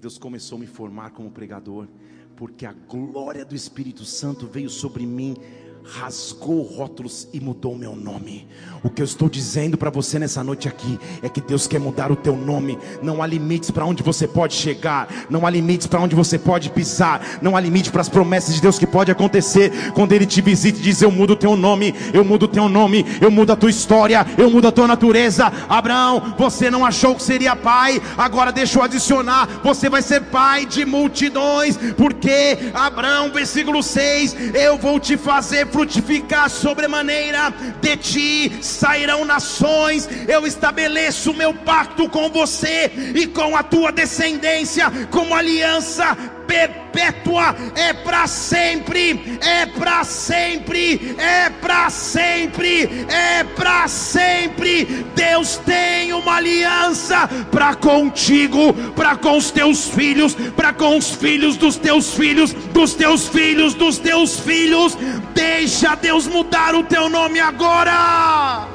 Deus 0.00 0.18
começou 0.18 0.56
a 0.56 0.60
me 0.60 0.66
formar 0.66 1.10
como 1.10 1.30
pregador, 1.30 1.86
porque 2.34 2.66
a 2.66 2.72
glória 2.72 3.44
do 3.44 3.54
Espírito 3.54 4.04
Santo 4.04 4.44
veio 4.48 4.68
sobre 4.68 5.06
mim 5.06 5.36
rasgou 5.84 6.62
rótulos 6.62 7.28
e 7.32 7.40
mudou 7.40 7.76
meu 7.76 7.94
nome. 7.94 8.46
O 8.82 8.90
que 8.90 9.00
eu 9.00 9.04
estou 9.04 9.28
dizendo 9.28 9.78
para 9.78 9.90
você 9.90 10.18
nessa 10.18 10.42
noite 10.42 10.66
aqui 10.66 10.98
é 11.22 11.28
que 11.28 11.40
Deus 11.40 11.68
quer 11.68 11.78
mudar 11.78 12.10
o 12.10 12.16
teu 12.16 12.36
nome. 12.36 12.78
Não 13.00 13.22
há 13.22 13.26
limites 13.26 13.70
para 13.70 13.86
onde 13.86 14.02
você 14.02 14.26
pode 14.26 14.54
chegar, 14.54 15.08
não 15.30 15.46
há 15.46 15.50
limites 15.50 15.86
para 15.86 16.00
onde 16.00 16.16
você 16.16 16.36
pode 16.36 16.70
pisar, 16.70 17.38
não 17.40 17.56
há 17.56 17.60
limite 17.60 17.92
para 17.92 18.00
as 18.00 18.08
promessas 18.08 18.54
de 18.54 18.60
Deus 18.60 18.78
que 18.78 18.86
pode 18.86 19.10
acontecer 19.10 19.92
quando 19.94 20.12
ele 20.12 20.26
te 20.26 20.40
visita 20.40 20.78
e 20.78 20.82
diz: 20.82 21.00
"Eu 21.00 21.12
mudo 21.12 21.34
o 21.34 21.36
teu 21.36 21.56
nome, 21.56 21.94
eu 22.12 22.24
mudo 22.24 22.44
o 22.44 22.48
teu 22.48 22.68
nome, 22.68 23.06
eu 23.20 23.30
mudo 23.30 23.52
a 23.52 23.56
tua 23.56 23.70
história, 23.70 24.26
eu 24.36 24.50
mudo 24.50 24.66
a 24.66 24.72
tua 24.72 24.88
natureza". 24.88 25.52
Abraão, 25.68 26.34
você 26.36 26.70
não 26.70 26.84
achou 26.84 27.14
que 27.14 27.22
seria 27.22 27.54
pai, 27.54 28.02
agora 28.16 28.50
deixa 28.50 28.78
eu 28.78 28.82
adicionar, 28.82 29.60
você 29.62 29.88
vai 29.88 30.02
ser 30.02 30.22
pai 30.22 30.66
de 30.66 30.84
multidões, 30.84 31.76
porque 31.96 32.58
Abraão, 32.74 33.30
versículo 33.30 33.82
6, 33.82 34.54
eu 34.54 34.76
vou 34.76 34.98
te 34.98 35.16
fazer 35.16 35.66
frutificar 35.72 36.48
sobremaneira, 36.50 37.52
de 37.80 37.96
ti 37.96 38.52
sairão 38.60 39.24
nações. 39.24 40.08
Eu 40.28 40.46
estabeleço 40.46 41.32
o 41.32 41.36
meu 41.36 41.54
pacto 41.54 42.08
com 42.08 42.30
você 42.30 42.92
e 43.14 43.26
com 43.26 43.56
a 43.56 43.62
tua 43.62 43.90
descendência, 43.90 44.90
como 45.10 45.34
aliança 45.34 46.16
perpétua, 46.52 47.56
é 47.74 47.94
para 47.94 48.26
sempre, 48.26 49.38
é 49.40 49.64
para 49.64 50.04
sempre, 50.04 51.16
é 51.18 51.48
para 51.48 51.88
sempre, 51.88 53.06
é 53.08 53.42
para 53.42 53.88
sempre. 53.88 55.06
Deus 55.14 55.56
tem 55.58 56.12
uma 56.12 56.36
aliança 56.36 57.26
para 57.50 57.74
contigo, 57.74 58.74
para 58.94 59.16
com 59.16 59.38
os 59.38 59.50
teus 59.50 59.88
filhos, 59.88 60.34
para 60.54 60.74
com 60.74 60.98
os 60.98 61.10
filhos 61.10 61.56
dos 61.56 61.76
teus 61.76 62.12
filhos, 62.12 62.52
dos 62.52 62.94
teus 62.94 63.26
filhos, 63.28 63.72
dos 63.72 63.98
teus 63.98 64.38
filhos. 64.38 64.96
Deixa 65.34 65.94
Deus 65.94 66.26
mudar 66.26 66.74
o 66.74 66.84
teu 66.84 67.08
nome 67.08 67.40
agora. 67.40 68.68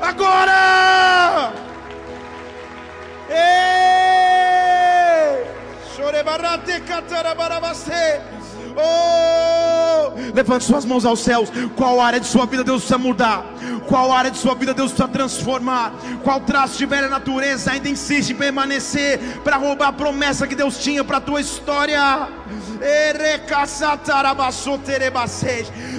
Agora! 0.00 1.52
Ei! 3.28 4.81
Oh, 8.76 10.12
levante 10.34 10.64
suas 10.64 10.84
mãos 10.84 11.04
aos 11.04 11.20
céus. 11.20 11.50
Qual 11.76 12.00
área 12.00 12.18
de 12.18 12.26
sua 12.26 12.46
vida 12.46 12.64
Deus 12.64 12.82
precisa 12.82 12.98
mudar? 12.98 13.44
Qual 13.86 14.12
área 14.12 14.30
de 14.30 14.38
sua 14.38 14.54
vida 14.54 14.72
Deus 14.72 14.92
precisa 14.92 15.08
transformar? 15.08 15.92
Qual 16.22 16.40
traço 16.40 16.78
de 16.78 16.86
velha 16.86 17.08
natureza 17.08 17.72
ainda 17.72 17.88
insiste 17.88 18.30
em 18.30 18.34
permanecer 18.34 19.18
para 19.44 19.56
roubar 19.56 19.88
a 19.88 19.92
promessa 19.92 20.46
que 20.46 20.54
Deus 20.54 20.78
tinha 20.78 21.04
para 21.04 21.18
a 21.18 21.20
tua 21.20 21.40
história? 21.40 22.28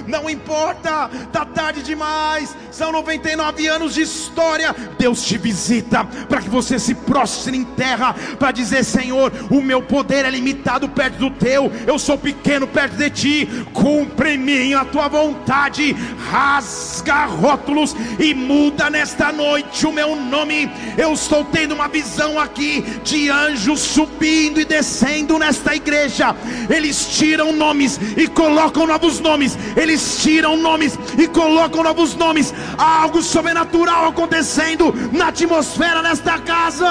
Não 0.06 0.28
importa, 0.28 1.10
está 1.26 1.44
tarde 1.44 1.82
demais. 1.82 2.54
São 2.70 2.92
99 2.92 3.66
anos 3.66 3.94
de 3.94 4.02
história. 4.02 4.74
Deus 4.98 5.24
te 5.24 5.38
visita 5.38 6.04
para 6.28 6.42
que 6.42 6.50
você 6.50 6.78
se 6.78 6.94
prostre 6.94 7.56
em 7.56 7.64
terra 7.64 8.14
para 8.38 8.52
dizer: 8.52 8.84
Senhor, 8.84 9.32
o 9.50 9.62
meu 9.62 9.80
poder 9.82 10.24
é 10.24 10.30
limitado 10.30 10.88
perto 10.88 11.18
do 11.18 11.30
teu. 11.30 11.72
Eu 11.86 11.98
sou 11.98 12.18
pequeno 12.18 12.66
perto 12.66 12.96
de 12.96 13.10
ti. 13.10 13.66
Cumpre 13.72 14.34
em 14.34 14.38
mim 14.38 14.74
a 14.74 14.84
tua 14.84 15.08
vontade. 15.08 15.96
Rasga 16.30 17.26
rótulos 17.26 17.96
e 18.18 18.34
muda 18.34 18.90
nesta 18.90 19.32
noite 19.32 19.86
o 19.86 19.92
meu 19.92 20.16
nome. 20.16 20.70
Eu 20.98 21.12
estou 21.12 21.44
tendo 21.44 21.74
uma 21.74 21.88
visão 21.88 22.38
aqui 22.38 22.82
de 23.02 23.30
anjos 23.30 23.80
subindo 23.80 24.60
e 24.60 24.64
descendo 24.64 25.38
nesta 25.38 25.74
igreja 25.74 26.34
eles 26.74 27.16
tiram 27.16 27.52
nomes 27.52 27.98
e 28.16 28.26
colocam 28.26 28.86
novos 28.86 29.20
nomes, 29.20 29.56
eles 29.76 30.22
tiram 30.22 30.56
nomes 30.56 30.98
e 31.18 31.28
colocam 31.28 31.82
novos 31.82 32.14
nomes. 32.14 32.52
Há 32.76 33.02
algo 33.02 33.22
sobrenatural 33.22 34.08
acontecendo 34.08 34.92
na 35.12 35.28
atmosfera 35.28 36.02
nesta 36.02 36.38
casa. 36.38 36.88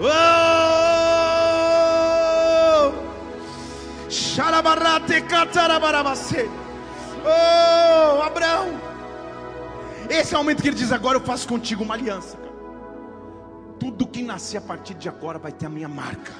Oh! 0.00 0.92
Oh, 7.24 8.22
Abraão. 8.22 8.80
Esse 10.10 10.34
é 10.34 10.38
o 10.38 10.40
momento 10.40 10.62
que 10.62 10.68
ele 10.68 10.76
diz: 10.76 10.90
Agora 10.92 11.18
eu 11.18 11.22
faço 11.22 11.46
contigo 11.46 11.84
uma 11.84 11.94
aliança. 11.94 12.36
Tudo 13.78 14.06
que 14.06 14.22
nascer 14.22 14.58
a 14.58 14.60
partir 14.60 14.94
de 14.94 15.08
agora 15.08 15.38
vai 15.38 15.52
ter 15.52 15.66
a 15.66 15.70
minha 15.70 15.88
marca. 15.88 16.32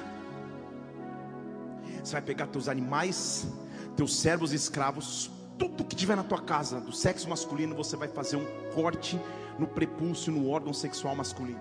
Você 2.03 2.13
vai 2.13 2.21
pegar 2.21 2.47
teus 2.47 2.67
animais, 2.67 3.47
teus 3.95 4.15
servos 4.15 4.51
e 4.51 4.55
escravos, 4.55 5.31
tudo 5.57 5.83
que 5.85 5.95
tiver 5.95 6.15
na 6.15 6.23
tua 6.23 6.41
casa, 6.41 6.81
do 6.81 6.91
sexo 6.91 7.29
masculino, 7.29 7.75
você 7.75 7.95
vai 7.95 8.07
fazer 8.07 8.35
um 8.35 8.45
corte 8.73 9.19
no 9.57 9.67
prepúcio, 9.67 10.31
no 10.31 10.49
órgão 10.49 10.73
sexual 10.73 11.15
masculino. 11.15 11.59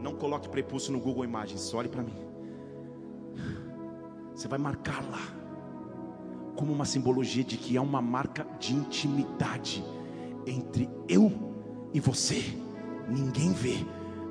Não 0.00 0.14
coloque 0.14 0.48
prepúcio 0.48 0.92
no 0.92 0.98
Google 0.98 1.24
Imagens, 1.24 1.72
olhe 1.74 1.88
para 1.88 2.02
mim. 2.02 2.16
Você 4.34 4.48
vai 4.48 4.58
marcar 4.58 5.02
lá, 5.10 5.20
como 6.56 6.72
uma 6.72 6.84
simbologia 6.84 7.44
de 7.44 7.56
que 7.56 7.76
é 7.76 7.80
uma 7.80 8.00
marca 8.00 8.46
de 8.58 8.74
intimidade 8.74 9.84
entre 10.46 10.88
eu 11.08 11.30
e 11.92 12.00
você. 12.00 12.42
Ninguém 13.08 13.52
vê, 13.52 13.84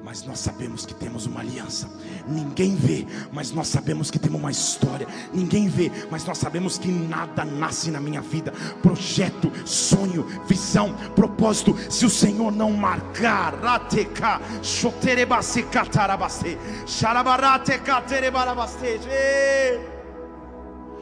mas 0.04 0.24
nós 0.24 0.40
sabemos 0.40 0.86
que 0.86 0.94
temos 0.94 1.26
uma 1.26 1.42
aliança. 1.42 1.90
Ninguém 2.28 2.76
vê, 2.76 3.06
mas 3.32 3.52
nós 3.52 3.68
sabemos 3.68 4.10
que 4.10 4.18
temos 4.18 4.40
uma 4.40 4.52
história. 4.52 5.08
Ninguém 5.34 5.68
vê, 5.68 5.92
mas 6.10 6.26
nós 6.26 6.38
sabemos 6.38 6.78
que 6.78 6.88
nada 6.88 7.46
nasce 7.46 7.92
na 7.92 8.00
minha 8.00 8.22
vida. 8.22 8.52
Projeto, 8.82 9.52
sonho, 9.66 10.24
visão, 10.48 10.94
propósito. 11.16 11.78
Se 11.90 12.06
o 12.06 12.10
Senhor 12.10 12.52
não 12.52 12.72
marcar, 12.72 13.54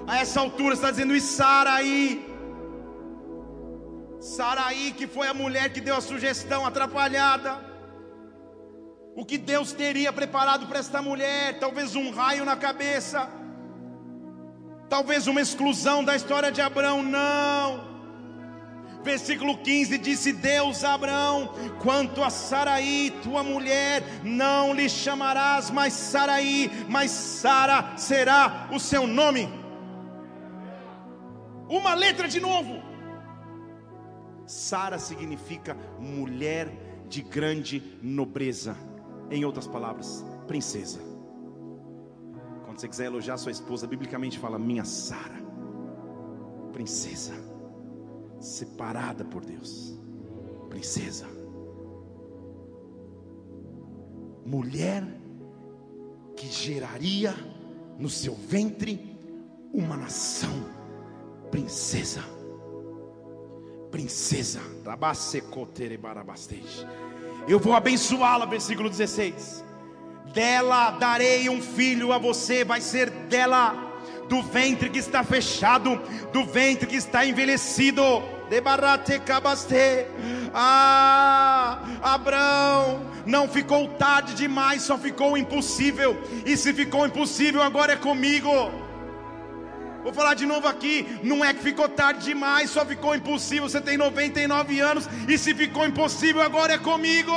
a 0.08 0.18
essa 0.18 0.40
altura 0.40 0.74
está 0.74 0.92
dizendo, 0.92 1.16
e 1.16 1.22
Saraí, 1.22 2.28
Saraí 4.20 4.92
que 4.92 5.08
foi 5.08 5.28
a 5.28 5.34
mulher 5.34 5.72
que 5.72 5.80
deu 5.80 5.96
a 5.96 6.02
sugestão 6.02 6.66
atrapalhada 6.66 7.69
o 9.20 9.26
que 9.26 9.38
Deus 9.38 9.74
teria 9.74 10.14
preparado 10.14 10.66
para 10.66 10.80
esta 10.80 11.02
mulher, 11.02 11.60
talvez 11.60 11.94
um 11.94 12.10
raio 12.10 12.46
na 12.46 12.56
cabeça, 12.56 13.30
talvez 14.88 15.28
uma 15.28 15.42
exclusão 15.42 16.06
da 16.06 16.16
história 16.16 16.50
de 16.50 16.62
Abraão, 16.62 17.04
não. 17.04 17.90
Versículo 19.04 19.58
15 19.58 19.98
disse 19.98 20.32
Deus 20.32 20.86
a 20.86 20.94
Abraão: 20.94 21.54
Quanto 21.82 22.24
a 22.24 22.30
Saraí, 22.30 23.14
tua 23.22 23.44
mulher, 23.44 24.02
não 24.24 24.74
lhe 24.74 24.88
chamarás 24.88 25.70
mais 25.70 25.92
Saraí, 25.92 26.72
mas 26.88 27.12
Sara 27.12 27.98
será 27.98 28.70
o 28.72 28.80
seu 28.80 29.06
nome. 29.06 29.50
Uma 31.68 31.94
letra 31.94 32.26
de 32.26 32.40
novo. 32.40 32.82
Sara 34.46 34.98
significa 34.98 35.76
mulher 36.00 36.72
de 37.10 37.22
grande 37.22 37.84
nobreza. 38.02 38.89
Em 39.32 39.46
outras 39.46 39.68
palavras, 39.68 40.26
princesa. 40.48 41.00
Quando 42.66 42.80
você 42.80 42.88
quiser 42.88 43.06
elogiar 43.06 43.38
sua 43.38 43.52
esposa, 43.52 43.86
biblicamente 43.86 44.40
fala 44.40 44.58
minha 44.58 44.84
Sara, 44.84 45.40
princesa, 46.74 47.34
separada 48.40 49.24
por 49.26 49.46
Deus, 49.46 50.00
princesa, 50.70 51.28
mulher 54.46 55.04
que 56.36 56.48
geraria 56.48 57.36
no 58.00 58.10
seu 58.10 58.34
ventre 58.34 59.18
uma 59.74 59.96
nação, 59.98 60.50
princesa, 61.52 62.22
princesa, 63.92 64.62
Rabasecotere 64.86 65.98
barabastej. 65.98 66.88
Eu 67.50 67.58
vou 67.58 67.74
abençoá-la, 67.74 68.46
versículo 68.46 68.92
16. 68.92 69.66
Dela 70.32 70.92
darei 70.92 71.50
um 71.50 71.60
filho 71.60 72.14
a 72.14 72.20
você, 72.20 72.64
vai 72.64 72.80
ser 72.80 73.10
dela, 73.10 73.74
do 74.30 74.44
ventre 74.44 74.88
que 74.88 75.00
está 75.00 75.24
fechado, 75.24 76.00
do 76.32 76.46
ventre 76.46 76.86
que 76.86 76.96
está 76.96 77.26
envelhecido. 77.26 78.04
Ah, 80.54 81.80
Abraão, 82.04 83.02
não 83.26 83.48
ficou 83.48 83.88
tarde 83.96 84.36
demais, 84.36 84.84
só 84.84 84.96
ficou 84.96 85.36
impossível. 85.36 86.22
E 86.46 86.56
se 86.56 86.72
ficou 86.72 87.08
impossível, 87.08 87.64
agora 87.64 87.94
é 87.94 87.96
comigo. 87.96 88.89
Vou 90.10 90.16
falar 90.16 90.34
de 90.34 90.48
novo 90.48 90.68
aqui, 90.68 91.20
não 91.22 91.46
é 91.46 91.54
que 91.54 91.62
ficou 91.62 91.88
tarde 91.88 92.26
demais, 92.26 92.72
só 92.72 92.84
ficou 92.84 93.14
impossível. 93.14 93.70
Você 93.70 93.80
tem 93.80 93.96
99 93.96 94.80
anos 94.80 95.08
e 95.28 95.38
se 95.38 95.54
ficou 95.54 95.86
impossível, 95.86 96.42
agora 96.42 96.74
é 96.74 96.78
comigo. 96.80 97.32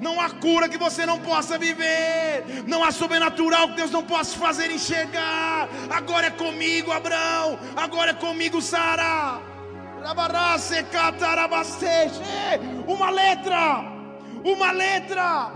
Não 0.00 0.20
há 0.20 0.28
cura 0.28 0.68
que 0.68 0.76
você 0.76 1.06
não 1.06 1.20
possa 1.20 1.56
viver, 1.56 2.64
não 2.66 2.82
há 2.82 2.90
sobrenatural 2.90 3.68
que 3.68 3.76
Deus 3.76 3.92
não 3.92 4.02
possa 4.02 4.36
fazer 4.36 4.72
enxergar. 4.72 5.68
Agora 5.88 6.26
é 6.26 6.30
comigo, 6.30 6.90
Abraão, 6.90 7.56
agora 7.76 8.10
é 8.10 8.14
comigo, 8.14 8.60
Sara. 8.60 9.40
Uma 12.88 13.08
letra, 13.10 13.84
uma 14.42 14.72
letra. 14.72 15.52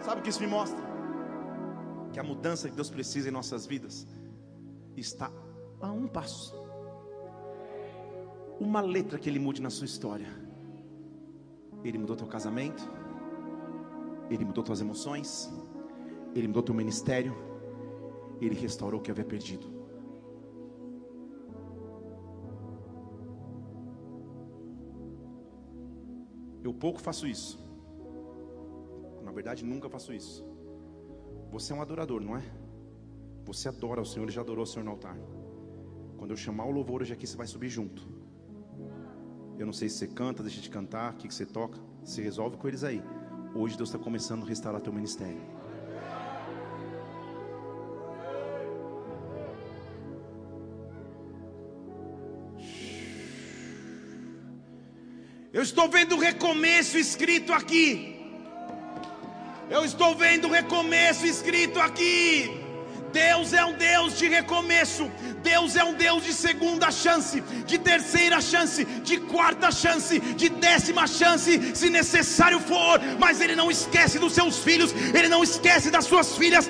Sabe 0.00 0.18
o 0.18 0.22
que 0.24 0.30
isso 0.30 0.40
me 0.40 0.48
mostra? 0.48 0.89
Que 2.12 2.18
a 2.18 2.22
mudança 2.22 2.68
que 2.68 2.74
Deus 2.74 2.90
precisa 2.90 3.28
em 3.28 3.32
nossas 3.32 3.66
vidas 3.66 4.06
está 4.96 5.30
a 5.80 5.90
um 5.90 6.06
passo. 6.06 6.54
Uma 8.58 8.80
letra 8.80 9.18
que 9.18 9.28
Ele 9.28 9.38
mude 9.38 9.62
na 9.62 9.70
sua 9.70 9.86
história. 9.86 10.28
Ele 11.82 11.98
mudou 11.98 12.16
teu 12.16 12.26
casamento, 12.26 12.82
Ele 14.28 14.44
mudou 14.44 14.62
tuas 14.62 14.80
emoções, 14.80 15.50
Ele 16.34 16.48
mudou 16.48 16.62
teu 16.62 16.74
ministério, 16.74 17.34
Ele 18.40 18.54
restaurou 18.54 19.00
o 19.00 19.02
que 19.02 19.10
havia 19.10 19.24
perdido. 19.24 19.80
Eu 26.62 26.74
pouco 26.74 27.00
faço 27.00 27.26
isso. 27.26 27.58
Na 29.22 29.32
verdade, 29.32 29.64
nunca 29.64 29.88
faço 29.88 30.12
isso. 30.12 30.49
Você 31.50 31.72
é 31.72 31.76
um 31.76 31.82
adorador, 31.82 32.20
não 32.20 32.36
é? 32.36 32.42
Você 33.44 33.68
adora 33.68 34.00
o 34.00 34.06
Senhor, 34.06 34.24
ele 34.24 34.32
já 34.32 34.40
adorou 34.40 34.62
o 34.62 34.66
Senhor 34.66 34.84
no 34.84 34.92
altar. 34.92 35.16
Quando 36.16 36.30
eu 36.30 36.36
chamar 36.36 36.64
o 36.66 36.70
louvor 36.70 37.02
hoje 37.02 37.12
aqui, 37.12 37.26
você 37.26 37.36
vai 37.36 37.46
subir 37.46 37.68
junto. 37.68 38.06
Eu 39.58 39.66
não 39.66 39.72
sei 39.72 39.88
se 39.88 39.98
você 39.98 40.06
canta, 40.06 40.42
deixa 40.42 40.60
de 40.60 40.70
cantar, 40.70 41.12
o 41.12 41.16
que, 41.16 41.26
que 41.26 41.34
você 41.34 41.44
toca. 41.44 41.78
Se 42.04 42.22
resolve 42.22 42.56
com 42.56 42.68
eles 42.68 42.84
aí. 42.84 43.02
Hoje 43.54 43.76
Deus 43.76 43.88
está 43.88 43.98
começando 43.98 44.44
a 44.44 44.46
restaurar 44.46 44.80
teu 44.80 44.92
ministério. 44.92 45.40
Eu 55.52 55.62
estou 55.62 55.88
vendo 55.88 56.14
o 56.14 56.20
recomeço 56.20 56.96
escrito 56.96 57.52
aqui. 57.52 58.19
Eu 59.70 59.84
estou 59.84 60.16
vendo 60.16 60.48
recomeço 60.48 61.24
escrito 61.24 61.78
aqui. 61.78 62.60
Deus 63.12 63.52
é 63.52 63.64
um 63.64 63.72
Deus 63.72 64.18
de 64.18 64.26
recomeço. 64.28 65.08
Deus 65.42 65.76
é 65.76 65.84
um 65.84 65.94
Deus 65.94 66.24
de 66.24 66.32
segunda 66.32 66.90
chance, 66.90 67.40
de 67.40 67.78
terceira 67.78 68.40
chance, 68.40 68.84
de 68.84 69.16
quarta 69.18 69.70
chance, 69.70 70.18
de 70.18 70.48
décima 70.48 71.06
chance, 71.06 71.74
se 71.74 71.88
necessário 71.88 72.58
for. 72.60 73.00
Mas 73.18 73.40
Ele 73.40 73.54
não 73.54 73.70
esquece 73.70 74.18
dos 74.18 74.32
seus 74.32 74.58
filhos, 74.58 74.92
Ele 75.14 75.28
não 75.28 75.42
esquece 75.42 75.88
das 75.88 76.04
suas 76.04 76.36
filhas. 76.36 76.68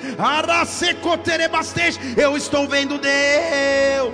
Eu 2.15 2.37
estou 2.37 2.67
vendo 2.67 2.99
Deus. 2.99 4.13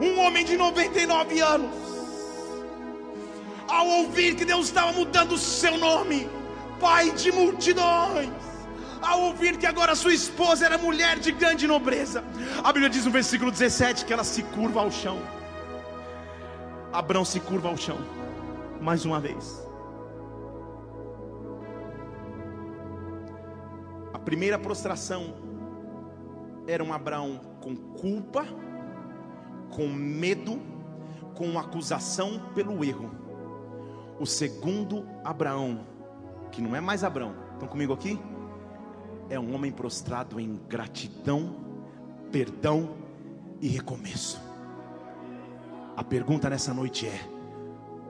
Um 0.00 0.18
homem 0.20 0.46
de 0.46 0.56
99 0.56 1.40
anos 1.40 1.89
ao 3.70 3.86
ouvir 3.86 4.34
que 4.34 4.44
Deus 4.44 4.66
estava 4.66 4.92
mudando 4.92 5.32
o 5.32 5.38
seu 5.38 5.78
nome, 5.78 6.28
Pai 6.80 7.10
de 7.10 7.30
multidões, 7.30 8.30
ao 9.02 9.20
ouvir 9.20 9.58
que 9.58 9.66
agora 9.66 9.94
sua 9.94 10.14
esposa 10.14 10.64
era 10.64 10.78
mulher 10.78 11.18
de 11.18 11.30
grande 11.30 11.66
nobreza, 11.66 12.24
a 12.64 12.72
Bíblia 12.72 12.88
diz 12.88 13.04
no 13.04 13.10
versículo 13.10 13.50
17 13.50 14.04
que 14.04 14.12
ela 14.12 14.24
se 14.24 14.42
curva 14.42 14.80
ao 14.80 14.90
chão. 14.90 15.20
Abrão 16.92 17.24
se 17.24 17.38
curva 17.38 17.68
ao 17.68 17.76
chão, 17.76 17.98
mais 18.80 19.04
uma 19.04 19.20
vez. 19.20 19.62
A 24.12 24.18
primeira 24.18 24.58
prostração 24.58 25.34
era 26.66 26.82
um 26.82 26.92
Abraão 26.92 27.40
com 27.60 27.76
culpa, 27.76 28.46
com 29.70 29.86
medo, 29.88 30.60
com 31.34 31.58
acusação 31.58 32.40
pelo 32.54 32.84
erro. 32.84 33.29
O 34.20 34.26
segundo 34.26 35.08
Abraão, 35.24 35.80
que 36.52 36.60
não 36.60 36.76
é 36.76 36.80
mais 36.80 37.02
Abraão, 37.02 37.34
estão 37.54 37.66
comigo 37.66 37.94
aqui? 37.94 38.20
É 39.30 39.40
um 39.40 39.54
homem 39.54 39.72
prostrado 39.72 40.38
em 40.38 40.60
gratidão, 40.68 41.56
perdão 42.30 42.96
e 43.62 43.68
recomeço. 43.68 44.38
A 45.96 46.04
pergunta 46.04 46.50
nessa 46.50 46.74
noite 46.74 47.06
é: 47.06 47.18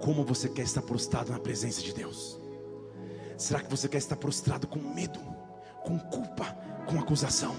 como 0.00 0.24
você 0.24 0.48
quer 0.48 0.62
estar 0.62 0.82
prostrado 0.82 1.30
na 1.30 1.38
presença 1.38 1.80
de 1.80 1.94
Deus? 1.94 2.40
Será 3.38 3.60
que 3.60 3.70
você 3.70 3.88
quer 3.88 3.98
estar 3.98 4.16
prostrado 4.16 4.66
com 4.66 4.80
medo, 4.80 5.20
com 5.84 5.96
culpa, 5.96 6.44
com 6.86 6.98
acusação? 6.98 7.54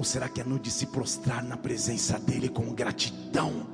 Ou 0.00 0.04
será 0.04 0.30
que 0.30 0.40
é 0.40 0.44
noite 0.44 0.62
de 0.62 0.70
se 0.70 0.86
prostrar 0.86 1.44
na 1.44 1.58
presença 1.58 2.18
dEle 2.18 2.48
com 2.48 2.72
gratidão, 2.72 3.66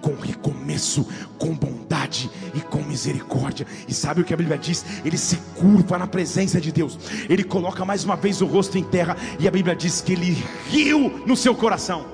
com 0.00 0.14
recomeço, 0.14 1.04
com 1.40 1.56
bondade 1.56 2.30
e 2.54 2.60
com 2.60 2.84
misericórdia? 2.84 3.66
E 3.88 3.92
sabe 3.92 4.20
o 4.20 4.24
que 4.24 4.32
a 4.32 4.36
Bíblia 4.36 4.56
diz? 4.56 4.84
Ele 5.04 5.18
se 5.18 5.38
curva 5.58 5.98
na 5.98 6.06
presença 6.06 6.60
de 6.60 6.70
Deus, 6.70 6.96
ele 7.28 7.42
coloca 7.42 7.84
mais 7.84 8.04
uma 8.04 8.14
vez 8.14 8.40
o 8.40 8.46
rosto 8.46 8.78
em 8.78 8.84
terra, 8.84 9.16
e 9.40 9.48
a 9.48 9.50
Bíblia 9.50 9.74
diz 9.74 10.00
que 10.00 10.12
ele 10.12 10.36
riu 10.68 11.26
no 11.26 11.36
seu 11.36 11.52
coração. 11.52 12.06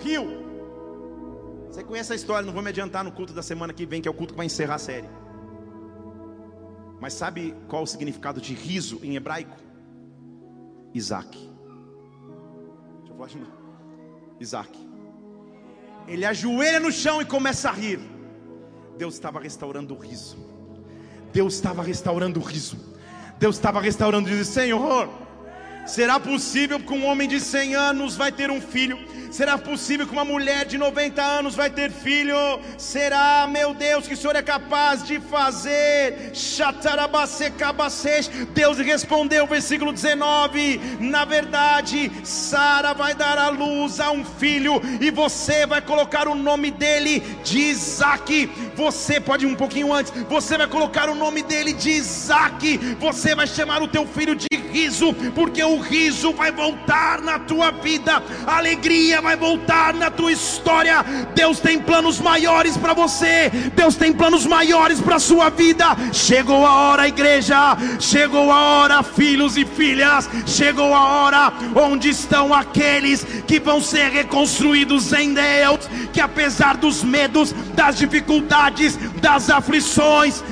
Riu. 0.00 0.24
Você 1.70 1.84
conhece 1.84 2.14
a 2.14 2.16
história, 2.16 2.46
não 2.46 2.54
vou 2.54 2.62
me 2.62 2.70
adiantar 2.70 3.04
no 3.04 3.12
culto 3.12 3.34
da 3.34 3.42
semana 3.42 3.74
que 3.74 3.84
vem, 3.84 4.00
que 4.00 4.08
é 4.08 4.10
o 4.10 4.14
culto 4.14 4.32
que 4.32 4.38
vai 4.38 4.46
encerrar 4.46 4.76
a 4.76 4.78
série. 4.78 5.10
Mas 7.02 7.12
sabe 7.12 7.54
qual 7.68 7.82
o 7.82 7.86
significado 7.86 8.40
de 8.40 8.54
riso 8.54 8.98
em 9.02 9.14
hebraico? 9.14 9.58
Isaac. 10.94 11.57
Deixa 13.18 13.18
eu 13.18 13.18
falar 13.18 13.26
de 13.26 13.38
novo. 13.38 13.52
Isaac. 14.40 14.88
Ele 16.06 16.24
ajoelha 16.24 16.80
no 16.80 16.92
chão 16.92 17.20
e 17.20 17.24
começa 17.24 17.68
a 17.68 17.72
rir. 17.72 18.00
Deus 18.96 19.14
estava 19.14 19.40
restaurando 19.40 19.94
o 19.94 19.98
riso. 19.98 20.38
Deus 21.32 21.54
estava 21.54 21.82
restaurando 21.82 22.40
o 22.40 22.42
riso. 22.42 22.78
Deus 23.38 23.56
estava 23.56 23.80
restaurando 23.80 24.28
e 24.30 24.38
disse: 24.38 24.52
Senhor, 24.52 25.08
será 25.88 26.20
possível 26.20 26.78
que 26.78 26.92
um 26.92 27.04
homem 27.06 27.26
de 27.26 27.40
100 27.40 27.74
anos 27.74 28.16
vai 28.16 28.30
ter 28.30 28.50
um 28.50 28.60
filho? 28.60 28.98
Será 29.30 29.58
possível 29.58 30.06
que 30.06 30.12
uma 30.12 30.24
mulher 30.24 30.64
de 30.64 30.78
90 30.78 31.22
anos 31.22 31.54
vai 31.54 31.68
ter 31.68 31.90
filho? 31.90 32.36
Será, 32.78 33.46
meu 33.50 33.74
Deus, 33.74 34.06
que 34.06 34.14
o 34.14 34.16
Senhor 34.16 34.34
é 34.36 34.42
capaz 34.42 35.04
de 35.06 35.20
fazer? 35.20 36.30
Deus 38.54 38.78
respondeu, 38.78 39.46
versículo 39.46 39.92
19: 39.92 40.80
Na 41.00 41.24
verdade, 41.24 42.10
Sara 42.24 42.94
vai 42.94 43.14
dar 43.14 43.36
à 43.38 43.48
luz 43.48 44.00
a 44.00 44.10
um 44.10 44.24
filho, 44.24 44.80
e 45.00 45.10
você 45.10 45.66
vai 45.66 45.82
colocar 45.82 46.26
o 46.26 46.34
nome 46.34 46.70
dele 46.70 47.20
de 47.44 47.58
Isaac. 47.58 48.50
Você 48.74 49.20
pode 49.20 49.44
ir 49.44 49.48
um 49.48 49.54
pouquinho 49.54 49.92
antes, 49.92 50.12
você 50.28 50.56
vai 50.56 50.66
colocar 50.66 51.08
o 51.10 51.14
nome 51.14 51.42
dele 51.42 51.72
de 51.72 51.90
Isaac. 51.90 52.78
Você 52.98 53.34
vai 53.34 53.46
chamar 53.46 53.82
o 53.82 53.88
teu 53.88 54.06
filho 54.06 54.34
de 54.34 54.48
riso, 54.72 55.14
porque 55.34 55.62
riso 55.80 56.32
vai 56.32 56.52
voltar 56.52 57.20
na 57.20 57.38
tua 57.38 57.70
vida, 57.70 58.22
a 58.46 58.58
alegria 58.58 59.20
vai 59.20 59.36
voltar 59.36 59.94
na 59.94 60.10
tua 60.10 60.32
história. 60.32 61.04
Deus 61.34 61.60
tem 61.60 61.78
planos 61.78 62.20
maiores 62.20 62.76
para 62.76 62.92
você, 62.92 63.50
Deus 63.74 63.96
tem 63.96 64.12
planos 64.12 64.46
maiores 64.46 65.00
para 65.00 65.16
a 65.16 65.20
sua 65.20 65.50
vida. 65.50 65.84
Chegou 66.12 66.66
a 66.66 66.74
hora, 66.74 67.08
igreja, 67.08 67.76
chegou 67.98 68.50
a 68.50 68.60
hora, 68.60 69.02
filhos 69.02 69.56
e 69.56 69.64
filhas, 69.64 70.28
chegou 70.46 70.94
a 70.94 71.04
hora 71.04 71.52
onde 71.74 72.08
estão 72.08 72.52
aqueles 72.52 73.24
que 73.46 73.58
vão 73.58 73.80
ser 73.80 74.10
reconstruídos 74.10 75.12
em 75.12 75.34
Deus, 75.34 75.88
que 76.12 76.20
apesar 76.20 76.76
dos 76.76 77.02
medos, 77.02 77.52
das 77.74 77.96
dificuldades, 77.96 78.98
das 79.20 79.50
aflições, 79.50 80.42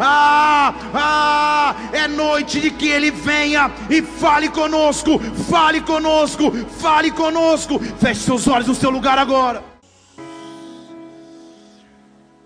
ah, 0.00 0.74
ah, 0.94 1.76
é 1.98 2.08
noite 2.08 2.60
de 2.60 2.70
que 2.70 2.88
Ele 2.88 3.10
venha 3.10 3.70
e 3.90 4.00
fale 4.02 4.48
conosco, 4.48 5.18
fale 5.50 5.80
conosco, 5.80 6.50
fale 6.84 7.10
conosco. 7.10 7.78
Feche 7.78 8.20
seus 8.20 8.46
olhos 8.46 8.68
no 8.68 8.74
seu 8.74 8.90
lugar 8.90 9.18
agora. 9.18 9.62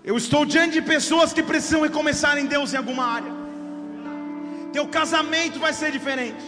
Eu 0.03 0.17
estou 0.17 0.45
diante 0.45 0.73
de 0.73 0.81
pessoas 0.81 1.31
que 1.31 1.41
precisam 1.41 1.81
recomeçar 1.81 2.37
em 2.37 2.45
Deus 2.45 2.73
em 2.73 2.77
alguma 2.77 3.05
área. 3.05 3.31
Teu 4.73 4.85
casamento 4.87 5.59
vai 5.59 5.71
ser 5.71 5.91
diferente, 5.91 6.43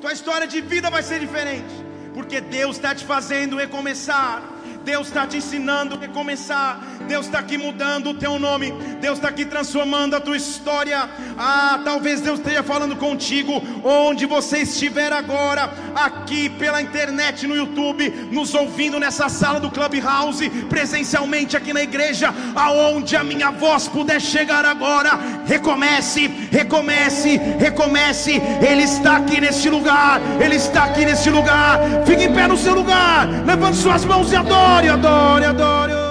tua 0.00 0.12
história 0.12 0.46
de 0.46 0.60
vida 0.60 0.88
vai 0.90 1.02
ser 1.02 1.20
diferente, 1.20 1.74
porque 2.14 2.40
Deus 2.40 2.76
está 2.76 2.94
te 2.94 3.04
fazendo 3.04 3.56
recomeçar. 3.56 4.42
Deus 4.84 5.08
está 5.08 5.26
te 5.26 5.36
ensinando 5.36 5.94
a 5.94 5.98
recomeçar. 5.98 6.80
Deus 7.06 7.26
está 7.26 7.38
aqui 7.38 7.58
mudando 7.58 8.10
o 8.10 8.14
teu 8.14 8.38
nome. 8.38 8.72
Deus 9.00 9.18
está 9.18 9.28
aqui 9.28 9.44
transformando 9.44 10.14
a 10.16 10.20
tua 10.20 10.36
história. 10.36 11.08
Ah, 11.38 11.80
talvez 11.84 12.20
Deus 12.20 12.38
esteja 12.38 12.62
falando 12.62 12.96
contigo 12.96 13.62
onde 13.84 14.26
você 14.26 14.58
estiver 14.58 15.12
agora, 15.12 15.70
aqui 15.94 16.48
pela 16.48 16.82
internet, 16.82 17.46
no 17.46 17.56
YouTube, 17.56 18.08
nos 18.30 18.54
ouvindo 18.54 18.98
nessa 18.98 19.28
sala 19.28 19.60
do 19.60 19.70
Clubhouse, 19.70 20.48
presencialmente 20.68 21.56
aqui 21.56 21.72
na 21.72 21.82
igreja, 21.82 22.32
aonde 22.54 23.16
a 23.16 23.24
minha 23.24 23.50
voz 23.50 23.88
puder 23.88 24.20
chegar 24.20 24.64
agora. 24.64 25.18
Recomece, 25.46 26.26
recomece, 26.50 27.36
recomece. 27.58 28.40
Ele 28.66 28.82
está 28.82 29.16
aqui 29.16 29.40
neste 29.40 29.68
lugar. 29.68 30.20
Ele 30.40 30.56
está 30.56 30.84
aqui 30.84 31.04
neste 31.04 31.30
lugar. 31.30 31.78
Fique 32.06 32.24
em 32.24 32.32
pé 32.32 32.46
no 32.46 32.56
seu 32.56 32.74
lugar. 32.74 33.28
Levante 33.46 33.76
suas 33.76 34.04
mãos 34.04 34.32
e 34.32 34.36
adore 34.36 34.67
adore, 34.76 35.44
adore, 35.44 35.44
adore. 35.44 36.07